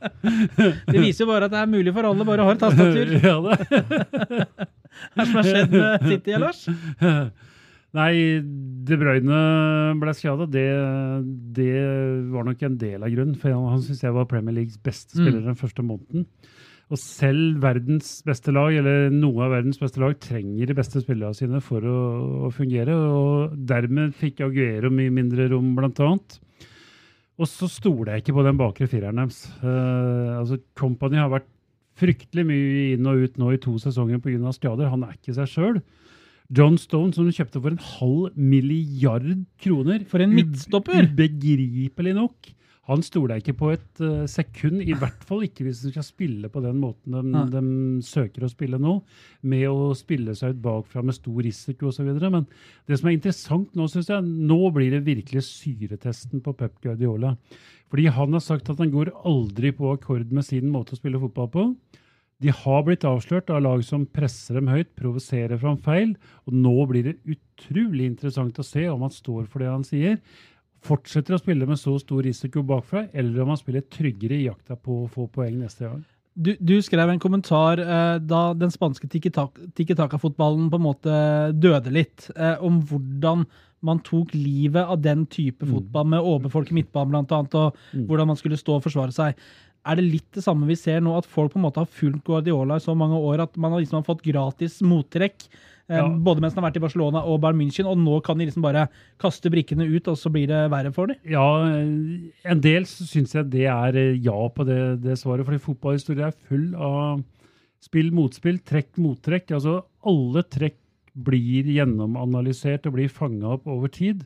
Det 0.92 1.00
viser 1.00 1.24
jo 1.24 1.30
bare 1.30 1.48
at 1.48 1.54
det 1.54 1.60
er 1.60 1.70
mulig 1.70 1.92
for 1.96 2.08
alle, 2.08 2.26
bare 2.28 2.46
har 2.46 2.56
et 2.56 2.62
tastatur. 2.62 3.06
Ja, 3.30 3.36
det. 3.44 3.54
Hva 5.14 5.24
som 5.24 5.38
har 5.38 5.46
skjedd 5.46 5.74
med 5.74 6.06
City, 6.08 6.36
Lars? 6.40 6.64
Nei, 7.96 8.12
De 8.86 8.98
Bruyne 8.98 9.42
ble 9.98 10.14
skada. 10.14 10.46
Det, 10.50 10.66
det, 11.56 11.74
var 12.30 12.46
nok 12.46 12.64
en 12.66 12.78
del 12.78 13.02
av 13.02 13.12
grunnen. 13.12 13.36
For 13.38 13.54
han, 13.54 13.84
syns 13.86 14.02
jeg 14.04 14.14
var 14.14 14.28
Premier 14.30 14.60
Leagues 14.60 14.78
beste 14.82 15.16
spiller 15.16 15.40
mm. 15.40 15.48
den 15.50 15.58
første 15.58 15.86
måneden. 15.86 16.26
Og 16.90 16.98
selv 16.98 17.60
verdens 17.62 18.16
beste 18.26 18.50
lag, 18.54 18.74
eller 18.80 19.12
noe 19.14 19.44
av 19.46 19.52
verdens 19.54 19.78
beste 19.78 20.02
lag, 20.02 20.16
trenger 20.22 20.70
de 20.70 20.74
beste 20.74 21.02
spillerne 21.02 21.38
sine 21.38 21.62
for 21.62 21.86
å, 21.86 21.98
å 22.48 22.52
fungere. 22.54 22.94
Og 22.94 23.58
dermed 23.70 24.14
fikk 24.18 24.42
Aguero 24.46 24.90
mye 24.94 25.12
mindre 25.14 25.46
rom, 25.52 25.72
blant 25.78 26.02
annet. 26.02 26.40
Og 27.40 27.48
så 27.48 27.68
stoler 27.72 28.14
jeg 28.14 28.24
ikke 28.24 28.36
på 28.36 28.44
den 28.44 28.58
bakre 28.60 28.88
fireren 28.90 29.22
deres. 29.22 29.46
Uh, 29.62 30.40
altså, 30.42 30.60
Company 30.76 31.16
har 31.16 31.32
vært 31.32 31.48
fryktelig 32.00 32.44
mye 32.48 32.84
inn 32.94 33.08
og 33.08 33.24
ut 33.24 33.40
nå 33.40 33.54
i 33.54 33.60
to 33.60 33.74
sesonger 33.80 34.20
pga. 34.22 34.52
skader. 34.56 34.90
Han 34.92 35.06
er 35.06 35.16
ikke 35.16 35.36
seg 35.36 35.48
sjøl. 35.48 35.80
John 36.50 36.76
Stone, 36.82 37.14
som 37.14 37.28
du 37.28 37.32
kjøpte 37.32 37.60
for 37.62 37.70
en 37.70 37.78
halv 37.78 38.34
milliard 38.34 39.28
kroner 39.62 40.02
For 40.10 40.22
en 40.24 40.32
midtstopper! 40.34 41.06
Ubegripelig 41.06 42.14
nok. 42.16 42.50
Han 42.90 43.04
stoler 43.06 43.36
jeg 43.36 43.44
ikke 43.44 43.58
på 43.60 43.70
et 43.74 44.02
uh, 44.02 44.26
sekund, 44.30 44.80
i 44.82 44.96
hvert 44.98 45.22
fall 45.26 45.44
ikke 45.46 45.64
hvis 45.66 45.84
de 45.84 45.92
skal 45.92 46.06
spille 46.06 46.50
på 46.50 46.62
den 46.64 46.80
måten 46.82 47.14
de, 47.14 47.22
ja. 47.36 47.44
de 47.52 47.62
søker 48.06 48.46
å 48.46 48.50
spille 48.50 48.80
nå, 48.82 48.96
med 49.46 49.66
å 49.70 49.92
spille 49.98 50.34
seg 50.38 50.56
ut 50.56 50.64
bakfra 50.64 51.04
med 51.06 51.14
stor 51.14 51.38
risiko 51.46 51.92
osv. 51.92 52.10
Men 52.26 52.48
det 52.90 52.98
som 52.98 53.10
er 53.10 53.16
interessant 53.16 53.78
nå, 53.78 53.86
syns 53.90 54.10
jeg, 54.10 54.26
nå 54.26 54.60
blir 54.74 54.96
det 54.96 55.04
virkelig 55.06 55.46
syretesten 55.46 56.42
på 56.44 56.56
Pep 56.58 56.80
Guardiola. 56.82 57.36
Fordi 57.90 58.10
han 58.14 58.36
har 58.36 58.42
sagt 58.44 58.70
at 58.70 58.78
han 58.82 58.92
går 58.92 59.12
aldri 59.26 59.72
på 59.74 59.94
akkord 59.94 60.30
med 60.34 60.46
sin 60.46 60.70
måte 60.70 60.94
å 60.94 61.00
spille 61.00 61.20
fotball 61.22 61.50
på. 61.54 61.66
De 62.40 62.52
har 62.56 62.84
blitt 62.86 63.04
avslørt 63.04 63.50
av 63.52 63.60
lag 63.66 63.82
som 63.84 64.06
presser 64.08 64.56
dem 64.56 64.70
høyt, 64.72 64.94
provoserer 64.96 65.60
fram 65.60 65.76
feil. 65.84 66.14
Og 66.48 66.54
nå 66.56 66.72
blir 66.88 67.10
det 67.10 67.18
utrolig 67.28 68.06
interessant 68.08 68.56
å 68.58 68.64
se 68.64 68.86
om 68.88 69.04
han 69.04 69.12
står 69.12 69.44
for 69.50 69.60
det 69.60 69.68
han 69.68 69.84
sier. 69.84 70.16
Fortsetter 70.86 71.36
å 71.36 71.40
spille 71.40 71.66
med 71.68 71.76
så 71.80 71.98
stor 72.00 72.22
risiko 72.24 72.62
bakfra, 72.66 73.08
eller 73.12 73.42
om 73.42 73.52
han 73.52 73.60
spiller 73.60 73.84
tryggere 73.92 74.38
i 74.38 74.46
jakta 74.46 74.76
på 74.80 75.02
å 75.04 75.10
få 75.12 75.26
poeng 75.32 75.58
neste 75.60 75.84
gang. 75.84 76.00
Du, 76.40 76.54
du 76.62 76.76
skrev 76.80 77.10
en 77.10 77.20
kommentar 77.20 77.80
eh, 77.82 78.18
da 78.22 78.54
den 78.56 78.70
spanske 78.72 79.08
tiki-taka-fotballen 79.10 80.70
på 80.70 80.78
en 80.78 80.84
måte 80.86 81.16
døde 81.58 81.92
litt, 81.92 82.30
eh, 82.36 82.56
om 82.64 82.78
hvordan 82.86 83.44
man 83.84 84.00
tok 84.04 84.32
livet 84.36 84.84
av 84.92 85.00
den 85.02 85.24
type 85.32 85.64
fotball 85.68 86.06
med 86.12 86.20
overfolk 86.20 86.70
i 86.70 86.76
midtbanen 86.80 87.22
annet, 87.24 87.54
og 87.56 87.76
Mm. 87.92 88.06
hvordan 88.06 88.26
man 88.28 88.36
skulle 88.36 88.56
stå 88.60 88.76
og 88.76 88.84
forsvare 88.84 89.12
seg. 89.12 89.34
Er 89.86 89.96
det 89.96 90.04
litt 90.04 90.32
det 90.32 90.44
samme 90.44 90.66
vi 90.68 90.76
ser 90.76 91.00
nå, 91.00 91.16
at 91.16 91.24
folk 91.24 91.52
på 91.52 91.56
en 91.56 91.64
måte 91.64 91.80
har 91.80 91.86
fulgt 91.88 92.24
Guardiola 92.24 92.76
i 92.76 92.84
så 92.84 92.94
mange 92.94 93.16
år 93.16 93.40
at 93.40 93.56
man 93.56 93.72
har 93.72 93.80
liksom 93.80 94.04
fått 94.04 94.22
gratis 94.22 94.80
mottrekk? 94.82 95.48
Ja. 95.90 96.04
Både 96.06 96.42
mens 96.42 96.54
han 96.54 96.62
har 96.62 96.70
vært 96.70 96.78
i 96.78 96.84
Barcelona 96.84 97.24
og 97.26 97.40
Bayern 97.42 97.58
München, 97.58 97.88
og 97.90 97.98
nå 97.98 98.20
kan 98.26 98.38
de 98.38 98.46
liksom 98.46 98.62
bare 98.64 98.86
kaste 99.20 99.50
brikkene 99.52 99.88
ut, 99.90 100.06
og 100.10 100.18
så 100.20 100.30
blir 100.32 100.46
det 100.50 100.60
verre 100.72 100.92
for 100.94 101.10
dem? 101.10 101.18
Ja, 101.28 101.46
en 101.66 102.62
del 102.62 102.86
syns 102.88 103.34
jeg 103.34 103.50
det 103.50 103.66
er 103.72 103.98
eh, 103.98 104.20
ja 104.22 104.38
på 104.54 104.66
det, 104.68 104.80
det 105.02 105.18
svaret. 105.18 105.46
Fordi 105.48 105.62
fotballhistorie 105.64 106.30
er 106.30 106.38
full 106.50 106.70
av 106.78 107.24
spill, 107.82 108.12
motspill, 108.14 108.60
trekk, 108.66 108.94
mottrekk. 109.00 109.50
Altså 109.56 109.80
alle 110.06 110.44
trekk 110.46 110.78
blir 111.26 111.66
gjennomanalysert 111.74 112.86
og 112.86 112.96
blir 112.96 113.10
fanga 113.12 113.56
opp 113.56 113.66
over 113.70 113.90
tid. 113.92 114.22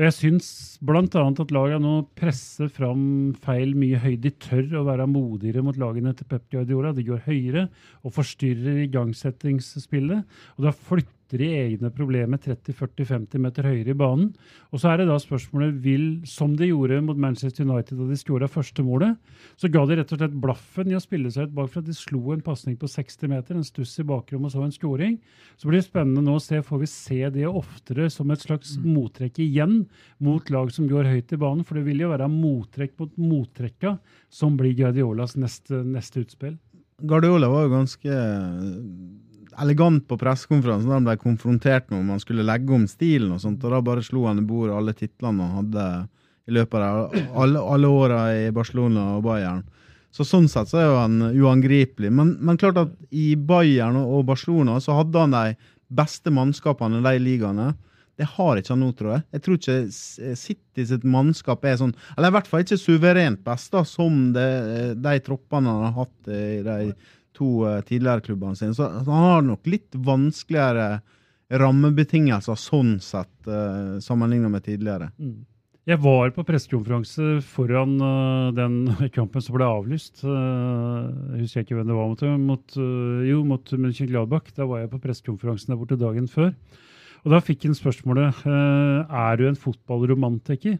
Og 0.00 0.06
jeg 0.06 0.14
syns 0.16 0.46
bl.a. 0.80 1.02
at 1.04 1.50
lagene 1.52 1.82
nå 1.84 1.96
presser 2.16 2.70
fram 2.72 3.34
feil 3.44 3.74
mye 3.76 4.00
høyt. 4.00 4.22
De 4.24 4.32
tør 4.32 4.78
å 4.80 4.86
være 4.86 5.04
modigere 5.12 5.60
mot 5.66 5.76
lagene 5.76 6.14
til 6.16 6.24
Pep 6.30 6.46
Guardiola. 6.48 6.94
De 6.96 7.04
går 7.04 7.26
høyere 7.26 7.66
og 8.00 8.14
forstyrrer 8.16 8.86
igangsettingsspillet. 8.86 10.24
Og 10.56 10.64
da 10.64 10.72
flytter 10.72 11.44
de 11.44 11.50
egne 11.52 11.90
problemer 11.94 12.40
30-40-50 12.42 13.42
meter 13.44 13.68
høyere 13.68 13.92
i 13.92 13.98
banen. 14.00 14.30
Og 14.72 14.80
så 14.80 14.88
er 14.90 15.02
det 15.02 15.10
da 15.10 15.18
spørsmålet 15.20 15.76
vil, 15.84 16.06
som 16.26 16.56
de 16.58 16.70
gjorde 16.70 17.02
mot 17.04 17.20
Manchester 17.20 17.68
United 17.68 18.00
da 18.00 18.08
de 18.08 18.18
skåra 18.18 18.48
første 18.50 18.82
målet, 18.82 19.20
så 19.60 19.68
ga 19.70 19.84
de 19.86 20.00
rett 20.00 20.16
og 20.16 20.22
slett 20.22 20.40
blaffen 20.42 20.90
i 20.90 20.96
å 20.96 21.02
spille 21.04 21.30
seg 21.30 21.50
ut 21.50 21.56
bakfra. 21.60 21.84
De 21.84 21.94
slo 21.94 22.32
en 22.32 22.42
pasning 22.42 22.80
på 22.80 22.88
60 22.90 23.30
meter, 23.30 23.60
en 23.60 23.68
stuss 23.68 23.94
i 24.00 24.08
bakrommet 24.08 24.48
og 24.48 24.56
så 24.56 24.64
en 24.64 24.74
scoring. 24.74 25.20
Så 25.60 25.68
blir 25.68 25.82
det 25.82 25.86
spennende 25.90 26.24
nå 26.24 26.40
å 26.40 26.42
se, 26.42 26.64
får 26.64 26.82
vi 26.82 26.90
se 26.90 27.20
det 27.36 27.46
oftere 27.46 28.08
som 28.10 28.32
et 28.32 28.48
slags 28.48 28.74
mottrekk 28.80 29.44
igjen 29.44 29.84
mot 30.18 30.50
lag 30.50 30.72
som 30.72 30.88
går 30.88 31.08
høyt 31.10 31.32
i 31.32 31.40
banen, 31.40 31.64
for 31.64 31.78
det 31.78 31.86
vil 31.86 32.04
jo 32.04 32.12
være 32.12 32.28
mottrekk 32.30 32.96
mot 33.00 33.16
mottrekka 33.20 33.96
som 34.32 34.56
blir 34.58 34.76
Guardiolas 34.78 35.36
neste, 35.40 35.82
neste 35.84 36.24
utspill. 36.24 36.58
Guardiola 37.00 37.48
var 37.48 37.64
jo 37.64 37.74
ganske 37.74 38.20
elegant 39.60 40.06
på 40.08 40.18
pressekonferansen 40.20 40.90
da 40.90 40.98
han 40.98 41.08
ble 41.08 41.16
konfrontert 41.20 41.90
med 41.90 42.02
om 42.02 42.14
han 42.14 42.22
skulle 42.22 42.46
legge 42.46 42.74
om 42.74 42.86
stilen. 42.88 43.32
og 43.34 43.40
sånt, 43.40 43.64
og 43.64 43.70
Da 43.70 43.80
bare 43.80 44.04
slo 44.04 44.26
han 44.26 44.38
i 44.38 44.46
bordet 44.46 44.76
alle 44.76 44.94
titlene 44.94 45.42
han 45.42 45.56
hadde 45.64 45.86
i 46.48 46.54
løpet 46.56 46.80
av 46.80 47.14
alle, 47.42 47.60
alle 47.60 47.88
åra 47.88 48.20
i 48.34 48.50
Barcelona 48.50 49.16
og 49.16 49.24
Bayern. 49.24 49.64
Så 50.10 50.26
Sånn 50.26 50.48
sett 50.50 50.70
så 50.70 50.80
er 50.80 50.88
jo 50.88 50.96
han 50.98 51.20
uangripelig. 51.22 52.10
Men, 52.10 52.34
men 52.40 52.58
klart 52.58 52.80
at 52.80 52.94
i 53.14 53.36
Bayern 53.36 54.00
og 54.00 54.26
Barcelona 54.26 54.80
så 54.82 54.98
hadde 54.98 55.22
han 55.22 55.36
de 55.36 55.54
beste 55.90 56.32
mannskapene 56.34 56.98
i 56.98 57.06
de 57.06 57.22
ligaene. 57.22 57.72
Det 58.20 58.28
har 58.34 58.60
ikke 58.60 58.74
han 58.74 58.82
nå, 58.84 58.90
tror 58.96 59.14
jeg. 59.14 59.24
Jeg 59.36 59.44
tror 59.44 59.58
ikke 59.58 60.34
City 60.36 60.84
sitt 60.90 61.06
mannskap 61.08 61.64
er 61.64 61.78
sånn 61.80 61.94
Eller 62.16 62.28
i 62.28 62.34
hvert 62.36 62.50
fall 62.50 62.66
ikke 62.66 62.80
suverent 62.80 63.40
best, 63.46 63.70
da, 63.72 63.80
som 63.88 64.26
det, 64.36 64.50
de 65.00 65.14
troppene 65.24 65.72
han 65.72 65.86
har 65.88 65.96
hatt 66.02 66.30
i 66.36 66.60
de 66.66 66.92
to 67.36 67.62
eh, 67.68 67.80
tidligere 67.88 68.26
klubbene 68.26 68.58
sine. 68.58 68.76
Så 68.76 68.90
han 68.90 69.24
har 69.30 69.46
nok 69.46 69.70
litt 69.70 69.96
vanskeligere 69.96 71.00
rammebetingelser 71.50 72.58
sånn 72.58 72.98
sett, 73.02 73.32
sammenlignet 73.42 74.04
sammenligna 74.04 74.50
med 74.52 74.66
tidligere. 74.66 75.08
Jeg 75.88 75.98
var 76.04 76.28
på 76.36 76.44
pressekonferanse 76.46 77.40
foran 77.50 77.96
øh, 78.04 78.50
den 78.54 78.74
kampen 79.16 79.42
som 79.42 79.56
ble 79.56 79.66
avlyst. 79.66 80.20
Uh, 80.22 81.08
jeg 81.32 81.46
husker 81.46 81.64
ikke 81.64 81.78
hvem 81.78 81.88
det 81.88 81.96
var 81.96 82.10
mot. 82.12 82.24
mot 82.44 82.76
øh, 82.76 83.24
jo, 83.26 83.40
mot 83.48 83.72
München 83.74 84.10
Gladbach. 84.10 84.52
Da 84.54 84.68
var 84.68 84.84
jeg 84.84 84.92
på 84.92 85.00
pressekonferansen 85.02 85.72
der 85.72 85.80
borte 85.80 85.98
dagen 85.98 86.28
før. 86.30 86.52
Og 87.24 87.34
da 87.34 87.40
fikk 87.44 87.66
han 87.68 87.76
spørsmålet 87.76 88.44
øh, 88.48 89.04
er 89.04 89.36
du 89.36 89.46
en 89.48 89.58
fotballromantiker. 89.58 90.78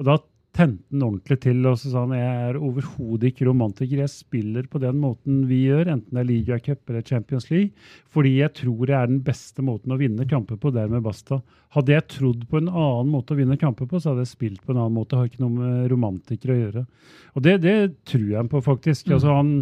Og 0.00 0.08
da 0.08 0.16
tente 0.56 0.82
den 0.90 1.04
ordentlig 1.06 1.36
til 1.44 1.66
og 1.68 1.76
så 1.78 1.92
sa 1.92 2.02
han, 2.02 2.14
jeg 2.16 2.46
er 2.48 2.58
overhodet 2.58 3.30
ikke 3.30 3.46
romantiker. 3.46 4.02
Jeg 4.02 4.12
spiller 4.12 4.66
på 4.70 4.80
den 4.82 4.98
måten 5.02 5.44
vi 5.50 5.62
gjør, 5.68 5.92
enten 5.94 6.16
det 6.16 6.22
er 6.22 6.28
Liga 6.28 6.58
Cup 6.62 6.90
eller 6.90 7.04
Champions 7.06 7.46
League, 7.52 7.70
fordi 8.10 8.36
jeg 8.40 8.52
tror 8.58 8.80
det 8.88 8.96
er 8.98 9.10
den 9.10 9.20
beste 9.26 9.64
måten 9.64 9.94
å 9.94 9.98
vinne 10.00 10.26
kamper 10.28 10.58
på. 10.60 10.72
Dermed 10.74 11.04
basta. 11.06 11.38
Hadde 11.76 11.94
jeg 11.94 12.06
trodd 12.16 12.46
på 12.50 12.58
en 12.58 12.70
annen 12.70 13.12
måte 13.12 13.36
å 13.36 13.38
vinne 13.38 13.58
kamper 13.60 13.86
på, 13.90 14.00
så 14.00 14.10
hadde 14.10 14.24
jeg 14.26 14.32
spilt 14.32 14.64
på 14.64 14.74
en 14.74 14.80
annen 14.80 14.96
måte. 14.96 15.18
Har 15.18 15.30
ikke 15.30 15.44
noe 15.44 15.54
med 15.54 15.90
romantikere 15.92 16.56
å 16.56 16.62
gjøre. 16.64 16.86
Og 17.38 17.46
det, 17.46 17.56
det 17.62 17.76
tror 18.10 18.26
jeg 18.32 18.50
på, 18.50 18.62
faktisk. 18.66 19.12
Altså, 19.14 19.36
han, 19.38 19.52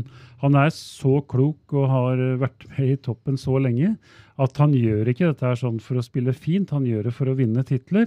han 0.41 0.57
er 0.57 0.73
så 0.75 1.19
klok 1.29 1.77
og 1.77 1.91
har 1.93 2.23
vært 2.41 2.65
med 2.73 2.95
i 2.95 3.03
toppen 3.05 3.37
så 3.41 3.61
lenge 3.61 3.97
at 4.39 4.63
han 4.63 4.73
gjør 4.77 5.11
ikke 5.11 5.33
dette 5.33 5.45
her 5.45 5.59
sånn 5.59 5.81
for 5.83 5.99
å 5.99 6.07
spille 6.07 6.33
fint, 6.33 6.71
han 6.71 6.87
gjør 6.87 7.09
det 7.09 7.15
for 7.17 7.29
å 7.29 7.37
vinne 7.37 7.65
titler. 7.67 8.07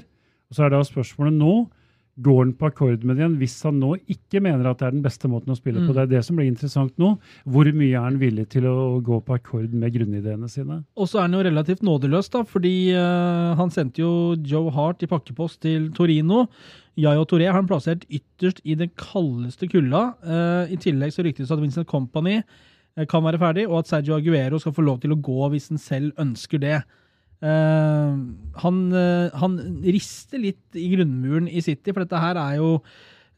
Og 0.49 0.57
så 0.57 0.65
er 0.65 0.73
da 0.73 0.81
spørsmålet 0.87 1.35
nå 1.35 1.53
Går 2.19 2.39
han 2.41 2.52
på 2.60 2.67
akkord 2.67 3.06
med 3.08 3.15
det 3.15 3.24
igjen 3.24 3.38
hvis 3.39 3.54
han 3.63 3.78
nå 3.80 3.93
ikke 4.12 4.41
mener 4.43 4.67
at 4.67 4.82
det 4.82 4.88
er 4.89 4.95
den 4.97 5.04
beste 5.06 5.30
måten 5.32 5.54
å 5.54 5.56
spille 5.56 5.86
på? 5.86 5.93
Det 5.95 6.04
er 6.04 6.10
det 6.12 6.24
som 6.28 6.36
blir 6.36 6.50
interessant 6.50 6.91
nå. 7.00 7.13
Hvor 7.47 7.69
mye 7.71 7.95
er 7.95 8.04
han 8.04 8.19
villig 8.19 8.50
til 8.52 8.67
å 8.67 9.00
gå 9.06 9.21
på 9.24 9.38
akkord 9.38 9.71
med 9.71 9.95
grunnideene 9.95 10.50
sine? 10.52 10.82
Og 11.00 11.08
så 11.08 11.21
er 11.21 11.30
han 11.30 11.38
jo 11.39 11.45
relativt 11.47 11.86
nådeløs, 11.88 12.30
da, 12.34 12.43
fordi 12.47 12.74
uh, 12.97 13.56
han 13.60 13.71
sendte 13.74 14.04
jo 14.04 14.12
Joe 14.43 14.74
Hart 14.76 15.06
i 15.06 15.10
pakkepost 15.12 15.62
til 15.63 15.88
Torino. 15.95 16.45
Yayo 17.00 17.24
Toré 17.30 17.47
har 17.47 17.56
han 17.56 17.69
plassert 17.69 18.04
ytterst 18.12 18.60
i 18.67 18.76
den 18.76 18.91
kaldeste 19.00 19.71
kulda. 19.71 20.10
Uh, 20.26 20.67
I 20.67 20.80
tillegg 20.84 21.15
så 21.15 21.24
ryktes 21.24 21.47
det 21.47 21.56
at 21.56 21.63
Vincent 21.63 21.89
Company 21.89 22.41
eh, 22.41 23.08
kan 23.08 23.24
være 23.24 23.39
ferdig, 23.39 23.69
og 23.69 23.82
at 23.82 23.93
Sergio 23.93 24.19
Aguero 24.19 24.60
skal 24.60 24.76
få 24.76 24.84
lov 24.84 25.00
til 25.00 25.15
å 25.15 25.21
gå 25.24 25.54
hvis 25.54 25.71
han 25.71 25.80
selv 25.82 26.19
ønsker 26.19 26.60
det. 26.62 26.82
Eh, 27.41 28.17
han, 28.63 28.82
eh, 28.93 29.39
han 29.41 29.58
rister 29.82 30.41
litt 30.41 30.77
i 30.77 30.91
grunnmuren 30.93 31.49
i 31.49 31.63
City, 31.65 31.89
for 31.89 32.06
dette 32.06 32.21
her 32.21 32.38
er 32.38 32.60
jo 32.60 32.71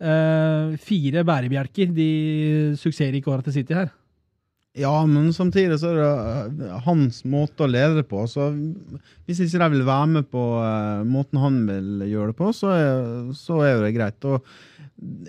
eh, 0.04 0.76
fire 0.84 1.24
bærebjelker, 1.28 1.94
de 1.96 2.10
suksessrike 2.80 3.32
åra 3.32 3.46
til 3.46 3.62
City 3.62 3.78
her. 3.78 3.94
Ja, 4.74 4.94
men 5.06 5.30
samtidig 5.34 5.78
så 5.78 5.92
er 5.92 6.00
det 6.00 6.66
eh, 6.66 6.78
hans 6.88 7.22
måte 7.30 7.68
å 7.68 7.70
lede 7.70 8.00
det 8.00 8.08
på. 8.10 8.24
Så 8.30 8.50
hvis 9.28 9.44
ikke 9.44 9.62
de 9.62 9.68
vil 9.76 9.86
være 9.86 10.08
med 10.16 10.30
på 10.34 10.46
eh, 10.66 11.04
måten 11.06 11.42
han 11.44 11.60
vil 11.68 12.08
gjøre 12.10 12.32
det 12.32 12.38
på, 12.40 12.50
så 12.58 12.72
er, 12.74 13.04
så 13.38 13.60
er 13.68 13.84
det 13.84 13.92
greit. 13.94 14.26
Og 14.26 14.42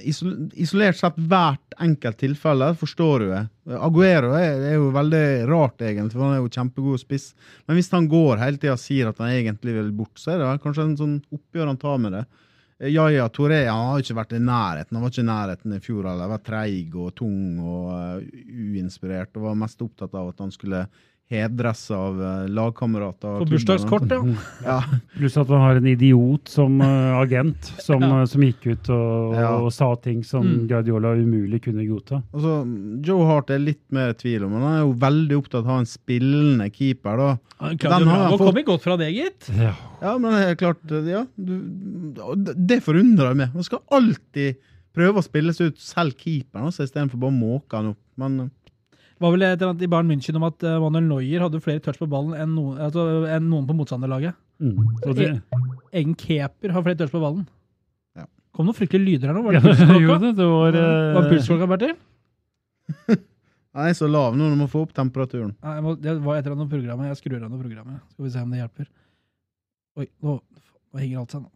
isolert 0.01 0.97
sett 0.97 1.19
hvert 1.29 1.77
enkelt 1.83 2.19
tilfelle 2.21 2.71
forstår 2.79 3.21
du 3.21 3.27
det. 3.35 3.43
Aguero 3.85 4.33
er, 4.39 4.65
er 4.71 4.79
jo 4.79 4.89
veldig 4.95 5.25
rart, 5.51 5.77
egentlig, 5.83 6.15
for 6.17 6.25
han 6.25 6.39
er 6.39 6.41
jo 6.41 6.53
kjempegod 6.57 7.03
spiss. 7.03 7.31
Men 7.67 7.77
hvis 7.77 7.93
han 7.93 8.09
går 8.09 8.41
hele 8.41 8.61
tida 8.61 8.79
og 8.79 8.81
sier 8.81 9.13
at 9.13 9.21
han 9.21 9.35
egentlig 9.35 9.77
vil 9.77 9.93
bort, 9.99 10.17
så 10.21 10.35
er 10.35 10.41
det 10.41 10.51
kanskje 10.65 10.89
en 10.89 10.99
sånn 11.01 11.17
oppgjør 11.35 11.73
han 11.73 11.81
tar 11.85 12.01
med 12.01 12.17
det. 12.17 12.25
Yaya 12.85 13.29
ja, 13.29 13.73
han 13.73 13.90
har 13.90 14.03
ikke 14.03 14.16
vært 14.18 14.35
i 14.37 14.42
nærheten. 14.42 14.97
Han 14.97 15.05
var 15.05 15.12
ikke 15.12 15.25
i 15.25 15.29
nærheten 15.31 15.75
i 15.77 15.81
fjor. 15.83 16.09
Han 16.11 16.31
var 16.31 16.42
treig 16.44 16.94
og 17.01 17.14
tung 17.16 17.59
og 17.62 17.90
uh, 17.94 18.44
uinspirert. 18.51 19.33
Og 19.37 19.49
var 19.49 19.61
mest 19.64 19.83
opptatt 19.85 20.14
av 20.14 20.33
at 20.33 20.42
han 20.44 20.53
skulle 20.55 20.85
hedres 21.31 21.87
av 21.91 22.19
uh, 22.21 22.47
lagkamerater. 22.53 23.39
På 23.41 23.47
bursdagskort, 23.49 24.05
ja. 24.13 24.19
Ja. 24.65 24.75
Pluss 25.17 25.37
at 25.41 25.49
han 25.49 25.63
har 25.63 25.79
en 25.81 25.87
idiot 25.89 26.49
som 26.53 26.77
eh, 26.85 27.15
agent, 27.17 27.71
som, 27.81 28.03
Ja. 28.05 28.21
eh, 28.21 28.27
som 28.29 28.43
gikk 28.45 28.67
ut 28.75 28.91
og, 28.93 29.33
Ja. 29.35 29.49
og 29.57 29.73
sa 29.73 29.95
ting 29.97 30.23
som 30.23 30.45
Mm. 30.45 30.67
Guardiola 30.69 31.15
umulig 31.17 31.63
kunne 31.65 31.87
godta. 31.89 32.23
Altså, 32.35 32.59
Joe 33.07 33.25
Hart 33.27 33.51
er 33.51 33.59
litt 33.59 33.81
mer 33.91 34.11
i 34.13 34.19
tvil 34.21 34.45
om, 34.45 34.53
men 34.53 34.63
han 34.63 34.75
er 34.77 34.83
jo 34.85 34.93
veldig 35.01 35.39
opptatt 35.41 35.63
av 35.65 35.71
å 35.71 35.73
ha 35.73 35.79
en 35.79 35.89
spillende 35.89 36.69
keeper. 36.75 37.17
da. 37.17 37.31
Han 37.61 37.77
Den 37.79 37.91
har 37.91 38.05
han 38.29 38.33
fått- 38.33 38.45
kommer 38.45 38.65
godt 38.65 38.83
fra 38.83 38.97
det, 39.01 39.09
gitt. 39.15 39.49
Ja. 39.57 39.73
Ja, 40.03 40.19
men 40.19 40.33
det 40.33 40.45
er 40.51 40.57
klart, 40.61 40.85
ja. 41.09 41.25
Du, 41.41 41.59
det- 42.55 42.83
forundrer 42.85 43.35
meg. 43.35 43.55
Man 43.55 43.63
skal 43.65 43.81
alltid 43.91 44.57
prøve 44.95 45.19
å 45.19 45.25
spille 45.25 45.53
seg 45.57 45.73
ut 45.73 45.79
selv 45.81 46.15
keeperen, 46.21 46.67
altså, 46.69 46.85
istedenfor 46.85 47.19
bare 47.19 47.33
å 47.33 47.39
måke 47.41 47.73
han 47.81 47.89
opp. 47.95 47.99
Men 48.17 48.51
Det 49.14 49.22
var 49.22 49.35
vel 49.35 49.44
et 49.46 49.53
eller 49.55 49.70
annet 49.70 49.85
i 49.87 49.88
Bayern 49.90 50.09
München 50.11 50.38
om 50.40 50.46
at 50.48 50.64
eh, 50.66 50.79
Manuel 50.83 51.05
Neuer 51.07 51.44
hadde 51.44 51.61
flere 51.62 51.83
touch 51.83 52.00
på 52.00 52.09
ballen 52.11 52.35
enn 52.35 52.50
noen, 52.57 52.81
altså, 52.83 53.05
enn 53.31 53.46
noen 53.46 53.68
på 53.68 53.77
motstanderlaget. 53.79 54.35
Mm. 54.62 54.81
E 55.07 55.29
Egen 56.00 56.16
keeper 56.18 56.74
har 56.74 56.83
flere 56.83 56.98
touch 56.98 57.14
på 57.14 57.22
ballen. 57.22 57.44
Ja. 58.18 58.27
Kom 58.57 58.66
noen 58.66 58.77
fryktelige 58.79 59.14
lyder 59.14 59.31
her 59.31 59.38
nå. 59.38 59.44
Var 59.46 59.55
det 59.55 59.62
jo, 59.62 59.70
pulsklokka? 59.70 60.18
det, 60.24 60.33
det 60.40 60.50
var, 60.50 60.81
eh, 60.81 61.14
Var 61.14 61.31
pulsklokka, 61.31 61.70
Bertil? 61.70 61.94
er 63.87 63.96
så 63.98 64.11
lav 64.11 64.35
nå, 64.38 64.50
du 64.50 64.59
må 64.59 64.68
få 64.70 64.83
opp 64.88 64.98
temperaturen. 64.98 65.55
Nei, 65.62 65.79
jeg 65.79 65.87
må, 65.87 65.96
det 66.03 66.18
var 66.27 66.40
et 66.40 66.46
eller 66.48 66.59
annet 66.59 66.74
programmet. 66.74 67.12
Jeg 67.12 67.22
skrur 67.22 67.38
av 67.38 67.55
noe 67.55 67.62
programmet. 67.62 68.03
Skal 68.16 68.27
vi 68.27 68.35
se 68.35 68.42
om 68.42 68.54
det 68.54 68.62
hjelper. 68.65 68.92
Oi, 70.02 70.10
nå, 70.27 70.38
nå 70.90 71.04
henger 71.04 71.23
alt 71.23 71.38
seg 71.38 71.46
nå. 71.46 71.52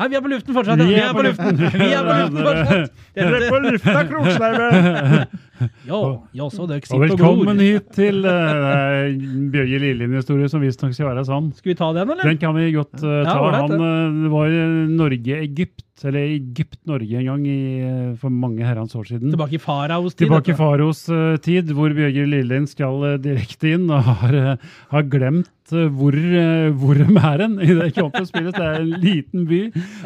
Nei, 0.00 0.06
vi 0.08 0.16
er 0.16 0.22
på 0.24 0.30
luften 0.32 0.56
fortsatt! 0.56 0.80
Vi 0.88 0.94
er 0.96 1.10
på 1.12 1.22
luften! 1.26 1.58
Vi 1.60 1.86
er 1.92 2.06
på 2.06 2.14
luften 2.16 2.44
fortsatt! 2.46 2.94
Dere 3.12 3.40
er 3.42 3.50
på 3.52 3.58
lufta, 3.66 4.04
Kroksleiven! 4.08 5.26
Ja, 5.86 5.98
ja, 6.34 6.46
så 6.50 6.64
dere 6.66 6.80
sitter 6.82 6.96
og 6.96 7.02
velkommen 7.04 7.60
hit 7.62 7.92
til 7.94 8.24
uh, 8.26 9.04
Bjørge 9.52 9.78
Lillien-historie, 9.84 10.48
som 10.50 10.64
visstnok 10.64 10.96
skal 10.96 11.06
være 11.12 11.22
sann. 11.28 11.52
Skal 11.54 11.70
vi 11.70 11.76
ta 11.78 11.92
den, 11.94 12.10
eller? 12.10 12.24
Den 12.26 12.40
kan 12.40 12.56
vi 12.56 12.72
godt 12.74 12.96
eh, 13.04 13.20
Ja, 13.20 13.28
ta. 13.28 13.36
ålreit, 13.44 13.76
Han 13.76 14.24
uh, 14.24 14.32
var 14.32 14.50
i 14.50 14.64
Norge-Egypt, 14.96 15.84
eller 16.02 16.24
Egypt-Norge 16.34 17.18
en 17.20 17.26
gang 17.28 17.46
i, 17.46 17.58
eh, 17.84 18.14
for 18.18 18.32
mange 18.32 18.64
herrens 18.64 18.94
år 18.98 19.04
siden. 19.06 19.30
Tilbake 19.30 19.58
i 19.58 19.62
faraos 19.62 20.14
tid. 20.14 20.26
Tilbake 20.26 20.54
i 20.54 20.58
faraos 20.58 20.72
Faros 20.72 21.08
eh, 21.08 21.36
tid, 21.42 21.72
hvor 21.76 21.92
Bjørger 21.94 22.26
Lillien 22.26 22.66
skal 22.66 23.04
eh, 23.06 23.18
direkte 23.22 23.74
inn, 23.76 23.90
og 23.92 24.02
har, 24.02 24.58
har 24.92 25.02
glemt 25.10 25.50
hvor, 25.72 26.12
uh, 26.12 26.70
hvor 26.76 26.98
de 26.98 27.06
er 27.06 27.42
hen 27.44 27.54
i 27.62 27.74
det 27.76 27.92
kampen 27.96 28.26
spilles. 28.26 28.54
Det 28.54 28.64
er 28.64 28.80
en 28.80 29.02
liten 29.02 29.46
by. 29.48 29.60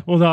Og 0.06 0.20
da 0.22 0.32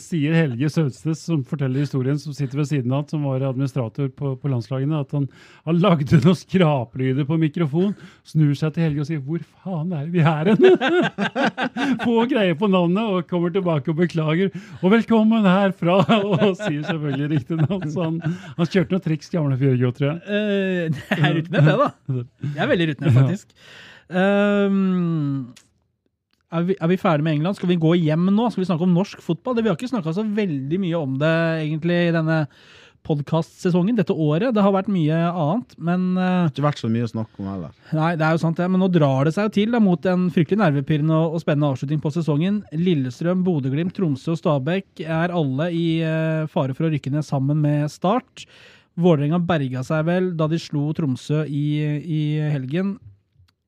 sier 0.00 0.36
Helge 0.36 0.70
Sønsnes, 0.72 1.24
som 1.26 1.42
forteller 1.48 1.84
historien, 1.84 2.18
som 2.20 2.34
sitter 2.36 2.62
ved 2.62 2.70
siden 2.70 2.94
av, 2.94 3.06
som 3.10 3.24
var 3.26 3.44
administrator 3.48 4.08
på, 4.16 4.34
på 4.40 4.52
landslagene, 4.52 5.02
at 5.02 5.12
han, 5.16 5.28
han 5.68 5.80
lagde 5.82 6.20
noen 6.22 6.38
skraplyder 6.38 7.28
på 7.28 7.38
mikrofon, 7.42 7.92
snur 8.28 8.54
seg 8.58 8.74
til 8.74 8.86
Helge 8.86 9.04
og 9.04 9.10
sier 9.10 9.22
'Hvor 9.22 9.42
faen 9.62 9.92
er 9.98 10.06
vi 10.12 10.24
her 10.24 10.52
hen?' 10.52 10.62
Få 12.06 12.24
greie 12.30 12.56
på 12.58 12.70
navnet, 12.70 13.02
og 13.02 13.28
kommer 13.28 13.52
tilbake 13.52 13.92
og 13.92 13.98
beklager. 13.98 14.52
Og 14.82 14.90
velkommen 14.90 15.44
herfra! 15.46 16.00
Og 16.26 16.56
sier 16.58 16.82
selvfølgelig 16.82 17.28
riktig 17.36 17.58
navn. 17.60 17.84
Så 17.90 18.02
han, 18.02 18.16
han 18.58 18.68
kjørte 18.68 18.96
noen 18.96 19.04
triks, 19.04 19.30
gamle 19.30 19.58
Fjørgo, 19.60 19.92
tror 19.94 20.08
jeg. 20.08 20.20
Uh, 20.32 20.88
det 20.90 21.18
er 21.18 21.34
rutinert, 21.36 21.68
det, 21.68 21.74
da. 21.78 22.24
Jeg 22.42 22.62
er 22.64 22.70
veldig 22.72 22.88
rutinert, 22.90 23.14
faktisk. 23.20 23.52
Um, 24.10 25.52
er, 26.50 26.66
vi, 26.66 26.76
er 26.76 26.90
vi 26.90 26.98
ferdig 27.00 27.26
med 27.28 27.38
England? 27.38 27.58
Skal 27.60 27.70
vi 27.70 27.78
gå 27.80 27.94
hjem 28.00 28.26
nå? 28.34 28.48
Skal 28.50 28.64
vi 28.64 28.68
snakke 28.72 28.88
om 28.88 28.96
norsk 28.96 29.22
fotball? 29.22 29.54
Det, 29.56 29.64
vi 29.64 29.70
har 29.70 29.78
ikke 29.78 29.92
snakka 29.92 30.16
så 30.16 30.26
veldig 30.26 30.80
mye 30.82 30.98
om 30.98 31.14
det 31.20 31.32
egentlig 31.62 32.00
i 32.08 32.14
denne 32.18 32.42
podkastsesongen, 33.06 33.96
dette 33.98 34.14
året. 34.14 34.52
Det 34.54 34.62
har 34.64 34.74
vært 34.74 34.90
mye 34.92 35.16
annet, 35.28 35.74
men 35.78 36.04
Det 36.16 36.26
har 36.26 36.50
Ikke 36.52 36.66
vært 36.66 36.82
så 36.82 36.90
mye 36.92 37.06
å 37.06 37.10
snakke 37.10 37.42
om 37.42 37.48
heller. 37.50 37.72
Nei, 37.98 38.10
det 38.18 38.26
er 38.26 38.36
jo 38.36 38.42
sant 38.42 38.60
det, 38.60 38.68
men 38.70 38.82
nå 38.82 38.88
drar 38.92 39.26
det 39.26 39.34
seg 39.36 39.48
jo 39.48 39.54
til 39.56 39.74
da, 39.74 39.80
mot 39.82 40.10
en 40.10 40.28
fryktelig 40.34 40.60
nervepirrende 40.62 41.16
og, 41.16 41.36
og 41.36 41.42
spennende 41.44 41.72
avslutning 41.72 42.02
på 42.02 42.12
sesongen. 42.14 42.60
Lillestrøm, 42.76 43.42
Bodø-Glimt, 43.46 43.94
Tromsø 43.96 44.34
og 44.34 44.40
Stabæk 44.40 45.02
er 45.06 45.34
alle 45.34 45.70
i 45.74 45.86
eh, 46.06 46.44
fare 46.52 46.76
for 46.78 46.88
å 46.88 46.92
rykke 46.92 47.12
ned 47.14 47.26
sammen 47.26 47.62
med 47.64 47.90
Start. 47.92 48.46
Vålerenga 49.00 49.40
berga 49.48 49.80
seg 49.86 50.04
vel 50.08 50.32
da 50.36 50.48
de 50.52 50.60
slo 50.60 50.90
Tromsø 50.96 51.46
i, 51.48 51.64
i 52.02 52.22
helgen. 52.52 52.96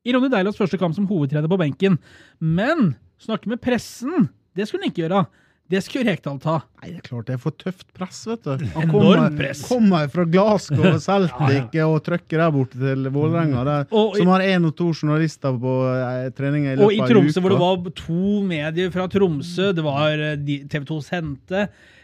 I 0.05 0.13
Ronny 0.13 0.29
Deilots 0.29 0.59
første 0.59 0.77
kamp 0.77 0.93
som 0.97 1.07
hovedtrener 1.09 1.49
på 1.49 1.57
benken. 1.57 1.97
Men 2.37 2.93
snakke 3.21 3.49
med 3.49 3.61
pressen, 3.63 4.29
det 4.55 4.67
skulle 4.69 4.85
han 4.85 4.93
ikke 4.93 5.07
gjøre. 5.07 5.25
Det 5.67 5.79
skulle 5.81 6.05
Rekdal 6.11 6.35
ta. 6.43 6.59
Nei, 6.83 6.91
det 6.93 6.99
er 6.99 7.05
klart 7.07 7.25
det 7.25 7.33
er 7.33 7.39
for 7.41 7.55
tøft 7.57 7.87
press, 7.97 8.19
vet 8.29 8.43
du. 8.45 8.51
Han 8.75 8.83
Enormt 8.85 8.91
kommer, 8.93 9.37
press. 9.39 9.61
kommer 9.65 10.09
fra 10.13 10.25
Glasgow 10.29 10.83
og 10.91 10.99
Celtic 11.07 11.73
og 11.81 11.95
trykker 12.05 12.37
der 12.43 12.51
borte 12.53 12.77
til 12.77 13.07
Vålerenga, 13.09 13.63
Og 13.89 14.13
i- 14.13 14.19
som 14.21 14.27
har 14.29 14.41
én 14.45 14.67
og 14.69 14.75
to 14.77 14.91
journalister 14.93 15.57
på 15.57 15.73
eh, 15.89 16.29
trening 16.37 16.67
i 16.69 16.75
Og 16.77 16.93
i 16.93 16.99
løpet 16.99 17.01
av 17.01 17.09
Tromsø, 17.15 17.41
hvor 17.41 17.49
det 17.55 17.59
var 17.63 17.91
to 17.97 18.41
medier 18.45 18.91
fra 18.93 19.07
Tromsø, 19.09 19.71
det 19.73 19.83
var 19.87 20.13
eh, 20.19 20.35
TV 20.69 20.85
2 20.85 20.99
sendte. 21.01 21.63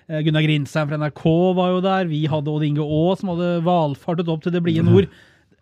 eh, 0.09 0.22
Gunnar 0.26 0.41
Grinsheim 0.41 0.89
fra 0.89 0.97
NRK 0.97 1.22
var 1.55 1.70
jo 1.76 1.82
der. 1.86 2.09
Vi 2.09 2.24
hadde 2.26 2.49
Odd 2.49 2.64
Inge 2.66 2.82
Aa, 2.82 3.16
som 3.22 3.30
hadde 3.36 3.51
valfartet 3.64 4.28
opp 4.28 4.41
til 4.41 4.51
det 4.57 4.64
blide 4.66 4.82
nord. 4.89 5.05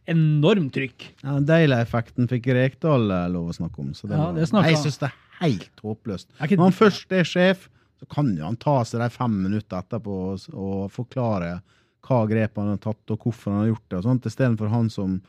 Enormt 0.10 0.72
trykk. 0.74 1.10
Ja, 1.22 1.36
Deila-effekten 1.46 2.30
fikk 2.32 2.48
Rekdal 2.56 3.12
eh, 3.12 3.28
lov 3.36 3.52
å 3.52 3.58
snakke 3.60 3.84
om. 3.84 3.92
Så 3.94 4.08
det 4.08 4.16
Ja, 4.16 4.30
var, 4.32 4.40
det 4.40 4.48
jeg 4.48 4.78
han. 4.80 4.84
syns 4.88 4.98
det 5.04 5.10
er 5.12 5.18
helt 5.44 5.84
håpløst. 5.84 6.28
Er 6.40 6.48
ikke- 6.48 6.58
Når 6.58 6.72
han 6.72 6.78
først 6.80 7.12
er 7.12 7.28
sjef, 7.28 7.68
så 8.00 8.08
kan 8.12 8.32
jo 8.38 8.48
han 8.48 8.58
ta 8.60 8.80
seg 8.88 9.04
de 9.04 9.10
fem 9.12 9.36
minutter 9.44 9.82
etterpå 9.82 10.16
og, 10.32 10.48
og 10.56 10.88
forklare 10.94 11.60
hva 12.08 12.24
grep 12.30 12.58
han 12.62 12.72
har 12.72 12.80
tatt, 12.82 13.04
og 13.12 13.20
hvorfor 13.20 13.52
han 13.52 13.66
har 13.66 13.74
gjort 13.74 13.86
det, 13.86 14.00
og 14.00 14.06
sånt, 14.08 14.28
istedenfor 14.30 14.72
han 14.72 14.88
som 14.94 15.20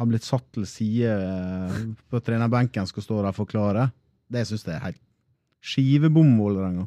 har 0.00 0.08
blitt 0.08 0.24
satt 0.24 0.46
til 0.56 0.64
side 0.68 1.12
eh, 1.12 1.80
på 2.08 2.22
trenerbenken, 2.24 2.88
skal 2.88 3.04
stå 3.04 3.18
der 3.20 3.34
og 3.34 3.36
forklare. 3.36 3.90
Det 4.32 4.46
syns 4.48 4.64
jeg 4.64 4.78
er 4.78 4.86
helt 4.86 5.00
skivebom, 5.60 6.32
Vålerenga. 6.40 6.86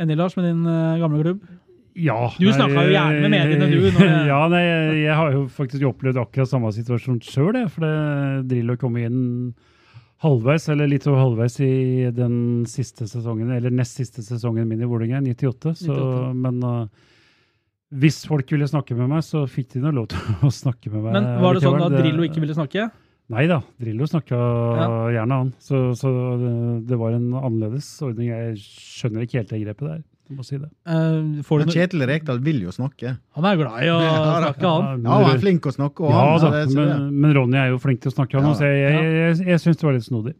Enig, 0.00 0.16
Lars, 0.18 0.34
med 0.38 0.48
din 0.48 0.64
eh, 0.66 0.98
gamle 0.98 1.22
klubb? 1.22 1.44
Ja. 1.98 2.18
Du 2.34 2.48
snakka 2.50 2.86
jo 2.86 2.94
gjerne 2.94 3.22
med 3.22 3.34
mediene, 3.34 3.70
du, 3.70 3.78
når 3.94 4.12
ja, 4.32 4.40
nei, 4.50 4.62
jeg, 4.64 4.98
jeg 5.04 5.18
har 5.20 5.36
jo 5.36 5.44
faktisk 5.54 5.86
opplevd 5.90 6.20
akkurat 6.22 6.50
samme 6.50 6.70
situasjon 6.74 7.22
sjøl, 7.22 7.62
for 7.70 7.86
det 7.86 8.50
driller 8.50 8.78
å 8.78 8.82
komme 8.82 9.06
inn 9.06 9.22
halvveis, 10.20 10.68
eller 10.72 10.90
litt 10.90 11.06
over 11.08 11.22
halvveis 11.22 11.56
i 11.64 12.10
den 12.14 12.66
siste 12.68 13.08
sesongen, 13.08 13.52
eller 13.56 13.72
nest 13.72 14.00
siste 14.00 14.24
sesongen 14.24 14.68
min 14.68 14.82
i 14.82 14.88
Vålerenga, 14.88 15.22
98. 15.24 15.74
Så, 15.80 15.94
98. 15.94 16.34
men 16.44 16.58
uh, 16.66 17.06
hvis 18.00 18.20
folk 18.28 18.52
ville 18.52 18.68
snakke 18.70 18.94
med 18.98 19.10
meg, 19.10 19.24
så 19.26 19.46
fikk 19.50 19.72
de 19.74 19.84
nå 19.84 19.94
lov 19.96 20.10
til 20.12 20.34
å 20.48 20.52
snakke 20.54 20.92
med 20.92 21.06
meg. 21.06 21.16
Men 21.16 21.30
var 21.42 21.56
det 21.56 21.64
sånn 21.64 21.86
at 21.86 21.96
Drillo 21.96 22.26
ikke 22.26 22.44
ville 22.44 22.58
snakke? 22.58 22.90
Nei 23.30 23.44
da, 23.46 23.60
Drillo 23.78 24.08
snakka 24.10 24.38
gjerne, 25.14 25.36
han. 25.36 25.50
Så, 25.62 25.82
så 25.98 26.10
det, 26.40 26.54
det 26.90 26.96
var 26.98 27.14
en 27.14 27.28
annerledes 27.38 27.86
ordning. 28.02 28.32
Jeg 28.32 28.56
skjønner 28.64 29.26
ikke 29.26 29.38
helt 29.38 29.52
det 29.54 29.60
grepet 29.62 29.86
der. 29.86 30.00
Jeg 30.30 30.38
må 30.38 30.44
si 30.46 30.56
det. 30.62 30.68
Uh, 30.86 31.40
får 31.42 31.58
du 31.58 31.64
Men 31.64 31.68
noe- 31.68 31.74
Kjetil 31.74 32.04
Rekdal 32.06 32.40
vil 32.46 32.60
jo 32.62 32.70
snakke. 32.74 33.16
Han 33.34 33.46
er 33.50 33.56
glad 33.58 33.78
i 33.82 33.88
å 33.90 33.96
Ja, 34.06 34.18
snakke, 34.44 34.68
han. 34.70 35.02
Ja, 35.02 35.16
han 35.18 35.30
er 35.34 35.40
flink 35.42 35.66
å 35.66 35.72
snakke, 35.74 36.04
og 36.06 36.12
Ja 36.14 36.20
han, 36.22 36.44
da, 36.44 36.50
det, 36.54 36.76
men, 36.78 37.08
men 37.24 37.34
Ronny 37.34 37.58
er 37.58 37.72
jo 37.72 37.80
flink 37.82 38.04
til 38.04 38.12
å 38.12 38.14
snakke, 38.14 38.38
han 38.38 38.52
Ja. 38.52 38.58
Så 38.60 38.68
Jeg, 38.70 38.84
jeg, 38.94 39.16
jeg, 39.18 39.48
jeg 39.50 39.62
syns 39.64 39.80
det 39.80 39.88
var 39.88 39.96
litt 39.98 40.06
snodig. 40.06 40.36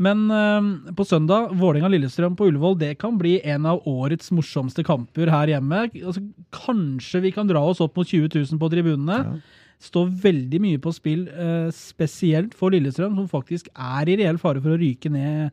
Men 0.00 0.22
eh, 0.32 0.92
på 0.96 1.04
søndag, 1.04 1.50
Vålerenga-Lillestrøm 1.60 2.36
på 2.36 2.46
Ullevål, 2.48 2.76
det 2.80 2.94
kan 3.00 3.18
bli 3.20 3.38
en 3.44 3.66
av 3.68 3.82
årets 3.88 4.30
morsomste 4.32 4.84
kamper 4.86 5.28
her 5.32 5.52
hjemme. 5.52 5.86
Altså, 6.00 6.22
kanskje 6.56 7.20
vi 7.26 7.32
kan 7.36 7.48
dra 7.50 7.60
oss 7.68 7.82
opp 7.84 7.96
mot 8.00 8.08
20 8.08 8.30
000 8.36 8.60
på 8.60 8.70
tribunene. 8.72 9.18
Ja. 9.26 9.34
Står 9.80 10.08
veldig 10.22 10.60
mye 10.60 10.80
på 10.80 10.92
spill, 10.92 11.26
eh, 11.32 11.68
spesielt 11.72 12.56
for 12.56 12.72
Lillestrøm, 12.72 13.16
som 13.16 13.28
faktisk 13.32 13.68
er 13.76 14.08
i 14.12 14.16
reell 14.20 14.40
fare 14.40 14.60
for 14.60 14.76
å 14.76 14.80
ryke 14.80 15.12
ned 15.12 15.52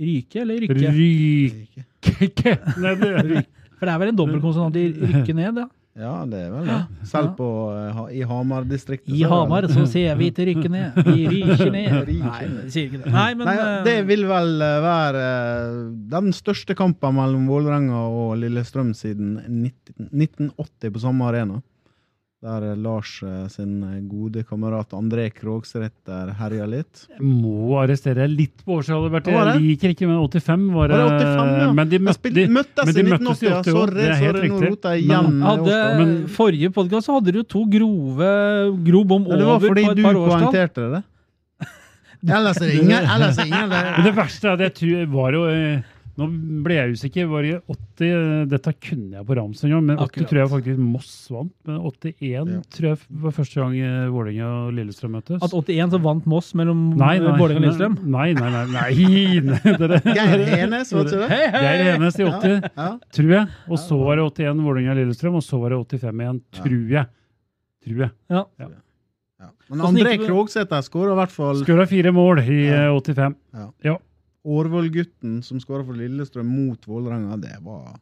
Ryke, 0.00 0.40
eller 0.42 0.64
rykke? 0.64 0.90
Ryke 0.90 2.54
Nei, 2.82 2.94
det 2.98 3.14
ryke. 3.14 3.46
For 3.78 3.86
det 3.86 3.94
er 3.94 4.00
vel 4.02 4.10
en 4.10 4.18
dobbeltkonsonant 4.18 4.76
i 4.80 4.88
rykke 4.90 5.34
ned, 5.40 5.64
ja. 5.64 5.70
Ja, 5.94 6.24
det 6.26 6.40
er 6.42 6.48
vel 6.50 6.64
det. 6.66 6.76
Selv 7.06 7.36
på, 7.38 7.48
uh, 7.70 8.00
i 8.10 8.24
Hamar-distriktet. 8.26 9.12
I 9.14 9.20
Hamar 9.30 9.68
så 9.70 9.84
ser 9.86 10.16
vi 10.18 10.32
til 10.34 10.48
rykke 10.48 10.70
ned. 10.72 10.96
Vi 11.06 11.28
ryker 11.30 11.70
ned. 11.70 12.08
Nei, 12.18 12.40
det 12.50 12.64
sier 12.74 12.88
ikke 12.88 13.04
det. 13.04 13.12
Nei, 13.14 13.28
men 13.38 13.46
Nei, 13.46 13.54
eh, 13.62 13.76
det 13.86 13.94
vil 14.08 14.26
vel 14.26 14.64
eh, 14.66 14.78
være 14.82 15.22
den 16.10 16.34
største 16.34 16.74
kampen 16.74 17.14
mellom 17.14 17.46
Vålerenga 17.46 18.00
og 18.10 18.34
Lillestrøm 18.42 18.90
siden 18.98 19.36
19, 19.46 20.10
1980 20.10 20.96
på 20.96 21.04
samme 21.04 21.30
arena. 21.30 21.60
Der 22.44 22.60
eh, 22.68 22.74
Lars 22.76 23.22
eh, 23.24 23.46
sin 23.48 23.78
gode 24.10 24.42
kamerat 24.44 24.90
André 24.92 25.30
Krogsæter 25.32 26.32
herja 26.36 26.66
litt. 26.68 27.06
Jeg 27.14 27.24
må 27.24 27.78
arrestere 27.80 28.26
deg 28.26 28.34
litt 28.36 28.64
på 28.66 28.76
årsalget, 28.82 29.14
Bertil. 29.14 29.32
Var 29.38 29.48
Jeg 29.48 29.54
det? 29.56 29.62
liker 29.64 29.94
ikke, 29.94 30.08
men 30.10 30.18
85 30.20 30.66
var 30.74 30.92
Var 30.92 31.00
det 31.00 31.06
85, 31.24 31.54
ja? 31.62 31.70
Men 31.78 31.88
de 31.94 32.00
møtte, 32.04 32.32
de, 32.36 32.44
møttes 32.58 32.90
men 32.90 32.98
de 32.98 33.04
møttes 33.08 33.40
i 33.40 33.48
1980, 33.48 33.48
ja. 33.48 33.62
80 33.62 33.72
år. 33.72 33.78
Sorry, 33.80 33.96
Det 33.96 34.04
er 34.10 34.20
helt 34.20 34.36
sorry, 34.36 34.50
nå 34.52 34.58
riktig. 34.60 34.70
rota 34.74 34.92
jeg 34.98 35.08
Men- 35.08 35.40
hadde. 35.48 35.78
Men- 36.02 36.14
forrige 36.36 36.70
podkast 36.76 37.12
hadde 37.14 37.32
du 37.32 37.42
to 37.56 37.64
grove 37.72 38.28
gro 38.90 39.04
bom 39.14 39.24
det 39.24 39.40
var 39.40 39.56
over 39.56 39.68
fordi 39.72 39.84
på 39.88 39.90
et 39.90 39.96
du 39.96 40.02
par 40.04 40.14
årstall. 40.20 40.44
poengterte 40.44 40.90
det. 40.98 41.02
Ellers 42.36 42.56
er 42.60 42.66
det 42.68 42.76
ingen, 42.82 43.08
ellers 43.16 43.38
er 43.40 43.48
ingen 43.48 43.68
det. 43.72 43.82
Men 43.96 44.04
det 44.10 44.14
verste 44.20 44.44
er 44.48 44.52
at 44.52 44.60
jeg 44.68 44.74
tror 44.82 45.06
var 45.16 45.32
jo 45.32 45.42
eh, 45.48 45.80
Nå 46.14 46.26
ble 46.62 46.74
jeg 46.76 46.92
usikker. 46.94 47.26
Var 47.26 47.42
det 47.42 47.54
80 47.74 48.04
eh, 48.06 48.44
Dette 48.52 48.72
kunne 48.78 49.16
jeg 49.18 49.26
på 49.26 49.34
ramsen, 49.38 49.72
men 49.82 49.96
80 49.98 50.04
Akkurat. 50.04 50.28
tror 50.30 50.38
jeg 50.40 50.50
faktisk 50.52 50.78
Moss 50.78 51.10
vant. 51.34 51.52
Men 51.66 51.80
81 51.80 52.52
Ja. 52.54 52.60
tror 52.76 52.86
jeg 52.92 52.98
var 53.24 53.34
første 53.34 53.58
gang 53.60 53.74
eh, 53.80 54.04
Vålerenga 54.14 54.50
og 54.66 54.72
Lillestrøm 54.76 55.16
møttes. 55.18 55.42
At 55.42 55.50
81 55.58 55.90
så 55.96 56.00
vant 56.04 56.28
Moss 56.30 56.52
mellom 56.54 56.84
Vålerenga 56.94 57.34
og 57.34 57.50
Lillestrøm. 57.56 57.96
Nei, 58.14 58.28
nei, 58.38 58.50
nei. 58.54 58.64
nei, 58.76 59.40
nei 59.50 59.74
dere. 59.82 60.00
Geir 60.06 60.46
Enes, 60.60 60.94
var 60.94 61.10
det 61.10 61.28
hei! 61.34 61.42
Geir 61.50 61.84
Enes 61.96 62.20
i 62.20 62.28
80, 62.30 62.70
Ja. 62.76 62.88
tror 63.18 63.34
jeg. 63.34 63.48
Og 63.68 63.82
så 63.82 63.98
var 64.04 64.16
det 64.22 64.28
81 64.30 64.64
Vålerenga-Lillestrøm, 64.68 65.34
og 65.42 65.42
så 65.42 65.58
var 65.60 65.74
det 65.74 65.82
85 65.98 66.24
igjen, 66.24 66.40
tror 66.60 66.96
jeg. 66.98 67.06
Tror 67.84 68.00
jeg. 68.06 68.10
Ja. 68.30 68.46
Ja. 68.62 68.70
Men 69.68 69.80
André? 69.90 70.14
Krogsæter 70.22 70.80
skåra 70.86 71.12
i 71.12 71.18
hvert 71.18 71.32
fall 71.32 71.58
Skåra 71.64 71.84
fire 71.88 72.12
mål 72.14 72.38
i 72.46 72.60
85. 73.02 73.34
Ja. 73.84 73.96
85. 74.44 74.50
Årvoll-gutten 74.54 75.38
som 75.42 75.60
skåra 75.60 75.84
for 75.86 75.96
Lillestrøm 75.96 76.46
mot 76.46 76.88
Vålerenga. 76.88 77.36
Det 77.40 77.56
var 77.64 77.96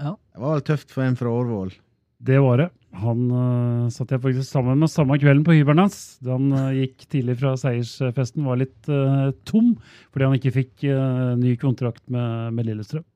Ja. 0.00 0.16
Det 0.32 0.40
var 0.40 0.56
vel 0.56 0.66
tøft 0.66 0.90
for 0.90 1.04
en 1.04 1.16
fra 1.16 1.30
Årvoll. 1.30 1.72
Det 2.20 2.38
var 2.38 2.58
det. 2.58 2.68
Han 3.00 3.30
uh, 3.30 3.90
satt 3.92 4.10
jeg 4.10 4.20
faktisk 4.20 4.48
sammen 4.50 4.80
med 4.82 4.90
samme 4.90 5.16
kvelden 5.20 5.44
på 5.46 5.54
hybelen 5.54 5.84
hans. 5.86 6.18
Da 6.20 6.34
han 6.34 6.50
uh, 6.52 6.72
gikk 6.74 7.06
tidlig 7.08 7.38
fra 7.40 7.54
seiersfesten, 7.56 8.44
var 8.44 8.58
litt 8.60 8.90
uh, 8.90 9.30
tom 9.48 9.76
fordi 10.10 10.26
han 10.26 10.36
ikke 10.36 10.52
fikk 10.58 10.84
ny 11.40 11.54
kontrakt 11.60 12.02
med, 12.10 12.52
med 12.56 12.68
Lillestrøm. 12.68 13.06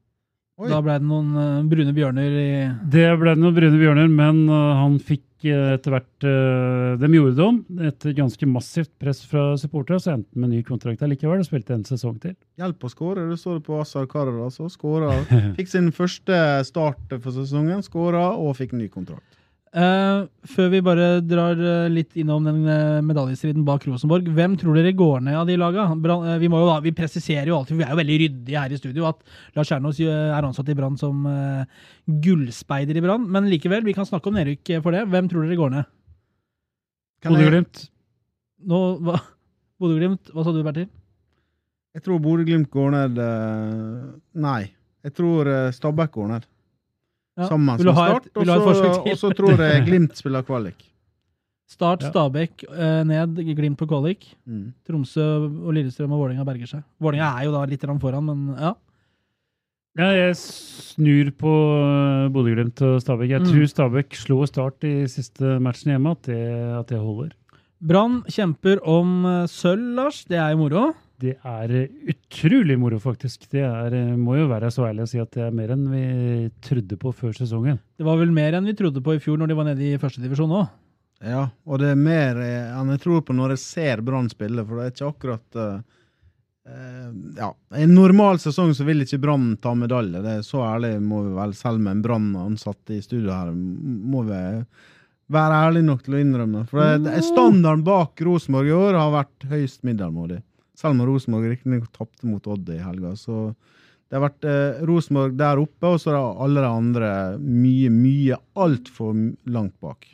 Oi. 0.63 0.69
Da 0.71 0.79
ble 0.79 0.95
det 1.03 1.09
noen 1.09 1.67
brune 1.67 1.93
bjørner 1.97 2.35
i 2.39 2.51
Det 2.87 3.09
ble 3.19 3.35
det 3.35 3.43
noen 3.43 3.57
brune 3.57 3.81
bjørner, 3.81 4.07
men 4.07 4.45
han 4.47 5.01
fikk 5.03 5.34
eh, 5.51 5.75
etter 5.77 5.95
hvert 5.95 6.27
uh, 6.27 6.95
De 7.01 7.11
gjorde 7.13 7.35
det 7.39 7.45
om. 7.45 7.61
Etter 7.89 8.17
ganske 8.17 8.49
massivt 8.49 8.93
press 9.01 9.23
fra 9.29 9.53
supportere, 9.61 10.01
så 10.03 10.15
endte 10.15 10.31
han 10.35 10.45
med 10.45 10.55
ny 10.55 10.63
kontrakt 10.67 11.05
likevel 11.05 11.43
og 11.43 11.49
spilte 11.49 11.77
en 11.77 11.87
sesong 11.87 12.19
til. 12.23 12.37
Hjelp 12.61 12.87
å 12.87 12.93
skåre. 12.93 13.29
Du 13.29 13.37
så 13.41 13.59
det 13.59 13.67
på 13.67 13.79
Assar 13.81 14.09
Karadas. 14.11 14.61
og 14.63 14.73
skåra. 14.73 15.13
Fikk 15.59 15.73
sin 15.73 15.93
første 15.95 16.41
start 16.69 17.17
for 17.19 17.31
sesongen, 17.35 17.85
skåra 17.87 18.31
og 18.39 18.57
fikk 18.61 18.77
ny 18.79 18.89
kontrakt. 18.93 19.34
Eh, 19.75 20.27
før 20.47 20.69
vi 20.71 20.79
bare 20.87 21.07
drar 21.27 21.59
eh, 21.59 21.89
litt 21.91 22.13
innom 22.23 22.45
den 22.47 22.61
eh, 22.71 23.01
medaljestriden 23.03 23.65
bak 23.67 23.83
Rosenborg, 23.89 24.29
hvem 24.37 24.53
tror 24.61 24.77
dere 24.79 24.93
går 24.95 25.25
ned 25.27 25.35
av 25.41 25.49
de 25.49 25.57
laga? 25.59 25.89
Vi, 26.39 26.47
jo, 26.47 26.69
vi 26.85 26.93
presiserer 26.95 27.51
jo 27.51 27.57
alltid, 27.57 27.81
vi 27.81 27.87
er 27.87 27.91
jo 27.91 27.99
veldig 27.99 28.19
ryddige 28.23 28.63
her 28.63 28.71
i 28.71 28.79
studio, 28.79 29.09
at 29.11 29.25
Lars 29.59 29.73
Kjernås 29.73 29.99
er 30.07 30.47
ansatt 30.47 30.71
i 30.71 30.77
Brann 30.79 30.95
som 31.01 31.27
uh, 31.27 31.67
gullspeider 32.07 33.01
i 33.01 33.03
Brann. 33.03 33.27
Men 33.35 33.51
likevel, 33.51 33.83
vi 33.83 33.97
kan 33.97 34.07
snakke 34.07 34.31
om 34.31 34.39
nedrykk 34.39 34.77
for 34.85 34.95
det. 34.95 35.03
Hvem 35.11 35.33
tror 35.33 35.43
dere 35.43 35.59
går 35.59 35.75
ned? 35.75 35.91
Bodø-Glimt. 37.27 37.85
Nå, 38.71 38.83
hva? 39.03 39.19
Bodø-Glimt, 39.83 40.31
hva 40.31 40.47
sa 40.47 40.55
du, 40.55 40.63
Bertil? 40.63 40.87
jeg 41.95 42.03
tror 42.07 42.23
Bodø-Glimt 42.23 42.71
går 42.75 42.95
ned 42.95 43.19
Nei. 44.39 44.63
Jeg 45.03 45.19
tror 45.19 45.51
uh, 45.51 45.73
Stabæk 45.75 46.15
går 46.15 46.31
ned. 46.37 46.47
Ja. 47.37 47.49
Sammen 47.49 47.79
som 47.81 47.95
Start. 47.95 48.27
et- 48.27 48.37
og 48.37 48.47
så- 48.47 49.03
Og 49.11 49.17
så 49.19 49.31
tror 49.35 49.57
jeg 49.59 49.87
Glimt 49.87 50.17
spiller 50.17 50.43
kvalik. 50.43 50.91
Start, 51.67 52.03
Ja. 52.03 52.11
Stabæk 52.11 52.63
eh, 52.71 53.03
ned, 53.05 53.35
Glimt 53.57 53.77
på 53.79 53.87
kvalik. 53.89 54.35
Mm. 54.47 54.73
Tromsø 54.87 55.21
og 55.67 55.73
Lillestrøm 55.75 56.13
og 56.13 56.21
Vålerenga 56.21 56.45
berger 56.45 56.67
seg. 56.69 56.85
Vålerenga 57.01 57.41
er 57.41 57.45
jo 57.45 57.53
da 57.53 57.65
litt 57.65 57.81
foran, 58.01 58.25
men 58.25 58.57
ja. 58.57 58.75
Ja, 59.97 60.11
jeg 60.11 60.35
snur 60.37 61.31
på 61.39 61.51
uh, 61.51 62.29
Bodø-Glimt 62.29 62.81
og 62.83 63.01
Stabæk. 63.01 63.29
Jeg 63.31 63.41
Mm. 63.43 63.47
tror 63.47 63.67
Stabæk 63.71 64.15
slo 64.15 64.45
Start 64.47 64.83
i 64.85 65.07
siste 65.07 65.59
matchen 65.61 65.93
hjemme, 65.93 66.11
at 66.11 66.23
det, 66.23 66.79
at 66.81 66.87
det 66.89 66.99
holder. 66.99 67.31
Brann 67.81 68.23
kjemper 68.25 68.79
om 68.87 69.25
eh, 69.25 69.47
sølv, 69.47 69.95
Lars. 69.95 70.25
Det 70.25 70.37
er 70.37 70.51
jo 70.51 70.57
moro. 70.69 70.95
Det 71.25 71.35
er 71.41 71.73
eh, 71.73 71.99
utrolig 72.13 72.77
moro, 72.81 73.01
faktisk. 73.01 73.49
Det 73.53 73.63
er, 73.65 73.95
eh, 73.97 74.15
må 74.21 74.37
jo 74.37 74.49
være 74.51 74.71
så 74.75 74.89
ærlig 74.91 75.07
å 75.07 75.11
si 75.11 75.21
at 75.23 75.33
det 75.37 75.47
er 75.47 75.57
mer 75.57 75.73
enn 75.73 75.85
vi 75.89 76.05
trodde 76.65 76.99
på 77.01 77.15
før 77.17 77.33
sesongen. 77.37 77.81
Det 77.97 78.07
var 78.07 78.21
vel 78.21 78.35
mer 78.35 78.59
enn 78.59 78.69
vi 78.69 78.77
trodde 78.77 79.03
på 79.05 79.17
i 79.17 79.23
fjor 79.23 79.41
når 79.41 79.53
de 79.53 79.59
var 79.59 79.71
nede 79.71 79.87
i 79.89 80.01
førstedivisjon 80.01 80.57
òg. 80.61 80.73
Ja, 81.25 81.47
og 81.65 81.81
det 81.81 81.93
er 81.95 82.01
mer 82.01 82.39
eh, 82.43 82.73
enn 82.77 82.93
jeg 82.93 83.05
tror 83.05 83.23
på 83.25 83.37
når 83.37 83.55
jeg 83.55 83.65
ser 83.65 84.03
Brann 84.05 84.29
spille, 84.33 84.65
for 84.67 84.81
det 84.81 84.87
er 84.87 84.93
ikke 84.93 85.11
akkurat 85.13 85.61
uh, 85.61 86.01
eh, 86.69 87.13
Ja, 87.39 87.53
i 87.79 87.85
en 87.87 87.95
normal 87.97 88.41
sesong 88.43 88.75
så 88.77 88.85
vil 88.85 89.05
ikke 89.05 89.23
Brann 89.23 89.55
ta 89.63 89.73
medalje, 89.79 90.21
det 90.25 90.41
er 90.41 90.45
så 90.45 90.65
ærlig 90.67 90.99
må 91.01 91.23
vi 91.25 91.37
vel, 91.39 91.55
selv 91.57 91.81
med 91.81 91.97
en 91.97 92.03
Brann-ansatt 92.05 92.93
i 92.93 93.01
studio 93.05 93.33
her, 93.33 93.55
må 93.55 94.25
vi 94.29 94.43
være 95.33 95.61
ærlig 95.69 95.85
nok 95.87 96.03
til 96.05 96.19
å 96.19 96.21
innrømme. 96.21 96.67
For 96.69 96.83
det, 96.83 97.07
det, 97.07 97.23
standarden 97.25 97.87
bak 97.87 98.21
Rosenborg 98.27 98.69
i 98.69 98.77
år 98.77 98.99
har 99.01 99.15
vært 99.15 99.47
høyst 99.49 99.81
middelmådig. 99.87 100.43
Selv 100.75 100.97
om 100.97 101.05
Rosenborg 101.07 101.53
riktignok 101.53 101.87
tapte 101.95 102.27
mot 102.27 102.47
Odd 102.51 102.71
i 102.75 102.81
helga. 102.83 103.15
Så 103.19 103.53
det 104.09 104.19
har 104.19 104.27
vært 104.27 104.47
eh, 104.49 104.83
Rosenborg 104.89 105.37
der 105.39 105.63
oppe, 105.63 105.95
og 105.95 106.03
så 106.03 106.13
er 106.13 106.19
alle 106.19 106.65
de 106.65 106.71
andre 106.71 107.13
mye, 107.41 107.93
mye 107.95 108.39
altfor 108.61 109.15
langt 109.55 109.77
bak. 109.83 110.07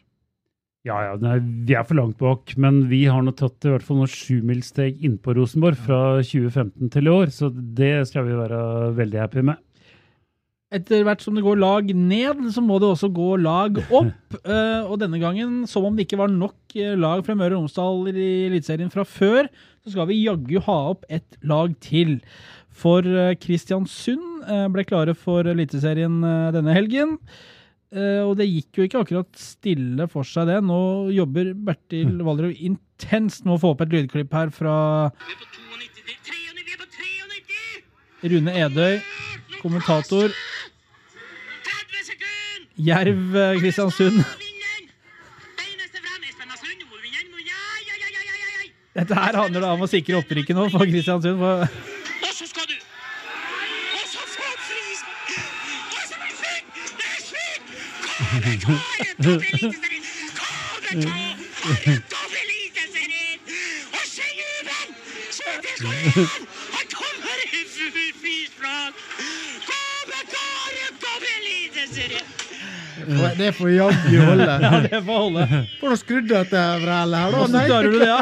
Ja, 0.88 0.96
ja, 1.04 1.16
nei, 1.20 1.34
vi 1.68 1.74
er 1.76 1.84
for 1.84 1.98
langt 1.98 2.16
bak, 2.20 2.54
men 2.56 2.86
vi 2.88 3.02
har 3.04 3.20
nå 3.20 3.34
tatt 3.36 3.66
i 3.68 3.72
hvert 3.72 3.84
fall 3.84 3.98
noen 4.00 4.08
sjumilssteg 4.08 5.02
innpå 5.04 5.34
Rosenborg 5.36 5.76
fra 5.76 5.98
2015 6.24 6.88
til 6.94 7.10
i 7.10 7.12
år, 7.12 7.32
så 7.36 7.50
det 7.52 7.98
skal 8.08 8.24
vi 8.24 8.38
være 8.38 8.60
veldig 8.96 9.20
happy 9.20 9.44
med. 9.50 9.60
Etter 10.70 11.02
hvert 11.02 11.20
som 11.20 11.34
det 11.36 11.42
går 11.44 11.58
lag 11.58 11.88
ned, 11.92 12.44
så 12.54 12.62
må 12.62 12.78
det 12.80 12.88
også 12.88 13.10
gå 13.12 13.34
lag 13.42 13.76
opp. 14.00 14.38
Eh, 14.40 14.86
og 14.86 14.96
denne 15.02 15.20
gangen, 15.20 15.64
som 15.68 15.84
om 15.84 15.98
det 15.98 16.06
ikke 16.06 16.22
var 16.22 16.32
nok 16.32 16.78
eh, 16.78 16.96
lag 16.96 17.26
fra 17.26 17.36
Møre 17.36 17.58
og 17.58 17.66
Romsdal 17.66 18.14
i 18.14 18.30
Eliteserien 18.46 18.92
fra 18.94 19.04
før, 19.04 19.50
så 19.84 19.94
skal 19.94 20.08
vi 20.10 20.20
jaggu 20.22 20.58
ha 20.66 20.78
opp 20.92 21.06
et 21.12 21.38
lag 21.46 21.72
til. 21.84 22.18
For 22.80 23.04
eh, 23.04 23.36
Kristiansund 23.40 24.44
eh, 24.44 24.66
ble 24.72 24.84
klare 24.88 25.14
for 25.18 25.48
Eliteserien 25.48 26.20
eh, 26.24 26.50
denne 26.56 26.74
helgen. 26.76 27.16
Eh, 27.90 28.20
og 28.22 28.36
det 28.38 28.48
gikk 28.50 28.78
jo 28.78 28.86
ikke 28.86 29.00
akkurat 29.04 29.40
stille 29.40 30.06
for 30.12 30.26
seg, 30.26 30.50
det. 30.50 30.60
Nå 30.66 31.10
jobber 31.16 31.54
Bertil 31.54 32.20
Valderød 32.26 32.60
intenst 32.70 33.46
med 33.46 33.56
å 33.56 33.62
få 33.62 33.74
opp 33.74 33.86
et 33.86 33.96
lydklipp 33.96 34.36
her 34.36 34.52
fra 34.54 34.76
Rune 38.20 38.52
Edøy, 38.52 38.98
kommentator. 39.62 40.28
Jerv 42.80 43.32
Kristiansund. 43.62 44.20
Dette 48.94 49.14
her 49.14 49.36
handler 49.38 49.60
da 49.62 49.68
om 49.76 49.84
å 49.86 49.88
sikre 49.90 50.18
opprykket 50.18 50.56
nå 50.58 50.64
for 50.72 50.82
Kristiansund. 50.90 51.38
Og 51.40 52.32
så 52.34 52.46
skal 52.50 52.66
du 52.66 52.74
Og 52.74 54.06
så 54.10 54.22
få 54.32 54.48
fris! 54.66 55.00
Og 55.94 56.02
så 56.08 56.14
blir 56.18 56.32
det 56.34 56.38
sjukt! 56.42 56.74
Det 56.98 57.06
er 57.06 57.20
Eliteserien! 59.54 60.02
Kommentar! 60.40 61.38
På 62.10 62.20
Eliteserien! 62.42 63.38
Og 63.94 64.04
se 64.10 64.26
jubelen! 64.40 64.88
Så 65.38 65.46
det 65.62 65.74
som 65.78 66.49
Det 73.38 73.52
får 73.56 73.70
jaggu 73.70 74.18
holde. 74.24 74.58
ja, 74.64 74.80
det 74.84 75.02
får 75.06 75.18
holde. 75.24 75.46
Får 75.80 75.94
du 75.94 75.96
skrudd 76.00 76.28
dette 76.30 76.64
vrælet 76.84 77.18
her, 77.18 77.30
da? 77.30 77.38
Hvordan 77.38 77.66
klarer 77.66 77.90
du 77.90 77.98
det, 77.98 78.10
ja? 78.10 78.20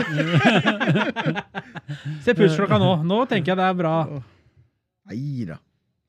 Se 2.25 2.35
pulsklokka 2.39 2.79
nå. 2.81 2.93
Nå 3.09 3.19
tenker 3.31 3.53
jeg 3.53 3.61
det 3.61 3.69
er 3.69 3.77
bra. 3.79 3.95
Nei 5.09 5.45
da. 5.49 5.61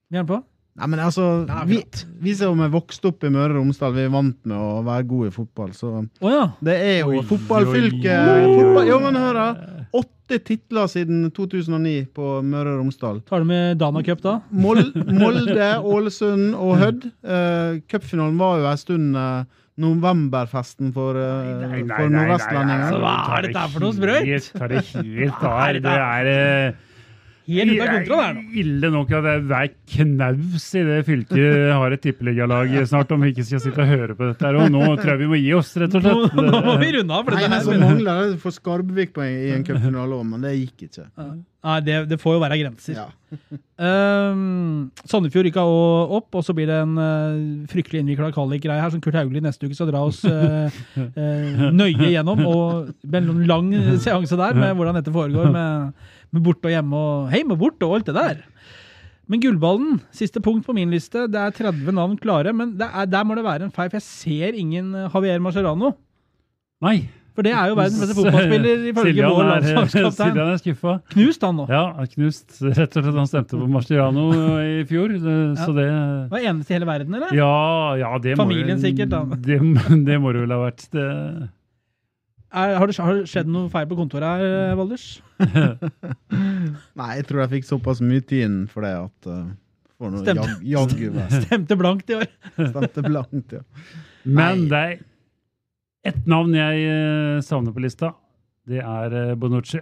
Vi 0.10 0.20
er 0.22 0.26
på? 0.28 0.40
Nei, 0.80 0.88
men 0.94 1.02
altså, 1.04 1.26
Nei, 1.48 1.64
vi, 1.68 1.80
vi 2.24 2.34
som 2.38 2.62
er 2.64 2.72
vokst 2.72 3.04
opp 3.10 3.26
i 3.28 3.32
Møre 3.34 3.52
og 3.52 3.60
Romsdal, 3.60 3.92
vi 3.98 4.06
er 4.08 4.14
vant 4.14 4.38
med 4.48 4.56
å 4.56 4.80
være 4.88 5.08
gode 5.10 5.32
i 5.32 5.36
fotball, 5.36 5.74
så 5.76 5.92
oh, 6.00 6.30
ja. 6.32 6.46
det 6.64 6.78
er 6.86 6.98
jo 7.02 7.24
fotballfylket 7.28 8.32
fotball, 8.46 8.88
Jo, 8.88 9.02
men 9.04 9.20
hør, 9.20 9.40
da. 9.40 9.76
Åtte 10.00 10.40
titler 10.46 10.88
siden 10.88 11.24
2009 11.36 11.94
på 12.16 12.34
Møre 12.46 12.76
og 12.76 12.84
Romsdal. 12.84 13.20
Tar 13.28 13.44
du 13.44 13.50
med 13.50 13.80
Dana 13.82 14.04
Cup 14.06 14.22
da? 14.24 14.38
Mol 14.54 14.84
Molde, 15.10 15.70
Ålesund 15.82 16.54
og 16.54 16.76
Hødd. 16.80 17.08
Uh, 17.26 17.80
Cupfinalen 17.90 18.38
var 18.40 18.62
jo 18.62 18.70
ei 18.70 18.76
stund 18.80 19.18
uh, 19.18 19.42
novemberfesten 19.82 20.94
for, 20.96 21.18
uh, 21.18 21.64
for 21.90 22.14
nei, 22.14 22.28
altså, 22.36 23.00
Hva 23.02 23.16
er 23.40 23.50
dette 23.50 23.66
for 23.74 23.88
noe 23.88 23.98
sprøyt? 23.98 24.52
Ta 24.54 24.70
det 24.72 24.86
helt 24.94 25.44
av. 25.50 25.82
Det 25.82 25.98
er 25.98 26.32
eh, 26.36 26.86
Helt 27.50 27.74
ute 27.74 27.84
av 27.86 27.91
kontroll 27.97 28.22
her 28.24 28.34
nå. 28.38 28.43
ille 28.62 28.91
nok 28.93 29.12
at 29.18 29.26
det 29.26 29.32
er 29.34 29.45
hver 29.50 29.70
knaus 29.95 30.68
i 30.78 30.84
det 30.86 30.97
fylket 31.08 31.72
har 31.74 31.95
et 31.95 32.04
tippeligalag 32.04 32.76
snart, 32.89 33.12
om 33.16 33.26
vi 33.26 33.32
ikke 33.34 33.45
skal 33.47 33.64
sitte 33.64 33.82
og 33.84 33.89
høre 33.89 34.16
på 34.16 34.30
dette. 34.30 34.45
her. 34.45 34.60
Og 34.62 34.70
nå 34.74 34.84
tror 35.00 35.14
jeg 35.16 35.22
vi 35.24 35.30
må 35.34 35.39
gi 35.41 35.54
oss, 35.58 35.72
rett 35.82 35.95
og 35.97 36.06
slett. 36.06 36.38
nå 36.39 36.62
må 36.68 36.76
vi 36.82 36.91
runde 37.00 37.18
av. 37.18 37.26
For 37.26 37.36
Nei, 37.36 37.41
dette 37.43 37.52
men 37.56 37.66
så 37.66 37.78
mangler 37.82 38.22
det 38.22 38.39
for 38.43 38.56
Skarbevik 38.56 39.16
poeng 39.18 39.34
i 39.34 39.54
en 39.58 39.66
cupfinale 39.68 40.20
òg, 40.20 40.26
men 40.30 40.45
det 40.45 40.54
gikk 40.60 40.88
ikke. 40.89 41.08
Nei, 41.60 41.80
det, 41.84 41.95
det 42.07 42.18
får 42.22 42.38
jo 42.38 42.39
være 42.39 42.57
grenser. 42.62 42.95
Ja. 42.95 43.07
Um, 43.76 44.86
Sandefjord 45.12 45.49
rykka 45.49 45.66
opp, 45.68 46.38
og 46.39 46.45
så 46.47 46.55
blir 46.55 46.70
det 46.70 46.78
en 46.86 46.93
uh, 46.95 47.66
fryktelig 47.72 47.99
innvikla 47.99 48.30
kvalikgreie 48.36 48.80
her 48.80 48.93
som 48.93 49.01
Kurt 49.03 49.18
Hauglie 49.20 49.43
neste 49.43 49.68
uke 49.68 49.76
skal 49.76 49.89
dra 49.91 50.05
oss 50.07 50.22
uh, 50.24 50.72
uh, 50.95 51.66
nøye 51.82 52.14
gjennom. 52.14 52.45
Og 52.47 53.12
en 53.12 53.43
lang 53.49 53.74
seanse 53.99 54.39
der 54.39 54.55
med 54.55 54.72
hvordan 54.80 55.01
dette 55.01 55.14
foregår 55.16 55.51
med, 55.51 55.99
med 56.32 56.47
borte 56.47 56.72
og 56.72 56.76
hjemme 56.78 57.03
og 57.10 57.30
heim 57.36 57.51
og 57.51 57.62
borte 57.66 57.89
og 57.89 57.99
alt 57.99 58.14
det 58.14 58.16
der. 58.16 58.41
Men 59.30 59.43
gullballen, 59.43 59.99
siste 60.16 60.41
punkt 60.41 60.64
på 60.66 60.74
min 60.74 60.95
liste, 60.95 61.28
det 61.30 61.43
er 61.43 61.51
30 61.53 61.91
navn 61.93 62.16
klare, 62.18 62.55
men 62.55 62.72
det 62.80 62.88
er, 62.88 63.05
der 63.05 63.28
må 63.28 63.36
det 63.38 63.45
være 63.45 63.68
en 63.68 63.76
feil, 63.76 63.91
for 63.91 63.99
jeg 63.99 64.07
ser 64.07 64.57
ingen 64.57 64.95
Javier 64.95 65.43
Mascherano. 65.43 65.91
Nei. 66.82 67.12
For 67.38 67.46
det 67.46 67.52
er 67.56 67.70
jo 67.72 67.76
verdens 67.78 68.00
beste 68.02 68.16
fotballspiller 68.20 68.82
ifølge 68.90 69.28
vår 69.30 69.46
landslagskaptein. 69.50 70.16
Siljan 70.34 70.50
er 70.54 70.58
skuffa. 70.62 70.96
Knust 71.14 71.46
han 71.46 71.56
nå. 71.60 71.68
Ja, 71.72 71.84
knust. 72.16 72.58
Rett 72.66 72.98
og 73.00 73.06
slett 73.06 73.20
han 73.22 73.30
stemte 73.30 73.60
på 73.62 73.68
Marciano 73.72 74.26
i 74.64 74.82
fjor, 74.90 75.14
det, 75.14 75.38
så 75.62 75.70
det 75.78 75.86
var 76.34 76.44
eneste 76.52 76.74
i 76.74 76.78
hele 76.80 76.90
verden, 76.90 77.16
eller? 77.20 77.32
Ja, 77.38 77.52
ja, 78.02 78.12
det 78.24 78.36
må 78.40 78.50
sikkert, 78.82 79.14
da. 79.14 79.24
Det, 79.50 79.60
det 80.10 80.20
må 80.22 80.34
det 80.36 80.44
vel 80.44 80.56
ha 80.56 80.60
vært. 80.66 80.84
Det, 80.92 81.06
Er, 82.50 82.76
har, 82.82 82.88
det, 82.90 82.98
har 82.98 83.14
det 83.22 83.30
skjedd 83.30 83.50
noe 83.54 83.70
feil 83.70 83.86
på 83.92 83.98
kontoret 84.00 84.42
her, 84.42 84.76
Valders? 84.80 85.08
Nei, 87.00 87.10
jeg 87.20 87.26
tror 87.30 87.44
jeg 87.46 87.52
fikk 87.58 87.68
såpass 87.70 88.02
mye 88.04 88.24
tid 88.26 88.64
for 88.72 88.86
det 88.86 88.94
at 88.98 89.30
uh, 89.30 89.44
for 90.00 90.14
noe 90.14 90.24
Stemte. 90.24 90.56
jag- 90.66 90.96
jag. 90.98 91.44
Stemte 91.46 91.78
blankt 91.80 92.10
i 92.10 92.18
år. 92.18 92.28
Stemte 92.58 93.04
blankt, 93.06 93.54
ja. 93.54 93.62
men 94.26 94.66
Nei. 94.66 94.70
det 94.72 94.82
er 94.82 94.98
ett 96.10 96.28
navn 96.30 96.57
jeg 96.57 96.89
eh, 96.89 97.39
savner 97.45 97.76
på 97.76 97.84
lista. 97.84 98.14
Det 98.70 98.84
er 98.84 99.16
eh, 99.22 99.38
Bonucci. 99.39 99.82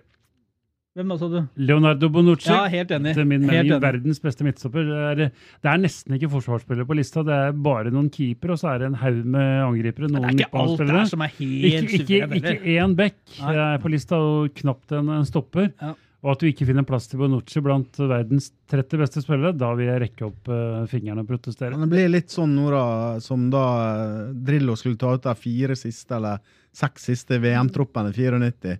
Hvem 0.98 1.12
da, 1.12 1.16
sa 1.22 1.28
du? 1.30 1.38
Leonardo 1.62 2.08
Bonucci. 2.10 2.50
Ja, 2.50 2.64
helt 2.74 2.90
enig. 2.96 3.12
Etter 3.14 3.26
min 3.30 3.44
mening 3.46 3.68
enig. 3.68 3.82
verdens 3.84 4.18
beste 4.24 4.46
midtstopper. 4.48 4.88
Det 4.88 5.28
er, 5.28 5.36
det 5.62 5.70
er 5.70 5.84
nesten 5.84 6.16
ikke 6.18 6.32
forsvarsspillere 6.32 6.90
på 6.90 6.98
lista. 6.98 7.22
Det 7.26 7.36
er 7.36 7.60
bare 7.68 7.92
noen 7.94 8.08
keeper, 8.14 8.56
og 8.56 8.62
så 8.64 8.72
er 8.72 8.82
det 8.82 8.90
en 8.90 8.98
haug 9.04 9.20
med 9.36 9.62
angripere. 9.68 10.10
Det 10.10 10.24
er 10.24 10.34
ikke 10.34 10.64
alt 10.64 10.82
der 10.82 11.04
som 11.12 11.22
er 11.22 11.36
helt 11.36 11.70
Ikke, 11.70 12.02
ikke, 12.02 12.42
ikke 12.42 12.74
én 12.80 12.98
back 12.98 13.38
er 13.46 13.78
på 13.84 13.94
lista, 13.94 14.18
og 14.18 14.58
knapt 14.58 14.96
en, 14.98 15.14
en 15.20 15.30
stopper. 15.30 15.70
Ja. 15.78 15.94
Og 16.28 16.34
at 16.34 16.42
du 16.44 16.50
ikke 16.50 16.66
finner 16.68 16.84
plass 16.84 17.06
til 17.08 17.22
Bonucci 17.22 17.62
blant 17.64 18.02
verdens 18.02 18.50
30 18.68 19.00
beste 19.00 19.22
spillere, 19.24 19.56
da 19.56 19.70
vil 19.80 19.88
jeg 19.88 20.02
rekke 20.04 20.26
opp 20.28 20.50
uh, 20.52 20.84
fingrene 20.92 21.24
og 21.24 21.30
protestere. 21.30 21.72
Men 21.72 21.86
det 21.86 21.94
blir 21.94 22.12
litt 22.12 22.34
sånn 22.36 22.52
nå, 22.52 22.66
da, 22.74 22.82
som 23.24 23.46
da 23.54 23.64
eh, 23.86 24.34
Drillo 24.50 24.76
skulle 24.76 25.00
ta 25.00 25.14
ut 25.16 25.24
de 25.24 25.36
fire 25.40 25.78
siste, 25.80 26.18
eller 26.18 26.44
seks 26.76 27.08
siste 27.14 27.40
VM-troppene 27.40 28.12
i 28.12 28.28
94. 28.28 28.76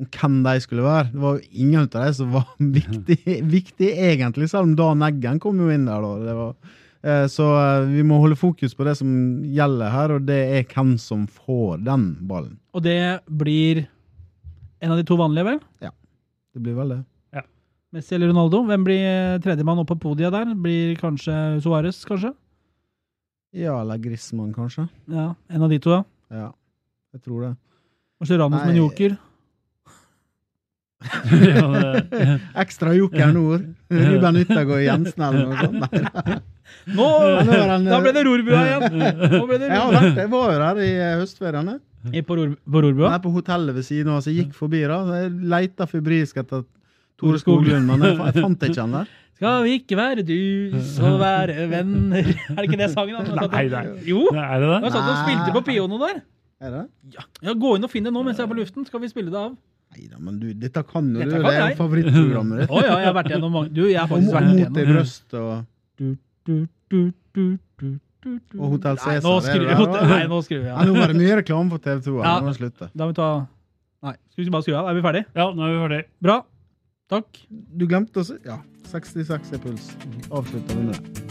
Om 0.00 0.08
hvem 0.08 0.40
de 0.48 0.56
skulle 0.64 0.88
være. 0.88 1.10
Det 1.12 1.20
var 1.20 1.36
jo 1.36 1.66
ingen 1.66 1.82
av 1.82 1.92
dem 1.98 2.16
som 2.16 2.32
var 2.38 2.48
viktig, 2.80 3.20
viktig 3.52 3.92
egentlig, 4.08 4.48
selv 4.48 4.70
om 4.70 4.74
Dan 4.80 5.04
Eggen 5.10 5.44
kom 5.44 5.60
jo 5.60 5.68
inn 5.74 5.84
der, 5.84 6.08
da. 6.08 6.16
Det 6.24 6.40
var, 6.40 6.74
eh, 7.04 7.28
så 7.36 7.52
eh, 7.60 7.92
vi 7.92 8.08
må 8.08 8.24
holde 8.24 8.40
fokus 8.40 8.72
på 8.72 8.88
det 8.88 8.96
som 9.04 9.14
gjelder 9.44 9.96
her, 9.98 10.16
og 10.16 10.32
det 10.32 10.42
er 10.56 10.68
hvem 10.72 10.96
som 10.96 11.28
får 11.28 11.84
den 11.92 12.14
ballen. 12.24 12.56
Og 12.72 12.88
det 12.88 13.00
blir 13.28 13.84
en 14.80 14.94
av 14.94 14.96
de 14.96 15.04
to 15.04 15.20
vanlige, 15.20 15.50
vel? 15.52 15.64
Det 16.54 16.62
blir 16.64 16.74
vel 16.78 16.88
det. 16.96 17.00
Messi 17.90 18.14
eller 18.14 18.28
Ronaldo. 18.30 18.60
Hvem 18.68 18.84
blir 18.86 19.00
eh, 19.02 19.38
tredjemann 19.42 19.80
opp 19.82 19.88
på 19.90 19.96
podiet 19.98 20.30
der? 20.30 20.52
Blir 20.54 20.92
kanskje 21.00 21.34
Suárez, 21.64 21.96
kanskje? 22.06 22.30
Ja, 23.58 23.80
eller 23.82 23.98
Griezmann, 23.98 24.52
kanskje. 24.54 24.84
Ja, 25.10 25.32
En 25.50 25.62
av 25.66 25.72
de 25.72 25.78
to, 25.82 25.90
ja. 25.96 26.04
Ja, 26.30 26.52
jeg 27.16 27.24
tror 27.24 27.42
det. 27.48 27.50
Kanskje 28.22 28.38
Ramos 28.38 28.62
med 28.62 28.76
en 28.76 28.80
joker. 28.84 29.16
Ja, 31.00 31.66
det- 31.72 32.40
Ekstra 32.62 32.92
joker 32.94 33.32
nord. 33.32 33.62
Ruben 33.90 34.36
Yttergård 34.36 34.82
Jensen 34.84 35.22
eller 35.24 35.46
noe 35.48 35.56
sånt. 35.64 35.80
Nei, 35.80 36.38
Nå! 36.96 37.06
nå 37.48 37.54
den, 37.72 37.86
Da 37.90 37.98
ble 38.04 38.12
det 38.14 38.22
rorbua 38.26 38.60
igjen! 38.68 38.98
Nå 39.34 39.40
ble 39.48 39.56
det 39.58 39.70
Jeg 39.70 39.80
har 39.80 39.86
rorbua. 39.88 40.00
vært, 40.04 40.18
jeg 40.20 40.30
var 40.30 40.52
jo 40.52 40.58
der 40.62 40.82
i 40.84 40.90
eh, 40.94 41.14
høstferiene. 41.24 41.78
I 42.08 42.22
på, 42.24 42.36
ror, 42.38 42.52
på 42.56 42.82
rorbua? 42.86 43.14
Er 43.14 43.22
på 43.22 43.32
hotellet 43.34 43.76
ved 43.76 43.84
siden 43.84 44.12
av, 44.14 44.22
så 44.24 44.32
jeg 44.32 44.46
gikk 44.46 44.54
forbi 44.56 44.80
da. 44.88 45.00
Så 45.04 45.18
jeg 45.20 45.32
leita 45.52 45.86
febrilsk 45.90 46.40
etter 46.42 46.64
Tore 47.20 47.40
Skoglund, 47.42 47.84
men 47.88 48.06
jeg, 48.06 48.16
jeg 48.16 48.44
fant 48.44 48.68
ikke 48.70 48.80
han 48.80 48.96
der. 49.00 49.10
Skal 49.40 49.62
vi 49.64 49.76
ikke 49.78 49.96
være 49.96 50.22
dus 50.28 50.98
og 51.00 51.14
være 51.16 51.62
venner 51.70 52.26
Er 52.28 52.58
det 52.58 52.66
ikke 52.66 52.76
det 52.76 52.90
sangen? 52.92 53.16
han 53.16 53.38
Nei, 53.48 53.62
nei. 53.72 53.84
Jo! 54.04 54.26
Er 54.36 54.60
det 54.60 54.68
Han 54.84 54.92
satt 54.92 55.06
og 55.08 55.22
spilte 55.22 55.54
på 55.54 55.62
piano 55.70 55.96
der. 56.02 56.20
Er 56.60 56.74
det? 56.74 56.82
Ja, 57.16 57.54
Gå 57.56 57.72
inn 57.78 57.88
og 57.88 57.92
finn 57.92 58.04
det 58.04 58.12
nå 58.12 58.20
mens 58.26 58.36
jeg 58.36 58.44
er 58.44 58.50
på 58.52 58.58
luften. 58.58 58.84
Skal 58.88 59.00
vi 59.00 59.08
spille 59.08 59.32
det 59.32 59.40
av? 59.40 59.54
Nei 59.96 60.06
da, 60.06 60.20
men 60.22 60.36
du, 60.42 60.50
dette 60.54 60.82
kan 60.86 61.08
jo 61.08 61.22
Dette 61.22 61.40
du. 61.40 61.42
kan 61.42 61.48
Det 61.48 61.56
er 61.56 61.72
jo 61.72 61.78
favorittprogrammet 61.80 62.60
ditt. 62.62 62.70
Å 62.70 62.82
ja, 62.84 62.98
jeg 63.00 63.08
har 63.08 63.16
vært 63.16 63.32
gjennom 63.32 63.56
mange 63.56 63.72
Du, 63.74 63.82
jeg 63.88 63.98
har 63.98 64.10
faktisk 64.10 64.36
vært 64.36 64.50
Mot 64.50 64.60
i 64.60 64.84
du, 66.00 66.12
du, 66.50 67.00
og, 67.00 67.96
og 68.26 68.66
Hotell 68.74 68.96
Nei, 68.98 69.04
Cæsar. 69.04 69.24
nå 69.24 69.34
skrur 69.44 70.08
Nei, 70.10 70.26
nå 70.28 70.40
skrur 70.44 70.60
vi 70.60 70.68
Ja, 70.68 70.76
av. 70.76 70.86
nå 70.86 70.94
var 70.98 71.06
det 71.12 71.16
mye 71.16 71.36
reklame 71.40 71.70
for 71.70 71.78
TV 71.78 72.00
2. 72.04 72.16
Ja. 72.22 72.34
Nå 72.40 72.46
må 72.46 72.52
vi 72.52 72.58
slutte. 72.60 72.90
Da 72.94 73.04
må 73.06 73.12
vi 73.14 73.18
ta 73.20 73.30
Nei, 74.02 74.14
skal 74.32 74.44
vi 74.44 74.50
bare 74.50 74.62
skru 74.66 74.74
av? 74.80 74.88
Er 74.88 74.94
vi 74.94 75.02
ferdig? 75.04 75.24
Ja, 75.36 75.50
nå 75.52 75.66
er 75.66 75.74
vi 75.74 75.80
ferdig. 75.88 76.04
Bra. 76.22 76.38
Takk. 77.10 77.42
Du 77.50 77.86
glemte 77.86 78.20
å 78.22 78.24
si 78.24 78.38
Ja, 78.46 78.60
66 78.90 79.52
er 79.52 79.58
puls. 79.58 79.90
Avslutta 80.30 80.74
vi 80.76 80.82
med 80.86 80.94
det. 80.94 81.29